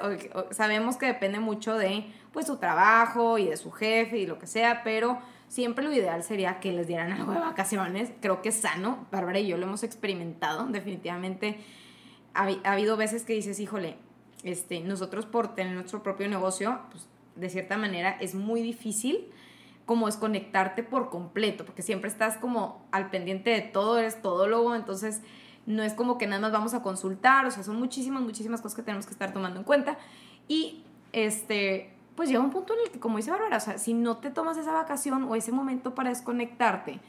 sabemos 0.52 0.96
que 0.96 1.08
depende 1.08 1.42
mucho 1.42 1.78
de 1.78 2.06
pues 2.32 2.48
su 2.48 2.58
trabajo 2.58 3.38
y 3.38 3.48
de 3.48 3.58
su 3.58 3.72
jefe 3.72 4.20
y 4.20 4.26
lo 4.26 4.40
que 4.40 4.48
sea, 4.48 4.84
pero 4.84 5.20
siempre 5.50 5.84
lo 5.84 5.92
ideal 5.92 6.24
sería 6.24 6.62
que 6.62 6.72
les 6.72 6.88
dieran 6.88 7.12
algo 7.12 7.34
de 7.34 7.40
vacaciones. 7.40 8.14
Creo 8.22 8.42
que 8.42 8.50
es 8.50 8.62
sano. 8.62 9.06
Bárbara 9.12 9.40
y 9.40 9.48
yo 9.48 9.58
lo 9.58 9.66
hemos 9.66 9.84
experimentado. 9.84 10.66
Definitivamente 10.68 11.60
ha, 12.34 12.48
ha 12.64 12.72
habido 12.72 12.98
veces 12.98 13.24
que 13.24 13.34
dices, 13.34 13.60
híjole, 13.60 13.98
este, 14.44 14.80
nosotros 14.82 15.26
por 15.26 15.56
tener 15.56 15.74
nuestro 15.74 16.04
propio 16.04 16.28
negocio, 16.28 16.80
pues 16.92 17.08
de 17.36 17.50
cierta 17.50 17.78
manera 17.78 18.12
es 18.20 18.36
muy 18.36 18.62
difícil 18.62 19.28
como 19.86 20.06
desconectarte 20.06 20.84
por 20.84 21.10
completo, 21.10 21.66
porque 21.66 21.82
siempre 21.82 22.10
estás 22.10 22.38
como 22.38 22.86
al 22.92 23.10
pendiente 23.10 23.50
de 23.50 23.62
todo, 23.62 23.98
eres 23.98 24.22
todólogo, 24.22 24.76
entonces 24.76 25.22
no 25.66 25.84
es 25.84 25.94
como 25.94 26.18
que 26.18 26.28
nada 26.28 26.42
más 26.42 26.52
vamos 26.52 26.74
a 26.74 26.82
consultar, 26.82 27.46
o 27.46 27.52
sea, 27.52 27.64
son 27.64 27.78
muchísimas, 27.78 28.22
muchísimas 28.24 28.62
cosas 28.62 28.76
que 28.76 28.84
tenemos 28.84 29.06
que 29.06 29.12
estar 29.12 29.34
tomando 29.34 29.60
en 29.60 29.66
cuenta. 29.66 29.98
Y 30.48 30.84
este, 31.14 31.94
pues 32.16 32.30
llega 32.30 32.42
un 32.42 32.52
punto 32.52 32.74
en 32.74 32.82
el 32.86 32.92
que, 32.92 33.00
como 33.00 33.18
dice 33.18 33.32
Bárbara, 33.32 33.58
o 33.58 33.60
sea, 33.60 33.78
si 33.78 33.94
no 33.94 34.18
te 34.18 34.30
tomas 34.30 34.58
esa 34.58 34.72
vacación 34.72 35.24
o 35.24 35.36
ese 35.36 35.52
momento 35.52 35.94
para 35.94 36.10
desconectarte, 36.10 37.00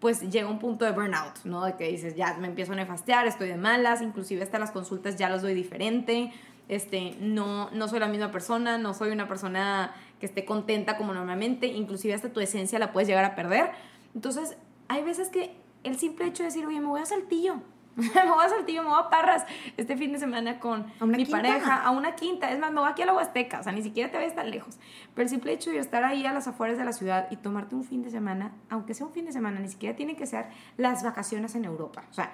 pues 0.00 0.30
llega 0.30 0.48
un 0.48 0.58
punto 0.58 0.84
de 0.84 0.92
burnout, 0.92 1.44
¿no? 1.44 1.64
De 1.64 1.76
que 1.76 1.88
dices, 1.88 2.16
ya 2.16 2.34
me 2.34 2.48
empiezo 2.48 2.72
a 2.72 2.76
nefastear, 2.76 3.26
estoy 3.26 3.48
de 3.48 3.56
malas, 3.56 4.00
inclusive 4.00 4.42
hasta 4.42 4.58
las 4.58 4.70
consultas 4.70 5.16
ya 5.16 5.28
las 5.28 5.42
doy 5.42 5.54
diferente, 5.54 6.32
este, 6.68 7.16
no, 7.20 7.70
no 7.70 7.88
soy 7.88 8.00
la 8.00 8.08
misma 8.08 8.30
persona, 8.30 8.78
no 8.78 8.94
soy 8.94 9.10
una 9.10 9.28
persona 9.28 9.94
que 10.18 10.26
esté 10.26 10.44
contenta 10.44 10.96
como 10.96 11.12
normalmente, 11.12 11.66
inclusive 11.66 12.14
hasta 12.14 12.32
tu 12.32 12.40
esencia 12.40 12.78
la 12.78 12.92
puedes 12.92 13.08
llegar 13.08 13.24
a 13.24 13.34
perder. 13.34 13.72
Entonces, 14.14 14.56
hay 14.88 15.02
veces 15.02 15.28
que 15.28 15.54
el 15.84 15.98
simple 15.98 16.26
hecho 16.26 16.42
de 16.42 16.48
decir, 16.48 16.66
oye, 16.66 16.80
me 16.80 16.86
voy 16.86 17.00
a 17.00 17.06
Saltillo, 17.06 17.56
me 18.14 18.30
voy 18.30 18.44
a 18.44 18.48
Saltillo, 18.48 18.82
me 18.82 18.88
voy 18.88 18.98
a 18.98 19.10
Parras 19.10 19.44
este 19.76 19.96
fin 19.96 20.12
de 20.12 20.18
semana 20.18 20.58
con 20.58 20.86
mi 21.06 21.24
pareja, 21.26 21.82
a 21.82 21.90
una 21.90 22.14
quinta, 22.14 22.50
es 22.50 22.58
más, 22.58 22.72
me 22.72 22.80
voy 22.80 22.90
aquí 22.90 23.02
a 23.02 23.06
la 23.06 23.14
Huasteca, 23.14 23.60
o 23.60 23.62
sea, 23.62 23.72
ni 23.72 23.82
siquiera 23.82 24.10
te 24.10 24.18
ves 24.18 24.34
tan 24.34 24.50
lejos. 24.50 24.78
Pero 25.14 25.24
el 25.24 25.28
simple 25.28 25.52
hecho 25.52 25.70
de 25.70 25.78
estar 25.78 26.04
ahí 26.04 26.24
a 26.26 26.32
las 26.32 26.48
afueras 26.48 26.78
de 26.78 26.84
la 26.84 26.92
ciudad 26.92 27.28
y 27.30 27.36
tomarte 27.36 27.74
un 27.74 27.84
fin 27.84 28.02
de 28.02 28.10
semana, 28.10 28.52
aunque 28.70 28.94
sea 28.94 29.06
un 29.06 29.12
fin 29.12 29.26
de 29.26 29.32
semana, 29.32 29.60
ni 29.60 29.68
siquiera 29.68 29.96
tiene 29.96 30.16
que 30.16 30.26
ser 30.26 30.46
las 30.76 31.02
vacaciones 31.02 31.54
en 31.54 31.64
Europa. 31.64 32.04
O 32.10 32.14
sea, 32.14 32.32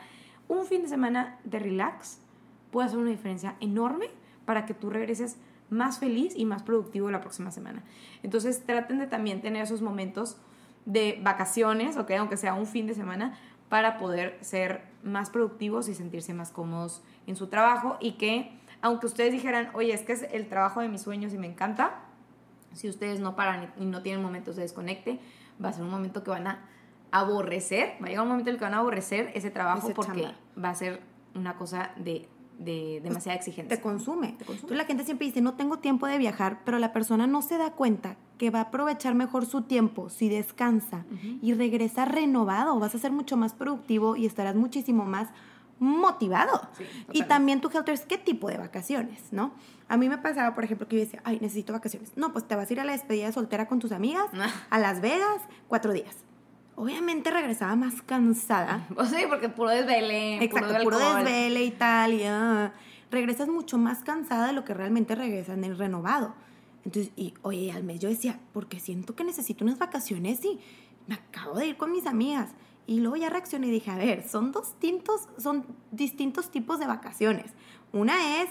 un 0.49 0.67
fin 0.67 0.83
de 0.83 0.89
semana 0.89 1.39
de 1.45 1.59
relax 1.59 2.21
puede 2.71 2.87
hacer 2.87 2.99
una 2.99 3.11
diferencia 3.11 3.57
enorme 3.61 4.07
para 4.45 4.67
que 4.67 4.75
tú 4.75 4.91
regreses 4.91 5.37
más 5.71 5.99
feliz 5.99 6.35
y 6.37 6.45
más 6.45 6.63
productivo 6.63 7.11
la 7.11 7.21
próxima 7.21 7.51
semana. 7.51 7.83
Entonces 8.23 8.65
traten 8.65 8.99
de 8.99 9.07
también 9.07 9.41
tener 9.41 9.63
esos 9.63 9.83
momentos 9.83 10.37
de 10.85 11.19
vacaciones, 11.23 11.97
¿ok? 11.97 12.13
Aunque 12.13 12.37
sea 12.37 12.55
un 12.55 12.67
fin 12.67 12.87
de 12.87 12.95
semana, 12.95 13.37
para 13.69 13.99
poder 13.99 14.39
ser 14.41 14.83
más 15.07 15.31
productivos 15.31 15.89
y 15.89 15.95
sentirse 15.95 16.35
más 16.35 16.51
cómodos 16.51 17.03
en 17.27 17.37
su 17.37 17.47
trabajo 17.47 17.97
y 18.01 18.13
que, 18.13 18.59
aunque 18.83 19.07
ustedes 19.07 19.33
dijeran, 19.33 19.71
oye, 19.75 19.93
es 19.93 20.03
que 20.03 20.13
es 20.13 20.25
el 20.31 20.49
trabajo 20.49 20.81
de 20.81 20.89
mis 20.89 21.03
sueños 21.03 21.33
y 21.33 21.39
me 21.39 21.47
encanta, 21.47 22.03
si 22.73 22.89
ustedes 22.89 23.21
no 23.21 23.37
paran 23.37 23.73
y 23.79 23.85
no 23.87 24.03
tienen 24.03 24.23
momentos 24.23 24.57
de 24.57 24.63
desconecte, 24.63 25.19
va 25.63 25.71
a 25.71 25.73
ser 25.73 25.85
un 25.85 25.91
momento 25.91 26.23
que 26.23 26.31
van 26.31 26.47
a 26.47 26.69
aborrecer, 27.11 27.95
va 28.03 28.07
a 28.07 28.09
llegar 28.09 28.23
un 28.23 28.29
momento 28.29 28.51
en 28.51 28.55
el 28.55 28.59
que 28.59 28.65
van 28.65 28.75
a 28.75 28.79
aborrecer 28.79 29.31
ese 29.35 29.51
trabajo 29.51 29.91
porque 29.95 30.35
va 30.63 30.71
a 30.71 30.75
ser 30.75 31.01
una 31.35 31.57
cosa 31.57 31.93
de 31.97 32.29
de 32.59 32.99
pues, 33.01 33.03
demasiada 33.03 33.37
exigencia. 33.37 33.77
Te 33.77 33.83
consume. 33.83 34.29
te 34.29 34.45
consume. 34.45 34.55
Entonces 34.55 34.77
la 34.77 34.85
gente 34.85 35.05
siempre 35.05 35.27
dice, 35.27 35.41
no 35.41 35.55
tengo 35.55 35.79
tiempo 35.79 36.07
de 36.07 36.19
viajar, 36.19 36.61
pero 36.65 36.79
la 36.79 36.93
persona 36.93 37.27
no 37.27 37.43
se 37.43 37.59
da 37.59 37.73
cuenta 37.73 38.17
que 38.39 38.51
va 38.51 38.61
a 38.61 38.63
aprovechar 38.63 39.15
mejor 39.15 39.47
su 39.47 39.63
tiempo 39.63 40.11
si 40.11 40.29
descansa 40.29 41.05
y 41.43 41.55
regresa 41.55 42.05
renovado. 42.05 42.79
Vas 42.79 42.95
a 42.95 42.99
ser 42.99 43.13
mucho 43.13 43.37
más 43.37 43.55
productivo 43.55 44.17
y 44.17 44.27
estarás 44.27 44.55
muchísimo 44.55 45.05
más 45.05 45.29
motivado. 45.79 46.61
y 47.13 47.23
también 47.23 47.61
tu 47.61 47.69
helters, 47.69 48.03
¿qué 48.03 48.19
tipo 48.19 48.49
de 48.49 48.59
vacaciones, 48.59 49.33
no? 49.33 49.53
A 49.89 49.97
mí 49.97 50.09
me 50.09 50.19
pasaba, 50.19 50.55
por 50.55 50.65
ejemplo, 50.65 50.89
que 50.89 50.97
yo 50.97 51.01
decía, 51.03 51.21
ay, 51.25 51.39
necesito 51.41 51.73
vacaciones. 51.73 52.13
No, 52.17 52.33
pues 52.33 52.47
te 52.47 52.57
vas 52.57 52.69
a 52.69 52.73
ir 52.73 52.81
a 52.81 52.85
la 52.85 52.93
despedida 52.93 53.27
de 53.27 53.33
soltera 53.33 53.69
con 53.69 53.79
tus 53.79 53.93
amigas, 53.93 54.27
a 54.71 54.79
Las 54.79 55.01
Vegas, 55.01 55.43
cuatro 55.69 55.93
días 55.93 56.27
obviamente 56.77 57.31
regresaba 57.31 57.75
más 57.75 58.03
cansada. 58.03 58.87
O 58.97 59.05
sí, 59.07 59.25
porque 59.29 59.49
puro 59.49 59.71
desvele. 59.71 60.45
Exacto, 60.45 60.75
puro, 60.85 60.99
desvele 60.99 61.65
y 61.65 61.71
tal. 61.73 62.13
Y, 62.13 62.25
ah, 62.25 62.73
regresas 63.11 63.49
mucho 63.49 63.79
más 63.79 64.05
cansada 64.05 64.49
de 64.49 64.53
lo 64.53 64.65
que 64.65 64.75
realmente 64.75 65.15
regresas 65.15 65.57
en 65.57 65.65
el 65.65 65.77
renovado. 65.77 66.35
Entonces, 66.87 67.13
y 67.17 67.35
oye, 67.43 67.71
al 67.73 67.85
mes 67.85 68.01
yo 68.01 68.09
decía, 68.09 68.41
porque 68.55 68.81
siento 68.81 69.15
que 69.15 69.25
necesito 69.25 69.65
unas 69.65 69.79
vacaciones 69.79 70.43
y 70.45 70.59
me 71.07 71.17
acabo 71.17 71.59
de 71.59 71.67
ir 71.67 71.77
con 71.77 71.93
mis 71.93 72.07
amigas. 72.07 72.51
Y 72.87 73.01
luego 73.01 73.17
ya 73.17 73.29
reaccioné 73.29 73.67
y 73.67 73.71
dije, 73.71 73.91
a 73.91 73.97
ver, 73.97 74.27
son 74.27 74.53
distintos, 74.53 75.29
son 75.37 75.67
distintos 75.91 76.51
tipos 76.51 76.79
de 76.79 76.87
vacaciones. 76.87 77.53
Una 77.93 78.41
es 78.41 78.49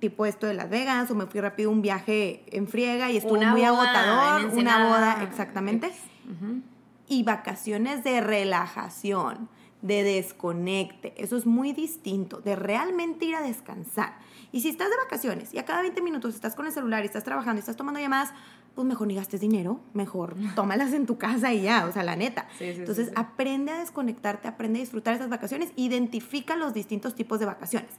tipo 0.00 0.26
esto 0.26 0.46
de 0.46 0.54
Las 0.54 0.68
Vegas, 0.68 1.10
o 1.10 1.14
me 1.14 1.26
fui 1.26 1.40
rápido 1.40 1.70
un 1.70 1.80
viaje 1.80 2.44
en 2.54 2.66
friega 2.66 3.10
y 3.10 3.16
estuvo 3.16 3.40
muy 3.40 3.62
agotador, 3.62 4.52
una 4.52 4.88
boda, 4.88 5.22
exactamente 5.22 5.92
y 7.08 7.22
vacaciones 7.22 8.04
de 8.04 8.20
relajación, 8.20 9.48
de 9.86 10.02
desconecte. 10.02 11.14
Eso 11.16 11.36
es 11.36 11.46
muy 11.46 11.72
distinto, 11.72 12.40
de 12.40 12.56
realmente 12.56 13.24
ir 13.24 13.36
a 13.36 13.42
descansar. 13.42 14.18
Y 14.52 14.60
si 14.60 14.68
estás 14.68 14.90
de 14.90 14.96
vacaciones 14.96 15.52
y 15.54 15.58
a 15.58 15.64
cada 15.64 15.82
20 15.82 16.00
minutos 16.02 16.34
estás 16.34 16.54
con 16.54 16.66
el 16.66 16.72
celular 16.72 17.02
y 17.02 17.06
estás 17.06 17.24
trabajando 17.24 17.58
y 17.58 17.60
estás 17.60 17.76
tomando 17.76 18.00
llamadas, 18.00 18.32
pues 18.74 18.86
mejor 18.86 19.06
ni 19.06 19.14
gastes 19.14 19.40
dinero, 19.40 19.80
mejor 19.94 20.36
tómalas 20.54 20.92
en 20.92 21.06
tu 21.06 21.18
casa 21.18 21.52
y 21.52 21.62
ya, 21.62 21.86
o 21.86 21.92
sea, 21.92 22.02
la 22.02 22.16
neta. 22.16 22.48
Entonces, 22.60 23.10
aprende 23.14 23.72
a 23.72 23.78
desconectarte, 23.78 24.48
aprende 24.48 24.78
a 24.78 24.82
disfrutar 24.82 25.14
esas 25.14 25.30
vacaciones, 25.30 25.70
identifica 25.76 26.56
los 26.56 26.74
distintos 26.74 27.14
tipos 27.14 27.40
de 27.40 27.46
vacaciones. 27.46 27.90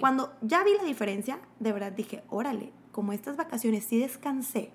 Cuando 0.00 0.34
ya 0.42 0.62
vi 0.64 0.74
la 0.76 0.84
diferencia, 0.84 1.40
de 1.60 1.72
verdad 1.72 1.92
dije, 1.92 2.22
órale, 2.28 2.72
como 2.92 3.12
estas 3.12 3.36
vacaciones 3.36 3.84
sí 3.84 3.98
descansé, 3.98 4.70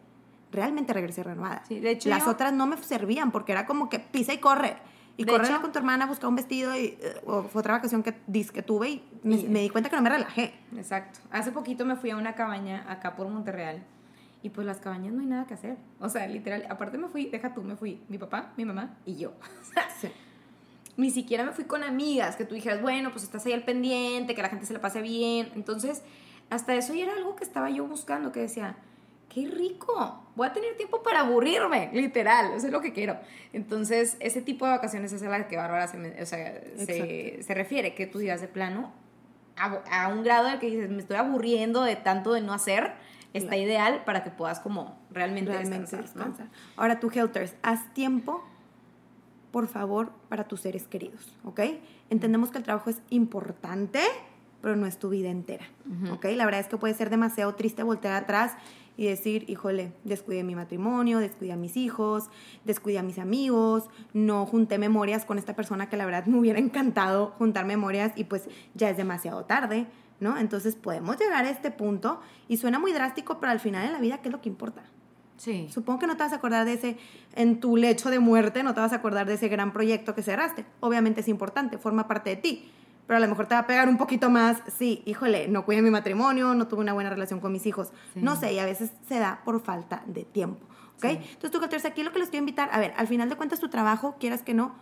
realmente 0.51 0.93
regresé 0.93 1.23
renovada. 1.23 1.63
Sí, 1.67 1.79
de 1.79 1.91
hecho. 1.91 2.09
Las 2.09 2.27
otras 2.27 2.53
no 2.53 2.65
me 2.67 2.77
servían 2.77 3.31
porque 3.31 3.51
era 3.51 3.65
como 3.65 3.89
que 3.89 3.99
pisa 3.99 4.33
y 4.33 4.39
corre. 4.39 4.77
Y 5.15 5.25
corre 5.25 5.47
con 5.61 5.71
tu 5.71 5.77
hermana 5.77 6.07
buscar 6.07 6.27
un 6.27 6.35
vestido 6.35 6.75
y 6.75 6.97
eh, 6.99 7.21
fue 7.23 7.59
otra 7.59 7.73
vacación 7.73 8.01
que, 8.01 8.13
que 8.13 8.61
tuve 8.63 8.89
y 8.89 9.03
me, 9.23 9.37
di 9.37 9.69
cuenta 9.69 9.89
que 9.89 9.95
no 9.95 10.01
me 10.01 10.09
relajé. 10.09 10.53
Exacto. 10.75 11.19
Hace 11.31 11.51
poquito 11.51 11.85
me 11.85 11.95
fui 11.95 12.09
a 12.09 12.17
una 12.17 12.33
cabaña 12.33 12.83
acá 12.91 13.15
por 13.15 13.27
Monterreal 13.27 13.83
y 14.41 14.49
pues 14.49 14.65
las 14.65 14.77
cabañas 14.79 15.13
no 15.13 15.21
hay 15.21 15.27
nada 15.27 15.45
que 15.45 15.53
hacer. 15.53 15.77
O 15.99 16.09
sea, 16.09 16.25
literal, 16.27 16.65
aparte 16.69 16.97
me 16.97 17.07
fui, 17.09 17.25
deja 17.25 17.53
tú, 17.53 17.61
me 17.61 17.75
fui 17.75 18.01
mi 18.09 18.17
papá, 18.17 18.53
mi 18.57 18.65
mamá 18.65 18.97
y 19.05 19.17
yo. 19.17 19.33
sí. 20.01 20.09
Ni 20.97 21.11
siquiera 21.11 21.43
me 21.43 21.51
fui 21.51 21.65
con 21.65 21.83
amigas 21.83 22.35
que 22.35 22.45
tú 22.45 22.55
dijeras, 22.55 22.81
bueno, 22.81 23.11
pues 23.11 23.23
estás 23.23 23.45
ahí 23.45 23.53
al 23.53 23.63
pendiente, 23.63 24.33
que 24.33 24.41
la 24.41 24.49
gente 24.49 24.65
se 24.65 24.73
la 24.73 24.81
pase 24.81 25.01
bien. 25.01 25.51
Entonces, 25.55 26.03
hasta 26.49 26.73
eso 26.75 26.93
ya 26.93 27.03
era 27.03 27.13
algo 27.13 27.35
que 27.35 27.43
estaba 27.43 27.69
yo 27.69 27.87
buscando, 27.87 28.31
que 28.31 28.41
decía, 28.41 28.77
qué 29.33 29.47
rico, 29.47 30.23
voy 30.35 30.47
a 30.47 30.53
tener 30.53 30.75
tiempo 30.75 31.01
para 31.01 31.21
aburrirme, 31.21 31.89
literal, 31.93 32.53
eso 32.53 32.67
es 32.67 32.71
lo 32.71 32.81
que 32.81 32.93
quiero. 32.93 33.17
Entonces, 33.51 34.17
ese 34.19 34.41
tipo 34.41 34.65
de 34.65 34.71
vacaciones 34.71 35.11
es 35.11 35.23
a 35.23 35.29
la 35.29 35.47
que 35.47 35.57
Bárbara 35.57 35.87
se, 35.87 36.25
se, 36.25 37.53
refiere, 37.53 37.95
que 37.95 38.05
tú 38.05 38.19
digas 38.19 38.41
de 38.41 38.47
plano, 38.47 38.91
a, 39.55 40.07
un 40.09 40.23
grado 40.23 40.47
en 40.47 40.53
el 40.55 40.59
que 40.59 40.67
dices, 40.67 40.89
me 40.89 40.99
estoy 40.99 41.17
aburriendo 41.17 41.83
de 41.83 41.95
tanto 41.95 42.33
de 42.33 42.41
no 42.41 42.53
hacer, 42.53 42.93
está 43.33 43.57
ideal 43.57 44.03
para 44.05 44.23
que 44.23 44.29
puedas 44.29 44.59
como 44.59 44.99
realmente, 45.09 45.51
descansar. 45.51 46.05
Ahora 46.75 46.99
tú, 46.99 47.11
Helters, 47.13 47.55
haz 47.63 47.91
tiempo, 47.93 48.43
por 49.51 49.67
favor, 49.67 50.11
para 50.29 50.47
tus 50.47 50.61
seres 50.61 50.87
queridos, 50.87 51.35
¿ok? 51.43 51.61
Entendemos 52.09 52.51
que 52.51 52.59
el 52.59 52.63
trabajo 52.63 52.89
es 52.89 53.01
importante, 53.09 53.99
pero 54.61 54.75
no 54.75 54.85
es 54.85 54.97
tu 54.97 55.09
vida 55.09 55.29
entera, 55.29 55.65
¿ok? 56.11 56.25
La 56.35 56.45
verdad 56.45 56.61
es 56.61 56.67
que 56.67 56.77
puede 56.77 56.93
ser 56.93 57.09
demasiado 57.09 57.53
triste 57.55 57.83
voltear 57.83 58.13
atrás 58.13 58.53
y 58.97 59.05
decir, 59.07 59.45
híjole, 59.47 59.91
descuidé 60.03 60.43
mi 60.43 60.55
matrimonio, 60.55 61.19
descuidé 61.19 61.53
a 61.53 61.55
mis 61.55 61.77
hijos, 61.77 62.29
descuidé 62.63 62.99
a 62.99 63.03
mis 63.03 63.19
amigos, 63.19 63.89
no 64.13 64.45
junté 64.45 64.77
memorias 64.77 65.25
con 65.25 65.37
esta 65.37 65.55
persona 65.55 65.89
que 65.89 65.97
la 65.97 66.05
verdad 66.05 66.25
me 66.25 66.39
hubiera 66.39 66.59
encantado 66.59 67.33
juntar 67.37 67.65
memorias 67.65 68.13
y 68.15 68.25
pues 68.25 68.49
ya 68.73 68.89
es 68.89 68.97
demasiado 68.97 69.45
tarde, 69.45 69.87
¿no? 70.19 70.37
Entonces 70.37 70.75
podemos 70.75 71.17
llegar 71.17 71.45
a 71.45 71.49
este 71.49 71.71
punto 71.71 72.21
y 72.47 72.57
suena 72.57 72.79
muy 72.79 72.93
drástico, 72.93 73.39
pero 73.39 73.51
al 73.51 73.59
final 73.59 73.85
en 73.85 73.93
la 73.93 73.99
vida, 73.99 74.19
¿qué 74.21 74.29
es 74.29 74.33
lo 74.33 74.41
que 74.41 74.49
importa? 74.49 74.83
Sí. 75.37 75.67
Supongo 75.71 75.99
que 75.99 76.07
no 76.07 76.15
te 76.15 76.23
vas 76.23 76.31
a 76.31 76.35
acordar 76.35 76.65
de 76.65 76.73
ese, 76.73 76.97
en 77.35 77.59
tu 77.59 77.75
lecho 77.75 78.09
de 78.09 78.19
muerte, 78.19 78.63
no 78.63 78.73
te 78.73 78.79
vas 78.79 78.93
a 78.93 78.97
acordar 78.97 79.27
de 79.27 79.33
ese 79.33 79.49
gran 79.49 79.73
proyecto 79.73 80.13
que 80.13 80.21
cerraste. 80.21 80.65
Obviamente 80.79 81.21
es 81.21 81.27
importante, 81.27 81.77
forma 81.77 82.07
parte 82.07 82.29
de 82.29 82.35
ti 82.35 82.71
pero 83.07 83.17
a 83.17 83.19
lo 83.19 83.27
mejor 83.27 83.47
te 83.47 83.55
va 83.55 83.61
a 83.61 83.67
pegar 83.67 83.89
un 83.89 83.97
poquito 83.97 84.29
más, 84.29 84.61
sí, 84.77 85.01
híjole, 85.05 85.47
no 85.47 85.65
cuidé 85.65 85.81
mi 85.81 85.89
matrimonio, 85.89 86.53
no 86.53 86.67
tuve 86.67 86.81
una 86.81 86.93
buena 86.93 87.09
relación 87.09 87.39
con 87.39 87.51
mis 87.51 87.65
hijos, 87.65 87.91
no 88.15 88.35
sé, 88.35 88.53
y 88.53 88.59
a 88.59 88.65
veces 88.65 88.91
se 89.07 89.19
da 89.19 89.41
por 89.43 89.61
falta 89.61 90.03
de 90.05 90.23
tiempo, 90.23 90.65
¿ok? 90.97 91.05
Entonces 91.05 91.51
tú, 91.51 91.61
Helters, 91.61 91.85
aquí 91.85 92.03
lo 92.03 92.11
que 92.11 92.19
les 92.19 92.29
quiero 92.29 92.41
invitar, 92.41 92.69
a 92.71 92.79
ver, 92.79 92.93
al 92.97 93.07
final 93.07 93.29
de 93.29 93.35
cuentas 93.35 93.59
tu 93.59 93.69
trabajo, 93.69 94.15
quieras 94.19 94.41
que 94.41 94.53
no, 94.53 94.75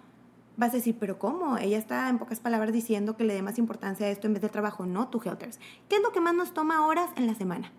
vas 0.58 0.72
a 0.72 0.78
decir, 0.78 0.98
pero 1.00 1.18
¿cómo? 1.18 1.58
Ella 1.58 1.78
está 1.78 2.10
en 2.10 2.20
pocas 2.20 2.40
palabras 2.40 2.74
diciendo 2.74 3.18
que 3.18 3.24
le 3.24 3.34
dé 3.34 3.42
más 3.42 3.58
importancia 3.58 4.06
a 4.06 4.10
esto 4.10 4.28
en 4.28 4.34
vez 4.34 4.42
del 4.42 4.52
trabajo, 4.52 4.86
no, 4.86 5.08
tu 5.08 5.22
Helters. 5.24 5.60
¿Qué 5.90 5.96
es 5.96 6.02
lo 6.04 6.12
que 6.12 6.20
más 6.20 6.36
nos 6.36 6.54
toma 6.54 6.86
horas 6.86 7.10
en 7.16 7.26
la 7.26 7.36
semana? 7.36 7.72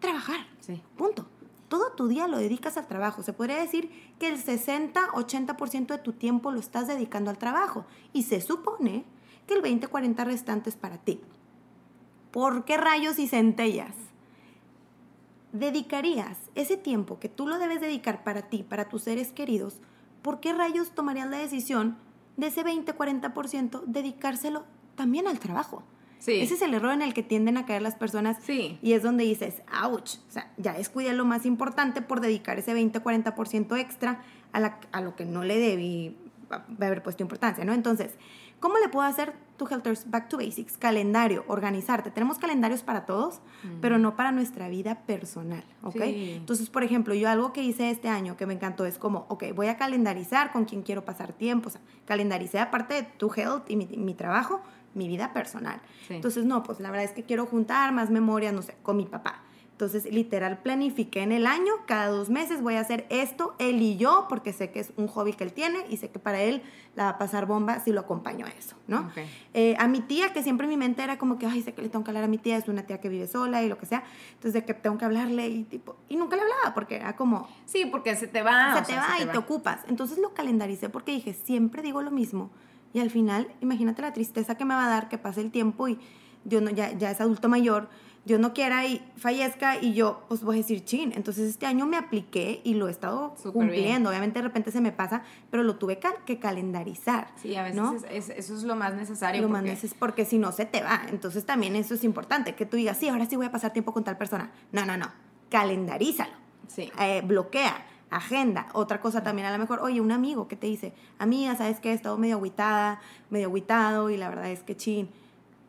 Trabajar, 0.00 0.40
sí. 0.60 0.82
punto 0.96 1.26
todo 1.72 1.92
tu 1.92 2.06
día 2.06 2.28
lo 2.28 2.36
dedicas 2.36 2.76
al 2.76 2.86
trabajo. 2.86 3.22
Se 3.22 3.32
podría 3.32 3.56
decir 3.56 3.90
que 4.18 4.28
el 4.28 4.36
60-80% 4.36 5.86
de 5.86 5.96
tu 5.96 6.12
tiempo 6.12 6.50
lo 6.50 6.60
estás 6.60 6.86
dedicando 6.86 7.30
al 7.30 7.38
trabajo. 7.38 7.86
Y 8.12 8.24
se 8.24 8.42
supone 8.42 9.06
que 9.46 9.54
el 9.54 9.62
20-40 9.62 10.24
restante 10.24 10.70
es 10.70 10.76
para 10.76 10.98
ti. 10.98 11.20
¿Por 12.30 12.64
qué 12.64 12.76
rayos 12.76 13.18
y 13.18 13.28
centellas? 13.28 13.94
¿Dedicarías 15.52 16.38
ese 16.54 16.76
tiempo 16.76 17.18
que 17.18 17.28
tú 17.28 17.46
lo 17.46 17.58
debes 17.58 17.80
dedicar 17.80 18.24
para 18.24 18.42
ti, 18.42 18.62
para 18.62 18.88
tus 18.88 19.02
seres 19.02 19.32
queridos? 19.32 19.80
¿Por 20.22 20.40
qué 20.40 20.52
rayos 20.52 20.92
tomarías 20.92 21.28
la 21.28 21.38
decisión 21.38 21.96
de 22.36 22.46
ese 22.46 22.64
20-40% 22.64 23.82
dedicárselo 23.84 24.64
también 24.96 25.26
al 25.26 25.38
trabajo? 25.38 25.82
Ese 26.26 26.54
es 26.54 26.62
el 26.62 26.72
error 26.72 26.92
en 26.92 27.02
el 27.02 27.14
que 27.14 27.24
tienden 27.24 27.56
a 27.56 27.66
caer 27.66 27.82
las 27.82 27.96
personas. 27.96 28.38
Sí. 28.42 28.78
Y 28.80 28.92
es 28.92 29.02
donde 29.02 29.24
dices, 29.24 29.62
ouch, 29.82 30.18
o 30.28 30.30
sea, 30.30 30.52
ya 30.56 30.72
descuidé 30.72 31.12
lo 31.14 31.24
más 31.24 31.44
importante 31.46 32.00
por 32.00 32.20
dedicar 32.20 32.58
ese 32.58 32.74
20-40% 32.74 33.76
extra 33.78 34.22
a, 34.52 34.60
la, 34.60 34.78
a 34.92 35.00
lo 35.00 35.16
que 35.16 35.24
no 35.24 35.42
le 35.42 35.58
debí 35.58 36.16
haber 36.78 37.02
puesto 37.02 37.22
importancia, 37.24 37.64
¿no? 37.64 37.72
Entonces, 37.72 38.14
¿cómo 38.62 38.78
le 38.78 38.88
puedo 38.88 39.06
hacer 39.06 39.34
tu 39.58 39.66
Helters 39.66 40.08
Back 40.08 40.28
to 40.28 40.38
Basics? 40.38 40.78
Calendario, 40.78 41.44
organizarte. 41.48 42.12
Tenemos 42.12 42.38
calendarios 42.38 42.82
para 42.82 43.04
todos, 43.04 43.40
pero 43.80 43.98
no 43.98 44.14
para 44.16 44.30
nuestra 44.30 44.68
vida 44.68 45.02
personal, 45.04 45.64
¿ok? 45.82 46.00
Entonces, 46.00 46.70
por 46.70 46.84
ejemplo, 46.84 47.12
yo 47.12 47.28
algo 47.28 47.52
que 47.52 47.62
hice 47.62 47.90
este 47.90 48.08
año 48.08 48.36
que 48.36 48.46
me 48.46 48.54
encantó 48.54 48.86
es 48.86 48.98
como, 48.98 49.26
ok, 49.28 49.46
voy 49.54 49.66
a 49.66 49.76
calendarizar 49.76 50.52
con 50.52 50.64
quién 50.64 50.82
quiero 50.82 51.04
pasar 51.04 51.32
tiempo, 51.32 51.68
o 51.68 51.72
sea, 51.72 51.80
calendaricé 52.06 52.60
aparte 52.60 52.94
de 52.94 53.02
tu 53.02 53.30
health 53.34 53.68
y 53.68 53.76
mi, 53.76 53.86
mi 53.86 54.14
trabajo, 54.14 54.62
mi 54.94 55.08
vida 55.08 55.32
personal. 55.32 55.82
Entonces, 56.08 56.44
no, 56.44 56.62
pues 56.62 56.78
la 56.78 56.90
verdad 56.90 57.04
es 57.04 57.12
que 57.12 57.24
quiero 57.24 57.46
juntar 57.46 57.92
más 57.92 58.10
memorias, 58.10 58.54
no 58.54 58.62
sé, 58.62 58.76
con 58.82 58.96
mi 58.96 59.06
papá. 59.06 59.42
Entonces, 59.72 60.04
literal, 60.12 60.58
planifiqué 60.58 61.22
en 61.22 61.32
el 61.32 61.46
año, 61.46 61.72
cada 61.86 62.06
dos 62.08 62.30
meses 62.30 62.62
voy 62.62 62.74
a 62.74 62.80
hacer 62.80 63.04
esto, 63.10 63.56
él 63.58 63.82
y 63.82 63.96
yo, 63.96 64.26
porque 64.28 64.52
sé 64.52 64.70
que 64.70 64.78
es 64.80 64.92
un 64.96 65.08
hobby 65.08 65.32
que 65.32 65.42
él 65.42 65.52
tiene 65.52 65.84
y 65.88 65.96
sé 65.96 66.08
que 66.08 66.20
para 66.20 66.40
él 66.40 66.62
la 66.94 67.04
va 67.04 67.08
a 67.10 67.18
pasar 67.18 67.46
bomba 67.46 67.80
si 67.80 67.90
lo 67.90 68.00
acompaño 68.00 68.46
a 68.46 68.50
eso, 68.50 68.76
¿no? 68.86 69.10
Eh, 69.54 69.74
a 69.78 69.88
mi 69.88 70.00
tía, 70.00 70.32
que 70.32 70.42
siempre 70.42 70.66
en 70.66 70.70
mi 70.70 70.76
mente 70.76 71.02
era 71.02 71.18
como 71.18 71.38
que, 71.38 71.46
ay, 71.46 71.62
sé 71.62 71.72
que 71.72 71.82
le 71.82 71.88
tengo 71.88 72.04
que 72.04 72.10
hablar 72.10 72.24
a 72.24 72.28
mi 72.28 72.38
tía, 72.38 72.58
es 72.58 72.68
una 72.68 72.82
tía 72.82 73.00
que 73.00 73.08
vive 73.08 73.26
sola 73.26 73.62
y 73.62 73.68
lo 73.68 73.78
que 73.78 73.86
sea, 73.86 74.04
entonces 74.34 74.52
de 74.52 74.64
que 74.64 74.74
tengo 74.74 74.98
que 74.98 75.04
hablarle 75.04 75.48
y 75.48 75.64
tipo, 75.64 75.96
y 76.08 76.16
nunca 76.16 76.36
le 76.36 76.42
hablaba 76.42 76.74
porque 76.74 76.96
era 76.96 77.16
como... 77.16 77.48
Sí, 77.64 77.86
porque 77.86 78.14
se 78.14 78.28
te 78.28 78.42
va. 78.42 78.84
Se 78.84 78.92
te 78.92 78.96
va 78.96 79.20
y 79.20 79.26
te 79.26 79.38
ocupas. 79.38 79.80
Entonces 79.88 80.18
lo 80.18 80.34
calendaricé 80.34 80.90
porque 80.90 81.12
dije, 81.12 81.32
siempre 81.32 81.82
digo 81.82 82.02
lo 82.02 82.10
mismo 82.10 82.50
y 82.92 83.00
al 83.00 83.10
final, 83.10 83.48
imagínate 83.60 84.02
la 84.02 84.12
tristeza 84.12 84.56
que 84.56 84.64
me 84.64 84.74
va 84.74 84.86
a 84.86 84.88
dar 84.88 85.08
que 85.08 85.18
pase 85.18 85.40
el 85.40 85.50
tiempo 85.50 85.88
y 85.88 85.98
yo 86.44 86.60
no, 86.60 86.70
ya, 86.70 86.92
ya 86.92 87.10
es 87.10 87.20
adulto 87.20 87.48
mayor, 87.48 87.88
Dios 88.24 88.38
no 88.38 88.54
quiera 88.54 88.86
y 88.86 89.04
fallezca 89.16 89.76
y 89.80 89.94
yo 89.94 90.22
pues 90.28 90.42
voy 90.42 90.56
a 90.56 90.58
decir 90.58 90.84
chin. 90.84 91.12
Entonces 91.16 91.48
este 91.48 91.66
año 91.66 91.86
me 91.86 91.96
apliqué 91.96 92.60
y 92.62 92.74
lo 92.74 92.88
he 92.88 92.90
estado 92.90 93.34
cumpliendo. 93.52 94.10
Obviamente 94.10 94.38
de 94.38 94.44
repente 94.44 94.70
se 94.70 94.80
me 94.80 94.92
pasa, 94.92 95.22
pero 95.50 95.62
lo 95.64 95.76
tuve 95.76 95.98
que 96.24 96.38
calendarizar. 96.38 97.28
Sí, 97.36 97.56
a 97.56 97.64
veces 97.64 98.30
eso 98.36 98.56
es 98.56 98.62
lo 98.62 98.76
más 98.76 98.94
necesario. 98.94 99.42
Lo 99.42 99.48
más 99.48 99.62
necesario 99.62 99.96
porque 99.98 100.24
si 100.24 100.38
no 100.38 100.52
se 100.52 100.66
te 100.66 100.82
va. 100.82 101.02
Entonces 101.08 101.44
también 101.44 101.74
eso 101.74 101.94
es 101.94 102.04
importante, 102.04 102.54
que 102.54 102.64
tú 102.64 102.76
digas, 102.76 102.96
sí, 102.96 103.08
ahora 103.08 103.26
sí 103.26 103.36
voy 103.36 103.46
a 103.46 103.52
pasar 103.52 103.72
tiempo 103.72 103.92
con 103.92 104.04
tal 104.04 104.16
persona. 104.16 104.50
No, 104.70 104.86
no, 104.86 104.96
no. 104.96 105.06
Calendarízalo. 105.50 106.32
Sí. 106.68 106.90
Eh, 107.00 107.22
bloquea 107.24 107.86
agenda. 108.12 108.68
Otra 108.74 109.00
cosa 109.00 109.22
también, 109.22 109.48
a 109.48 109.52
lo 109.52 109.58
mejor, 109.58 109.80
oye, 109.80 110.00
un 110.00 110.12
amigo 110.12 110.46
que 110.46 110.56
te 110.56 110.66
dice, 110.66 110.92
amiga, 111.18 111.56
¿sabes 111.56 111.80
qué? 111.80 111.90
He 111.90 111.94
estado 111.94 112.18
medio 112.18 112.36
aguitada, 112.36 113.00
medio 113.30 113.48
aguitado 113.48 114.10
y 114.10 114.16
la 114.16 114.28
verdad 114.28 114.50
es 114.50 114.62
que 114.62 114.76
chin. 114.76 115.10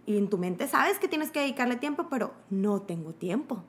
Y 0.05 0.17
en 0.17 0.29
tu 0.29 0.37
mente 0.37 0.67
sabes 0.67 0.99
que 0.99 1.07
tienes 1.07 1.31
que 1.31 1.39
dedicarle 1.39 1.75
tiempo, 1.75 2.07
pero 2.09 2.33
no 2.49 2.81
tengo 2.81 3.13
tiempo. 3.13 3.63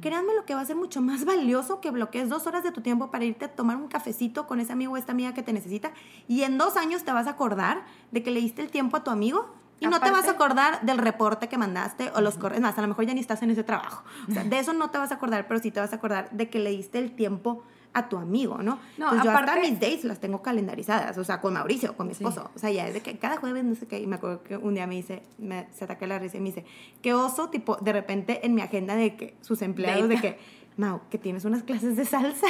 Créanme 0.00 0.34
lo 0.34 0.46
que 0.46 0.54
va 0.54 0.62
a 0.62 0.64
ser 0.64 0.76
mucho 0.76 1.00
más 1.02 1.24
valioso 1.24 1.80
que 1.80 1.90
bloquees 1.90 2.28
dos 2.28 2.46
horas 2.46 2.62
de 2.62 2.72
tu 2.72 2.80
tiempo 2.80 3.10
para 3.10 3.24
irte 3.24 3.44
a 3.44 3.54
tomar 3.54 3.76
un 3.76 3.88
cafecito 3.88 4.46
con 4.46 4.60
ese 4.60 4.72
amigo 4.72 4.92
o 4.92 4.96
esta 4.96 5.12
amiga 5.12 5.34
que 5.34 5.42
te 5.42 5.52
necesita 5.52 5.92
y 6.28 6.42
en 6.42 6.58
dos 6.58 6.76
años 6.76 7.04
te 7.04 7.12
vas 7.12 7.26
a 7.26 7.30
acordar 7.30 7.84
de 8.10 8.22
que 8.22 8.30
le 8.30 8.40
diste 8.40 8.62
el 8.62 8.70
tiempo 8.70 8.96
a 8.96 9.04
tu 9.04 9.10
amigo 9.10 9.54
y 9.80 9.86
no 9.86 10.00
te 10.00 10.10
vas 10.10 10.28
a 10.28 10.32
acordar 10.32 10.80
del 10.82 10.98
reporte 10.98 11.48
que 11.48 11.58
mandaste 11.58 12.12
o 12.14 12.20
los 12.20 12.38
correos, 12.38 12.62
más, 12.62 12.78
a 12.78 12.82
lo 12.82 12.88
mejor 12.88 13.04
ya 13.04 13.14
ni 13.14 13.20
estás 13.20 13.42
en 13.42 13.50
ese 13.50 13.64
trabajo. 13.64 14.04
O 14.28 14.32
sea, 14.32 14.44
de 14.52 14.58
eso 14.58 14.72
no 14.72 14.90
te 14.90 14.98
vas 14.98 15.10
a 15.10 15.14
acordar, 15.14 15.48
pero 15.48 15.60
sí 15.60 15.70
te 15.70 15.80
vas 15.80 15.92
a 15.92 15.96
acordar 15.96 16.30
de 16.30 16.48
que 16.48 16.60
le 16.60 16.70
diste 16.70 16.98
el 16.98 17.12
tiempo 17.12 17.64
a 17.94 18.08
tu 18.08 18.16
amigo, 18.16 18.58
¿no? 18.58 18.78
no 18.96 19.12
Entonces 19.12 19.24
yo 19.24 19.30
hasta 19.30 19.56
mis 19.60 19.80
dates 19.80 20.04
las 20.04 20.18
tengo 20.18 20.42
calendarizadas, 20.42 21.18
o 21.18 21.24
sea, 21.24 21.40
con 21.40 21.54
Mauricio, 21.54 21.96
con 21.96 22.06
mi 22.06 22.12
esposo. 22.12 22.50
O 22.54 22.58
sea, 22.58 22.70
ya 22.70 22.86
es 22.86 22.94
de 22.94 23.00
que 23.00 23.18
cada 23.18 23.36
jueves, 23.36 23.64
no 23.64 23.74
sé 23.74 23.86
qué, 23.86 24.00
y 24.00 24.06
me 24.06 24.16
acuerdo 24.16 24.42
que 24.42 24.56
un 24.56 24.74
día 24.74 24.86
me 24.86 24.94
dice, 24.94 25.22
me, 25.38 25.68
se 25.72 25.84
ataca 25.84 26.06
la 26.06 26.18
risa 26.18 26.38
y 26.38 26.40
me 26.40 26.46
dice, 26.46 26.64
qué 27.02 27.14
oso, 27.14 27.50
tipo, 27.50 27.76
de 27.76 27.92
repente 27.92 28.46
en 28.46 28.54
mi 28.54 28.62
agenda 28.62 28.94
de 28.96 29.16
que 29.16 29.36
sus 29.40 29.62
empleados, 29.62 30.08
de 30.08 30.20
que, 30.20 30.38
Mau, 30.76 31.02
que 31.10 31.18
tienes 31.18 31.44
unas 31.44 31.62
clases 31.64 31.96
de 31.96 32.06
salsa. 32.06 32.46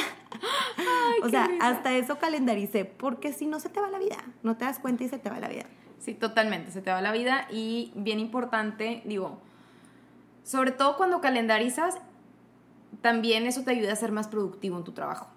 o 1.24 1.28
sea, 1.28 1.48
hasta 1.60 1.96
eso 1.96 2.18
calendaricé, 2.18 2.84
porque 2.84 3.32
si 3.32 3.46
no 3.46 3.58
se 3.58 3.68
te 3.68 3.80
va 3.80 3.90
la 3.90 3.98
vida, 3.98 4.18
no 4.42 4.56
te 4.56 4.64
das 4.64 4.78
cuenta 4.78 5.02
y 5.02 5.08
se 5.08 5.18
te 5.18 5.28
va 5.28 5.40
la 5.40 5.48
vida. 5.48 5.64
Sí, 5.98 6.14
totalmente, 6.14 6.70
se 6.70 6.82
te 6.82 6.90
va 6.90 7.00
la 7.00 7.12
vida 7.12 7.46
y 7.50 7.92
bien 7.96 8.20
importante, 8.20 9.02
digo, 9.04 9.38
sobre 10.44 10.72
todo 10.72 10.96
cuando 10.96 11.20
calendarizas, 11.20 11.98
también 13.02 13.46
eso 13.46 13.62
te 13.62 13.72
ayuda 13.72 13.92
a 13.92 13.96
ser 13.96 14.12
más 14.12 14.28
productivo 14.28 14.78
en 14.78 14.84
tu 14.84 14.92
trabajo. 14.92 15.28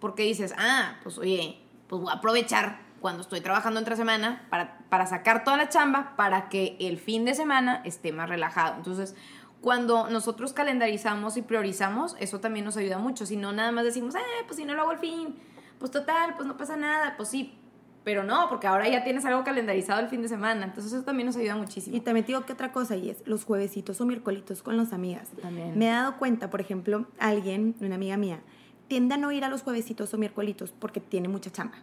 Porque 0.00 0.24
dices, 0.24 0.54
ah, 0.58 0.96
pues 1.02 1.18
oye, 1.18 1.60
pues 1.86 2.02
voy 2.02 2.10
a 2.10 2.16
aprovechar 2.16 2.80
cuando 3.00 3.22
estoy 3.22 3.40
trabajando 3.40 3.78
entre 3.78 3.96
semana 3.96 4.46
para, 4.50 4.78
para 4.88 5.06
sacar 5.06 5.44
toda 5.44 5.56
la 5.56 5.68
chamba 5.68 6.14
para 6.16 6.48
que 6.48 6.76
el 6.80 6.98
fin 6.98 7.24
de 7.24 7.34
semana 7.34 7.82
esté 7.84 8.12
más 8.12 8.28
relajado. 8.28 8.76
Entonces, 8.76 9.14
cuando 9.60 10.08
nosotros 10.10 10.52
calendarizamos 10.52 11.36
y 11.36 11.42
priorizamos, 11.42 12.16
eso 12.18 12.40
también 12.40 12.64
nos 12.64 12.76
ayuda 12.76 12.98
mucho. 12.98 13.26
Si 13.26 13.36
no, 13.36 13.52
nada 13.52 13.72
más 13.72 13.84
decimos, 13.84 14.14
eh, 14.14 14.18
pues 14.46 14.56
si 14.56 14.64
no 14.64 14.74
lo 14.74 14.82
hago 14.82 14.92
el 14.92 14.98
fin, 14.98 15.36
pues 15.78 15.90
total, 15.90 16.34
pues 16.36 16.46
no 16.46 16.56
pasa 16.56 16.76
nada, 16.76 17.14
pues 17.16 17.28
sí, 17.28 17.58
pero 18.04 18.22
no, 18.22 18.48
porque 18.50 18.66
ahora 18.66 18.86
ya 18.88 19.02
tienes 19.02 19.24
algo 19.24 19.42
calendarizado 19.44 20.00
el 20.00 20.08
fin 20.08 20.20
de 20.20 20.28
semana. 20.28 20.66
Entonces 20.66 20.92
eso 20.92 21.02
también 21.04 21.26
nos 21.26 21.36
ayuda 21.36 21.56
muchísimo. 21.56 21.96
Y 21.96 22.00
también 22.00 22.26
digo 22.26 22.44
que 22.44 22.52
otra 22.52 22.70
cosa 22.70 22.96
y 22.96 23.08
es 23.08 23.26
los 23.26 23.44
juevesitos 23.44 24.00
o 24.00 24.06
miércolitos 24.06 24.62
con 24.62 24.76
las 24.76 24.92
amigas. 24.92 25.30
También. 25.40 25.76
Me 25.78 25.86
he 25.86 25.90
dado 25.90 26.18
cuenta, 26.18 26.50
por 26.50 26.60
ejemplo, 26.60 27.06
alguien, 27.18 27.74
una 27.80 27.94
amiga 27.94 28.18
mía, 28.18 28.40
tiende 28.88 29.14
a 29.14 29.18
no 29.18 29.32
ir 29.32 29.44
a 29.44 29.48
los 29.48 29.62
juevesitos 29.62 30.12
o 30.12 30.18
miércolitos 30.18 30.72
porque 30.72 31.00
tiene 31.00 31.28
mucha 31.28 31.50
chamba. 31.50 31.78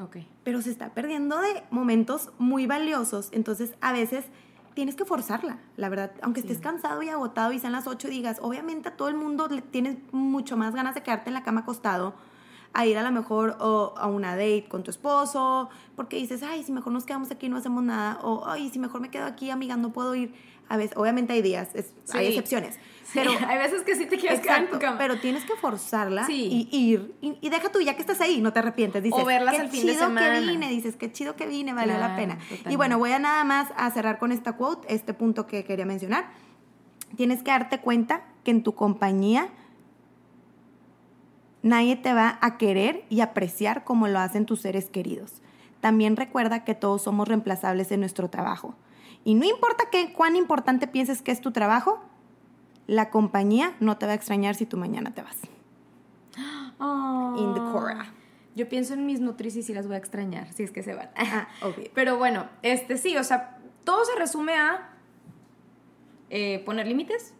Ok. 0.00 0.16
Pero 0.42 0.62
se 0.62 0.70
está 0.70 0.94
perdiendo 0.94 1.38
de 1.38 1.62
momentos 1.70 2.30
muy 2.38 2.66
valiosos. 2.66 3.28
Entonces 3.32 3.74
a 3.82 3.92
veces 3.92 4.24
tienes 4.72 4.94
que 4.94 5.04
forzarla, 5.04 5.58
la 5.76 5.90
verdad. 5.90 6.12
Aunque 6.22 6.40
estés 6.40 6.60
cansado 6.60 7.02
y 7.02 7.10
agotado 7.10 7.52
y 7.52 7.58
sean 7.58 7.72
las 7.72 7.86
8 7.86 8.08
y 8.08 8.10
digas, 8.12 8.38
obviamente 8.40 8.88
a 8.88 8.96
todo 8.96 9.08
el 9.08 9.16
mundo 9.16 9.48
le 9.48 9.60
tienes 9.60 9.98
mucho 10.12 10.56
más 10.56 10.74
ganas 10.74 10.94
de 10.94 11.02
quedarte 11.02 11.28
en 11.28 11.34
la 11.34 11.42
cama 11.42 11.60
acostado 11.60 12.14
a 12.72 12.86
ir 12.86 12.96
a 12.98 13.02
lo 13.02 13.10
mejor 13.10 13.56
o, 13.60 13.94
a 13.96 14.06
una 14.06 14.36
date 14.36 14.66
con 14.68 14.82
tu 14.82 14.90
esposo, 14.90 15.68
porque 15.96 16.16
dices, 16.16 16.42
ay, 16.42 16.62
si 16.62 16.72
mejor 16.72 16.92
nos 16.92 17.04
quedamos 17.04 17.30
aquí 17.30 17.46
y 17.46 17.48
no 17.48 17.56
hacemos 17.56 17.82
nada, 17.82 18.20
o 18.22 18.46
ay, 18.46 18.70
si 18.70 18.78
mejor 18.78 19.00
me 19.00 19.10
quedo 19.10 19.26
aquí, 19.26 19.50
amiga, 19.50 19.76
no 19.76 19.92
puedo 19.92 20.14
ir. 20.14 20.32
A 20.70 20.76
veces, 20.76 20.96
obviamente 20.98 21.32
hay 21.32 21.40
días, 21.40 21.70
hay 22.12 22.26
excepciones. 22.26 22.78
Pero 23.14 23.30
hay 23.48 23.58
veces 23.58 23.82
que 23.82 23.94
sí 23.94 24.04
te 24.04 24.18
quieres 24.18 24.40
quedar 24.40 24.64
en 24.64 24.70
tu 24.70 24.78
cama. 24.78 24.98
Pero 24.98 25.18
tienes 25.18 25.44
que 25.44 25.54
forzarla 25.56 26.26
y 26.28 26.68
ir. 26.70 27.14
Y, 27.20 27.48
deja 27.48 27.70
tú, 27.70 27.80
ya 27.80 27.94
que 27.94 28.02
estás 28.02 28.20
ahí, 28.20 28.40
no 28.42 28.52
te 28.52 28.58
arrepientes. 28.58 29.02
Dices, 29.02 29.18
o 29.18 29.24
verlas 29.24 29.54
qué 29.56 29.62
el 29.62 29.68
fin 29.70 29.80
chido 29.80 29.94
de 29.94 29.98
semana. 30.00 30.40
que 30.40 30.46
vine. 30.46 30.68
Dices, 30.68 30.96
qué 30.96 31.10
chido 31.10 31.36
que 31.36 31.46
vine, 31.46 31.72
valió 31.72 31.96
la 31.98 32.16
pena. 32.16 32.38
Y 32.68 32.76
bueno, 32.76 32.98
voy 32.98 33.12
a 33.12 33.18
nada 33.18 33.44
más 33.44 33.68
a 33.76 33.90
cerrar 33.90 34.18
con 34.18 34.30
esta 34.30 34.56
quote, 34.56 34.92
este 34.92 35.14
punto 35.14 35.46
que 35.46 35.64
quería 35.64 35.86
mencionar. 35.86 36.30
Tienes 37.16 37.42
que 37.42 37.50
darte 37.50 37.80
cuenta 37.80 38.24
que 38.44 38.50
en 38.50 38.62
tu 38.62 38.74
compañía 38.74 39.48
Nadie 41.68 41.96
te 41.96 42.14
va 42.14 42.38
a 42.40 42.56
querer 42.56 43.04
y 43.10 43.20
apreciar 43.20 43.84
como 43.84 44.08
lo 44.08 44.20
hacen 44.20 44.46
tus 44.46 44.62
seres 44.62 44.88
queridos. 44.88 45.42
También 45.82 46.16
recuerda 46.16 46.64
que 46.64 46.74
todos 46.74 47.02
somos 47.02 47.28
reemplazables 47.28 47.92
en 47.92 48.00
nuestro 48.00 48.30
trabajo. 48.30 48.74
Y 49.22 49.34
no 49.34 49.44
importa 49.44 49.84
qué, 49.92 50.14
cuán 50.14 50.34
importante 50.34 50.86
pienses 50.86 51.20
que 51.20 51.30
es 51.30 51.42
tu 51.42 51.52
trabajo, 51.52 52.00
la 52.86 53.10
compañía 53.10 53.76
no 53.80 53.98
te 53.98 54.06
va 54.06 54.12
a 54.12 54.14
extrañar 54.14 54.54
si 54.54 54.64
tú 54.64 54.78
mañana 54.78 55.12
te 55.12 55.20
vas. 55.20 55.36
Oh. 56.78 57.34
In 57.36 57.52
the 57.52 57.60
Cora. 57.60 58.14
Yo 58.56 58.66
pienso 58.70 58.94
en 58.94 59.04
mis 59.04 59.20
nutricis 59.20 59.68
y 59.68 59.74
las 59.74 59.86
voy 59.86 59.96
a 59.96 59.98
extrañar, 59.98 60.50
si 60.54 60.62
es 60.62 60.70
que 60.70 60.82
se 60.82 60.94
van. 60.94 61.10
Ah, 61.16 61.48
Pero 61.94 62.16
bueno, 62.16 62.46
este 62.62 62.96
sí, 62.96 63.14
o 63.18 63.24
sea, 63.24 63.58
todo 63.84 64.06
se 64.06 64.18
resume 64.18 64.54
a 64.54 64.88
eh, 66.30 66.62
poner 66.64 66.86
límites 66.86 67.34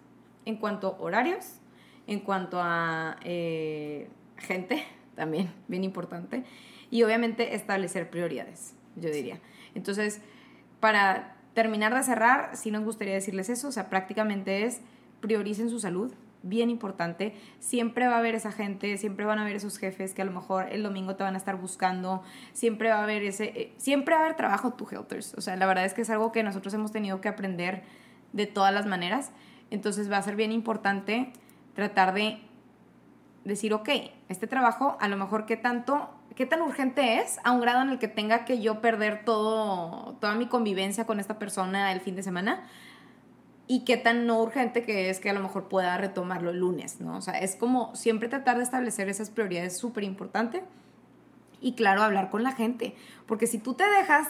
en 0.45 0.57
cuanto 0.57 0.89
a 0.89 1.03
horarios, 1.03 1.61
en 2.07 2.21
cuanto 2.21 2.61
a 2.61 3.17
eh, 3.25 4.11
gente, 4.39 4.85
también 5.15 5.53
bien 5.69 5.85
importante, 5.85 6.45
y 6.91 7.03
obviamente 7.03 7.55
establecer 7.55 8.11
prioridades, 8.11 8.75
yo 8.97 9.11
diría. 9.11 9.39
Entonces, 9.75 10.21
para 10.81 11.37
terminar 11.55 11.95
de 11.95 12.03
cerrar, 12.03 12.57
sí 12.57 12.71
nos 12.71 12.85
gustaría 12.85 13.15
decirles 13.15 13.49
eso, 13.49 13.69
o 13.69 13.73
sea, 13.73 13.91
prácticamente 13.91 14.65
es 14.65 14.81
prioricen 15.21 15.69
su 15.69 15.81
salud, 15.81 16.13
bien 16.43 16.71
importante. 16.71 17.35
Siempre 17.59 18.07
va 18.07 18.15
a 18.15 18.19
haber 18.19 18.35
esa 18.35 18.53
gente, 18.53 18.97
siempre 18.97 19.25
van 19.25 19.39
a 19.39 19.43
haber 19.43 19.57
esos 19.57 19.79
jefes 19.79 20.15
que 20.15 20.23
a 20.23 20.25
lo 20.25 20.33
mejor 20.33 20.69
el 20.71 20.83
domingo 20.83 21.17
te 21.17 21.25
van 21.25 21.35
a 21.35 21.39
estar 21.39 21.57
buscando, 21.57 22.23
siempre 22.53 22.91
va 22.91 22.97
a 22.97 23.03
haber 23.03 23.23
ese, 23.25 23.47
eh, 23.57 23.73
siempre 23.77 24.15
va 24.15 24.21
a 24.21 24.25
haber 24.25 24.37
trabajo 24.37 24.73
to 24.73 24.87
helters. 24.91 25.35
O 25.35 25.41
sea, 25.41 25.57
la 25.57 25.67
verdad 25.67 25.85
es 25.85 25.95
que 25.95 26.03
es 26.03 26.11
algo 26.11 26.33
que 26.33 26.43
nosotros 26.43 26.73
hemos 26.75 26.93
tenido 26.93 27.21
que 27.21 27.29
aprender 27.29 27.83
de 28.33 28.47
todas 28.47 28.73
las 28.73 28.87
maneras. 28.87 29.31
Entonces 29.71 30.11
va 30.11 30.19
a 30.19 30.23
ser 30.23 30.37
bien 30.37 30.53
importante 30.53 31.33
tratar 31.75 32.15
de 32.15 32.39
decir, 33.49 33.75
ok, 33.75 33.89
este 34.29 34.47
trabajo 34.47 34.97
a 35.01 35.09
lo 35.09 35.17
mejor 35.17 35.47
qué 35.47 35.57
tanto, 35.57 36.11
qué 36.37 36.47
tan 36.47 36.63
urgente 36.63 37.21
es 37.21 37.39
a 37.43 37.51
un 37.53 37.61
grado 37.61 37.83
en 37.83 37.91
el 37.91 37.99
que 37.99 38.09
tenga 38.09 38.45
que 38.45 38.61
yo 38.61 38.81
perder 38.81 39.25
todo, 39.25 40.17
toda 40.21 40.35
mi 40.35 40.47
convivencia 40.47 41.07
con 41.07 41.19
esta 41.19 41.39
persona 41.39 41.91
el 41.93 42.01
fin 42.01 42.15
de 42.15 42.23
semana 42.23 42.69
y 43.67 43.85
qué 43.85 43.97
tan 43.97 44.27
no 44.27 44.41
urgente 44.41 44.83
que 44.83 45.11
es 45.11 45.21
que 45.21 45.31
a 45.31 45.33
lo 45.33 45.41
mejor 45.41 45.69
pueda 45.69 45.97
retomarlo 45.99 46.51
el 46.51 46.59
lunes, 46.59 47.01
¿no? 47.01 47.17
O 47.17 47.21
sea, 47.21 47.35
es 47.39 47.57
como 47.57 47.95
siempre 47.95 48.29
tratar 48.29 48.57
de 48.57 48.63
establecer 48.63 49.09
esas 49.09 49.31
prioridades 49.31 49.77
súper 49.77 50.05
importante 50.05 50.63
y 51.61 51.75
claro, 51.75 52.03
hablar 52.03 52.31
con 52.31 52.43
la 52.43 52.53
gente, 52.53 52.95
porque 53.27 53.47
si 53.47 53.59
tú 53.59 53.75
te 53.75 53.85
dejas 53.85 54.29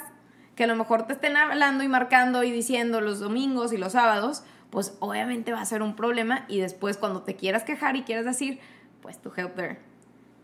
que 0.57 0.65
a 0.65 0.67
lo 0.67 0.75
mejor 0.75 1.07
te 1.07 1.13
estén 1.13 1.37
hablando 1.37 1.85
y 1.85 1.89
marcando 1.89 2.43
y 2.43 2.51
diciendo 2.51 3.01
los 3.01 3.21
domingos 3.21 3.73
y 3.73 3.77
los 3.77 3.93
sábados, 3.93 4.43
pues 4.71 4.97
obviamente 4.99 5.53
va 5.53 5.61
a 5.61 5.65
ser 5.65 5.83
un 5.83 5.95
problema 5.95 6.45
y 6.49 6.59
después 6.59 6.97
cuando 6.97 7.23
te 7.23 7.37
quieras 7.37 7.63
quejar 7.63 7.97
y 7.97 8.03
quieras 8.03 8.25
decir, 8.25 8.59
pues 9.01 9.21
tu 9.21 9.33
helper 9.37 9.79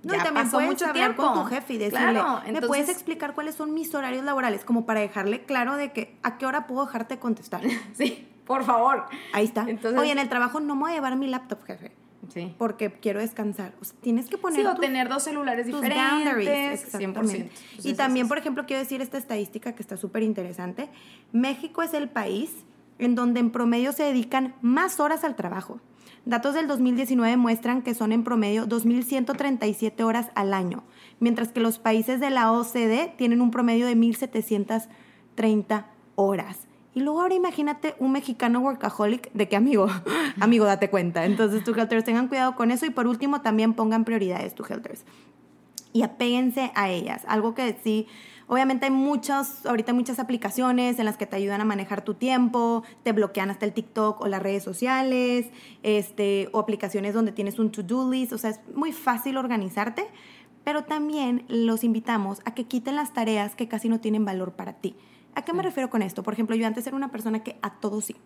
no, 0.04 0.14
y 0.14 0.18
también 0.18 0.50
puedes 0.50 0.68
mucho 0.68 0.86
hablar 0.86 1.16
con 1.16 1.34
tu 1.34 1.44
jefe 1.44 1.74
y 1.74 1.78
decirle, 1.78 2.20
¿me 2.52 2.62
puedes 2.62 2.88
explicar 2.88 3.34
cuáles 3.34 3.54
son 3.54 3.72
mis 3.74 3.94
horarios 3.94 4.24
laborales? 4.24 4.64
Como 4.64 4.86
para 4.86 5.00
dejarle 5.00 5.44
claro 5.44 5.76
de 5.76 5.92
que 5.92 6.16
a 6.22 6.38
qué 6.38 6.46
hora 6.46 6.66
puedo 6.66 6.84
dejarte 6.84 7.18
contestar. 7.18 7.62
sí, 7.94 8.28
por 8.44 8.64
favor. 8.64 9.06
Ahí 9.32 9.46
está. 9.46 9.64
Entonces, 9.66 9.98
Oye, 10.00 10.12
en 10.12 10.18
el 10.18 10.28
trabajo 10.28 10.60
no 10.60 10.74
me 10.74 10.82
voy 10.82 10.92
a 10.92 10.94
llevar 10.94 11.16
mi 11.16 11.26
laptop, 11.26 11.62
jefe. 11.64 11.92
Sí. 12.32 12.54
Porque 12.56 12.90
quiero 12.90 13.20
descansar. 13.20 13.74
O 13.80 13.84
sea, 13.84 13.96
tienes 14.00 14.28
que 14.28 14.38
poner. 14.38 14.60
Sí, 14.60 14.66
o 14.66 14.74
tener 14.76 15.08
dos 15.08 15.22
celulares 15.22 15.66
diferentes. 15.66 16.84
Exactamente. 16.84 17.50
y 17.82 17.94
también, 17.94 18.28
por 18.28 18.38
ejemplo, 18.38 18.64
quiero 18.66 18.82
decir 18.82 19.02
esta 19.02 19.18
estadística 19.18 19.74
que 19.74 19.82
está 19.82 19.96
súper 19.96 20.22
interesante. 20.22 20.88
México 21.32 21.82
es 21.82 21.92
el 21.92 22.08
país 22.08 22.50
en 22.98 23.14
donde 23.14 23.40
en 23.40 23.50
promedio 23.50 23.92
se 23.92 24.04
dedican 24.04 24.54
más 24.62 25.00
horas 25.00 25.24
al 25.24 25.36
trabajo. 25.36 25.80
Datos 26.26 26.54
del 26.54 26.66
2019 26.66 27.36
muestran 27.36 27.82
que 27.82 27.92
son 27.92 28.10
en 28.10 28.24
promedio 28.24 28.66
2.137 28.66 30.02
horas 30.04 30.28
al 30.34 30.54
año, 30.54 30.82
mientras 31.20 31.52
que 31.52 31.60
los 31.60 31.78
países 31.78 32.18
de 32.18 32.30
la 32.30 32.50
OCDE 32.50 33.12
tienen 33.18 33.42
un 33.42 33.50
promedio 33.50 33.86
de 33.86 33.94
1.730 33.94 35.84
horas. 36.14 36.66
Y 36.94 37.00
luego 37.00 37.20
ahora 37.20 37.34
imagínate 37.34 37.94
un 37.98 38.12
mexicano 38.12 38.60
workaholic, 38.60 39.32
¿de 39.32 39.48
qué 39.48 39.56
amigo? 39.56 39.88
amigo, 40.40 40.64
date 40.64 40.88
cuenta. 40.88 41.26
Entonces, 41.26 41.62
tu 41.62 41.74
helters, 41.74 42.04
tengan 42.04 42.28
cuidado 42.28 42.54
con 42.54 42.70
eso 42.70 42.86
y 42.86 42.90
por 42.90 43.06
último 43.06 43.42
también 43.42 43.74
pongan 43.74 44.04
prioridades, 44.04 44.54
tu 44.54 44.64
helters. 44.64 45.04
Y 45.92 46.02
apéguense 46.02 46.72
a 46.74 46.88
ellas. 46.88 47.22
Algo 47.28 47.54
que 47.54 47.76
sí 47.84 48.06
Obviamente 48.46 48.86
hay 48.86 48.90
muchas, 48.90 49.64
ahorita 49.64 49.92
hay 49.92 49.96
muchas 49.96 50.18
aplicaciones 50.18 50.98
en 50.98 51.06
las 51.06 51.16
que 51.16 51.26
te 51.26 51.36
ayudan 51.36 51.60
a 51.60 51.64
manejar 51.64 52.02
tu 52.02 52.14
tiempo, 52.14 52.82
te 53.02 53.12
bloquean 53.12 53.50
hasta 53.50 53.64
el 53.64 53.72
TikTok 53.72 54.20
o 54.20 54.28
las 54.28 54.42
redes 54.42 54.62
sociales, 54.62 55.46
este, 55.82 56.48
o 56.52 56.58
aplicaciones 56.58 57.14
donde 57.14 57.32
tienes 57.32 57.58
un 57.58 57.70
to-do 57.70 58.10
list, 58.10 58.32
o 58.32 58.38
sea, 58.38 58.50
es 58.50 58.60
muy 58.74 58.92
fácil 58.92 59.36
organizarte, 59.38 60.06
pero 60.62 60.84
también 60.84 61.44
los 61.48 61.84
invitamos 61.84 62.40
a 62.44 62.54
que 62.54 62.64
quiten 62.64 62.96
las 62.96 63.12
tareas 63.12 63.54
que 63.54 63.68
casi 63.68 63.88
no 63.88 64.00
tienen 64.00 64.24
valor 64.24 64.52
para 64.52 64.74
ti. 64.74 64.96
¿A 65.34 65.42
qué 65.42 65.52
me 65.52 65.62
refiero 65.62 65.90
con 65.90 66.02
esto? 66.02 66.22
Por 66.22 66.34
ejemplo, 66.34 66.56
yo 66.56 66.66
antes 66.66 66.86
era 66.86 66.96
una 66.96 67.10
persona 67.10 67.42
que 67.42 67.56
a 67.62 67.70
todo 67.70 68.00
sí. 68.00 68.16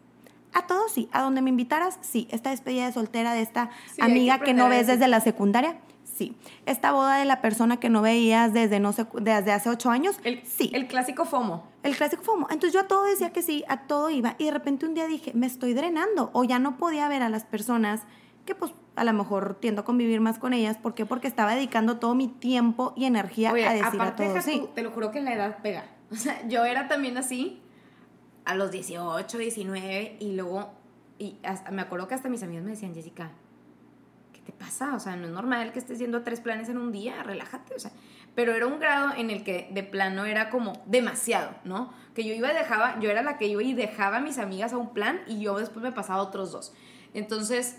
A 0.53 0.67
todo 0.67 0.89
sí. 0.89 1.09
A 1.13 1.23
donde 1.23 1.43
me 1.43 1.51
invitaras, 1.51 1.99
sí. 2.01 2.29
Esta 2.31 2.51
despedida 2.51 2.87
de 2.87 2.93
soltera 2.93 3.33
de 3.33 3.43
esta 3.43 3.71
amiga 4.01 4.41
que 4.41 4.55
no 4.55 4.69
ves 4.69 4.87
desde 4.87 5.09
la 5.09 5.21
secundaria, 5.21 5.79
Sí. 6.19 6.37
Esta 6.67 6.91
boda 6.91 7.19
de 7.19 7.25
la 7.25 7.41
persona 7.41 7.79
que 7.79 7.89
no 7.89 8.03
veías 8.03 8.53
desde, 8.53 8.81
no 8.81 8.93
sé, 8.93 9.07
desde 9.21 9.53
hace 9.53 9.71
ocho 9.71 9.89
años, 9.89 10.19
el, 10.25 10.45
sí. 10.45 10.69
El 10.75 10.89
clásico 10.89 11.25
FOMO. 11.25 11.65
El 11.85 11.97
clásico 11.97 12.25
FOMO. 12.25 12.49
Entonces 12.51 12.73
yo 12.73 12.81
a 12.81 12.89
todo 12.89 13.05
decía 13.05 13.33
que 13.33 13.41
sí, 13.41 13.65
a 13.69 13.87
todo 13.87 14.11
iba. 14.11 14.35
Y 14.37 14.47
de 14.47 14.51
repente 14.51 14.85
un 14.85 14.95
día 14.95 15.07
dije, 15.07 15.31
me 15.35 15.47
estoy 15.47 15.75
drenando. 15.75 16.31
O 16.33 16.43
ya 16.43 16.59
no 16.59 16.77
podía 16.77 17.09
ver 17.09 17.23
a 17.23 17.29
las 17.29 17.45
personas 17.45 18.03
que 18.45 18.57
pues 18.57 18.73
a 18.97 19.05
lo 19.05 19.13
mejor 19.13 19.59
tiendo 19.61 19.83
a 19.83 19.85
convivir 19.85 20.21
más 20.21 20.41
con 20.41 20.53
ellas. 20.55 20.77
¿Por 20.77 20.95
qué? 20.95 21.07
Porque 21.07 21.29
estaba 21.29 21.55
dedicando 21.55 21.99
todo 21.99 22.17
mi 22.17 22.27
tiempo 22.27 22.95
y 22.97 23.05
energía 23.05 23.51
a 23.51 23.55
decir 23.55 24.01
a 24.01 24.17
todo 24.17 24.41
sí. 24.43 24.65
te 24.75 24.83
lo 24.83 24.91
juro 24.91 25.13
que 25.13 25.21
la 25.21 25.35
edad 25.35 25.59
pega. 25.63 25.85
O 26.11 26.17
sea, 26.17 26.49
yo 26.49 26.65
era 26.65 26.89
también 26.89 27.19
así 27.19 27.61
a 28.47 28.55
los 28.55 28.71
18, 28.71 29.37
19 29.37 30.17
y 30.19 30.33
luego, 30.33 30.71
y 31.19 31.37
hasta, 31.43 31.71
me 31.71 31.83
acuerdo 31.83 32.09
que 32.09 32.15
hasta 32.15 32.31
mis 32.31 32.43
amigos 32.43 32.65
me 32.65 32.71
decían, 32.71 32.95
Jessica, 32.95 33.31
¿qué 34.49 34.53
pasa? 34.55 34.95
O 34.95 34.99
sea, 34.99 35.15
no 35.15 35.27
es 35.27 35.33
normal 35.33 35.73
que 35.73 35.79
estés 35.79 35.99
yendo 35.99 36.17
a 36.17 36.25
tres 36.25 36.41
planes 36.41 36.71
en 36.71 36.79
un 36.79 36.91
día, 36.91 37.23
relájate, 37.23 37.75
o 37.75 37.79
sea. 37.79 37.91
Pero 38.35 38.55
era 38.55 38.67
un 38.67 38.79
grado 38.81 39.13
en 39.15 39.29
el 39.29 39.45
que 39.45 39.69
de 39.73 39.83
plano 39.83 40.25
era 40.25 40.49
como 40.49 40.73
demasiado, 40.87 41.51
¿no? 41.65 41.93
Que 42.15 42.25
yo 42.25 42.33
iba 42.33 42.51
y 42.51 42.55
dejaba, 42.55 42.99
yo 42.99 43.11
era 43.11 43.23
la 43.23 43.37
que 43.37 43.47
iba 43.47 43.63
y 43.63 43.75
dejaba 43.75 44.17
a 44.17 44.21
mis 44.21 44.39
amigas 44.39 44.73
a 44.73 44.79
un 44.79 44.95
plan 44.95 45.21
y 45.27 45.43
yo 45.43 45.59
después 45.59 45.83
me 45.83 45.93
pasaba 45.93 46.21
a 46.21 46.23
otros 46.23 46.51
dos. 46.51 46.73
Entonces, 47.13 47.77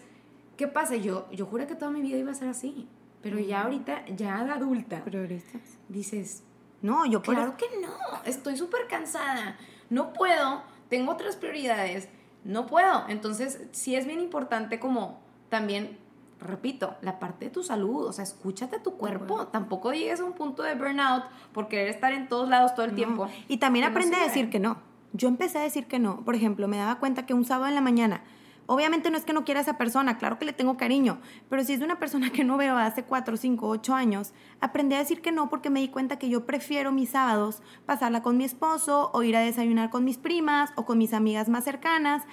¿qué 0.58 0.68
pasa? 0.68 0.96
Yo, 0.96 1.28
yo 1.32 1.48
juré 1.48 1.66
que 1.66 1.74
toda 1.74 1.90
mi 1.90 2.04
vida 2.04 2.18
iba 2.18 2.30
a 2.32 2.36
ser 2.36 2.50
así. 2.50 2.88
Pero 3.24 3.40
ya 3.40 3.64
ahorita, 3.64 4.06
ya 4.16 4.44
de 4.44 4.52
adulta, 4.52 5.04
Prioristas. 5.04 5.80
dices, 5.88 6.44
no, 6.84 7.08
yo 7.08 7.24
claro 7.24 7.58
que 7.58 7.66
no, 7.82 7.98
estoy 8.26 8.58
súper 8.58 8.86
cansada, 8.88 9.58
no 9.90 10.14
puedo, 10.14 10.62
tengo 10.88 11.14
otras 11.14 11.36
prioridades, 11.36 12.10
no 12.44 12.68
puedo. 12.68 13.06
Entonces, 13.10 13.60
sí 13.72 13.96
es 13.96 14.06
bien 14.06 14.20
importante 14.20 14.80
como 14.80 15.20
también 15.50 15.98
repito, 16.40 16.96
la 17.02 17.20
parte 17.20 17.46
de 17.46 17.52
tu 17.52 17.64
salud, 17.64 18.06
o 18.06 18.14
sea, 18.14 18.24
escúchate 18.24 18.78
a 18.78 18.84
tu 18.84 18.94
cuerpo, 18.94 19.48
tampoco 19.48 19.92
llegues 19.92 20.20
a 20.20 20.26
un 20.26 20.34
punto 20.34 20.64
de 20.64 20.76
burnout 20.76 21.24
por 21.54 21.68
querer 21.68 21.90
estar 21.90 22.14
en 22.14 22.28
todos 22.28 22.50
lados 22.50 22.74
todo 22.76 22.86
el 22.86 22.96
tiempo. 22.96 23.28
Y 23.48 23.58
también 23.58 23.86
aprende 23.86 24.16
a 24.16 24.24
decir 24.24 24.50
que 24.50 24.60
no. 24.60 24.78
Yo 25.12 25.28
empecé 25.28 25.58
a 25.58 25.62
decir 25.62 25.88
que 25.88 26.00
no. 26.00 26.24
Por 26.24 26.36
ejemplo, 26.36 26.68
me 26.68 26.78
daba 26.78 27.00
cuenta 27.00 27.26
que 27.26 27.34
un 27.34 27.44
sábado 27.44 27.68
en 27.68 27.76
la 27.76 27.82
mañana, 27.82 28.22
obviamente 28.68 29.10
no 29.10 29.18
es 29.18 29.26
que 29.26 29.34
no 29.34 29.44
quiera 29.44 29.60
a 29.60 29.64
esa 29.64 29.78
persona, 29.78 30.18
claro 30.18 30.38
que 30.38 30.46
le 30.46 30.54
tengo 30.54 30.78
cariño, 30.78 31.20
pero 31.50 31.64
si 31.64 31.74
es 31.74 31.80
de 31.80 31.86
una 31.86 32.00
persona 32.00 32.30
que 32.30 32.44
no 32.44 32.56
veo 32.56 32.78
hace 32.78 33.04
4, 33.04 33.36
5, 33.36 33.68
8 33.68 33.96
años, 33.96 34.34
aprendí 34.62 34.96
a 34.96 35.00
decir 35.00 35.22
que 35.22 35.32
no 35.32 35.50
porque 35.50 35.72
me 35.72 35.80
di 35.80 35.90
cuenta 35.90 36.20
que 36.20 36.30
yo 36.30 36.46
prefiero 36.46 36.92
mis 36.92 37.10
sábados 37.10 37.64
pasarla 37.88 38.22
con 38.22 38.38
mi 38.38 38.44
esposo 38.44 39.10
o 39.14 39.24
ir 39.24 39.36
a 39.36 39.42
desayunar 39.42 39.90
con 39.90 40.06
mis 40.06 40.18
primas 40.18 40.72
o 40.76 40.86
con 40.86 41.00
mis 41.00 41.14
amigas 41.14 41.50
más 41.50 41.64
cercanas. 41.64 42.24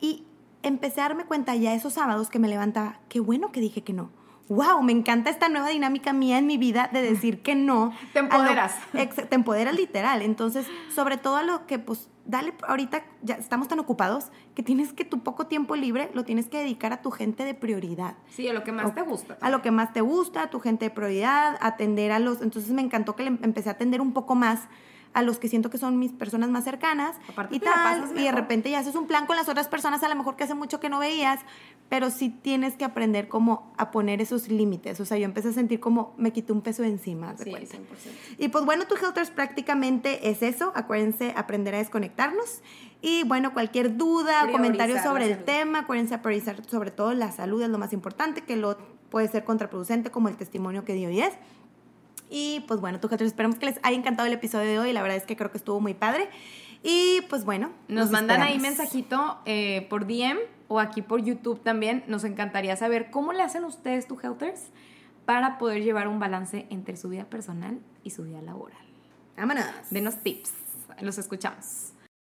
Y 0.00 0.24
empecé 0.68 1.00
a 1.00 1.04
darme 1.04 1.24
cuenta 1.24 1.54
ya 1.54 1.74
esos 1.74 1.94
sábados 1.94 2.30
que 2.30 2.38
me 2.38 2.48
levantaba, 2.48 3.00
qué 3.08 3.20
bueno 3.20 3.52
que 3.52 3.60
dije 3.60 3.82
que 3.82 3.92
no. 3.92 4.10
Wow, 4.48 4.80
me 4.82 4.92
encanta 4.92 5.28
esta 5.28 5.48
nueva 5.48 5.70
dinámica 5.70 6.12
mía 6.12 6.38
en 6.38 6.46
mi 6.46 6.56
vida 6.56 6.88
de 6.92 7.02
decir 7.02 7.42
que 7.42 7.56
no. 7.56 7.92
Te 8.12 8.20
empoderas. 8.20 8.76
te 8.92 9.34
empoderas 9.34 9.74
literal. 9.74 10.22
Entonces, 10.22 10.66
sobre 10.94 11.16
todo 11.16 11.36
a 11.36 11.42
lo 11.42 11.66
que, 11.66 11.80
pues, 11.80 12.08
dale, 12.24 12.54
ahorita 12.66 13.02
ya 13.22 13.34
estamos 13.34 13.66
tan 13.66 13.80
ocupados 13.80 14.26
que 14.54 14.62
tienes 14.62 14.92
que 14.92 15.04
tu 15.04 15.20
poco 15.20 15.46
tiempo 15.46 15.74
libre 15.74 16.10
lo 16.14 16.24
tienes 16.24 16.48
que 16.48 16.58
dedicar 16.58 16.92
a 16.92 17.02
tu 17.02 17.10
gente 17.10 17.44
de 17.44 17.54
prioridad. 17.54 18.16
Sí, 18.28 18.46
a 18.46 18.52
lo 18.52 18.62
que 18.62 18.70
más 18.70 18.94
te 18.94 19.02
gusta. 19.02 19.36
A 19.40 19.50
lo 19.50 19.62
que 19.62 19.72
más 19.72 19.92
te 19.92 20.00
gusta, 20.00 20.42
a 20.42 20.50
tu 20.50 20.60
gente 20.60 20.86
de 20.86 20.90
prioridad, 20.90 21.56
atender 21.60 22.12
a 22.12 22.20
los... 22.20 22.40
Entonces 22.40 22.70
me 22.70 22.82
encantó 22.82 23.16
que 23.16 23.24
le 23.24 23.28
empecé 23.28 23.68
a 23.68 23.72
atender 23.72 24.00
un 24.00 24.12
poco 24.12 24.36
más 24.36 24.68
a 25.16 25.22
los 25.22 25.38
que 25.38 25.48
siento 25.48 25.70
que 25.70 25.78
son 25.78 25.98
mis 25.98 26.12
personas 26.12 26.50
más 26.50 26.64
cercanas 26.64 27.16
y 27.50 27.58
tal, 27.58 28.12
y 28.18 28.24
de 28.24 28.32
repente 28.32 28.70
ya 28.70 28.80
haces 28.80 28.94
un 28.96 29.06
plan 29.06 29.24
con 29.24 29.34
las 29.34 29.48
otras 29.48 29.66
personas 29.66 30.02
a 30.02 30.10
lo 30.10 30.14
mejor 30.14 30.36
que 30.36 30.44
hace 30.44 30.52
mucho 30.52 30.78
que 30.78 30.90
no 30.90 30.98
veías, 30.98 31.40
pero 31.88 32.10
sí 32.10 32.28
tienes 32.28 32.76
que 32.76 32.84
aprender 32.84 33.26
como 33.26 33.72
a 33.78 33.90
poner 33.90 34.20
esos 34.20 34.48
límites, 34.48 35.00
o 35.00 35.06
sea, 35.06 35.16
yo 35.16 35.24
empecé 35.24 35.48
a 35.48 35.52
sentir 35.52 35.80
como 35.80 36.12
me 36.18 36.34
quité 36.34 36.52
un 36.52 36.60
peso 36.60 36.84
encima, 36.84 37.32
de 37.32 37.44
sí, 37.44 37.50
100%. 37.50 37.78
Y 38.36 38.48
pues 38.48 38.66
bueno, 38.66 38.84
tu 38.86 38.94
Helters 38.94 39.30
prácticamente 39.30 40.28
es 40.28 40.42
eso, 40.42 40.70
acuérdense 40.74 41.32
aprender 41.34 41.74
a 41.74 41.78
desconectarnos. 41.78 42.60
Y 43.00 43.24
bueno, 43.24 43.54
cualquier 43.54 43.96
duda, 43.96 44.50
comentario 44.52 45.02
sobre 45.02 45.32
el 45.32 45.44
tema, 45.44 45.80
acuérdense 45.80 46.14
a 46.14 46.20
priorizar 46.20 46.62
sobre 46.66 46.90
todo 46.90 47.14
la 47.14 47.32
salud 47.32 47.62
es 47.62 47.70
lo 47.70 47.78
más 47.78 47.94
importante, 47.94 48.42
que 48.42 48.56
lo 48.56 48.76
puede 49.08 49.28
ser 49.28 49.44
contraproducente 49.44 50.10
como 50.10 50.28
el 50.28 50.36
testimonio 50.36 50.84
que 50.84 50.92
dio 50.92 51.08
y 51.08 51.22
es. 51.22 51.32
Y 52.28 52.64
pues 52.66 52.80
bueno, 52.80 53.00
tú 53.00 53.08
esperamos 53.12 53.58
que 53.58 53.66
les 53.66 53.78
haya 53.82 53.96
encantado 53.96 54.26
el 54.26 54.32
episodio 54.32 54.68
de 54.68 54.78
hoy. 54.78 54.92
La 54.92 55.02
verdad 55.02 55.16
es 55.16 55.24
que 55.24 55.36
creo 55.36 55.50
que 55.50 55.58
estuvo 55.58 55.80
muy 55.80 55.94
padre. 55.94 56.28
Y 56.82 57.22
pues 57.28 57.44
bueno. 57.44 57.70
Nos, 57.88 58.10
mandan 58.10 58.42
ahí 58.42 58.58
mensajito 58.58 59.38
eh, 59.44 59.86
por 59.88 60.06
DM 60.06 60.38
o 60.68 60.80
aquí 60.80 61.02
por 61.02 61.22
YouTube 61.22 61.62
también. 61.62 62.04
Nos 62.06 62.24
encantaría 62.24 62.76
saber 62.76 63.10
cómo 63.10 63.32
le 63.32 63.42
hacen 63.42 63.64
ustedes, 63.64 64.06
tu 64.06 64.18
Helters, 64.20 64.68
para 65.24 65.58
poder 65.58 65.82
llevar 65.82 66.08
un 66.08 66.18
balance 66.18 66.66
entre 66.70 66.96
su 66.96 67.08
vida 67.08 67.24
personal 67.24 67.78
y 68.04 68.10
su 68.10 68.24
vida 68.24 68.42
laboral. 68.42 68.78
Vámonos. 69.36 69.66
Denos 69.90 70.22
tips. 70.22 70.52
Los 71.00 71.18
escuchamos. 71.18 71.92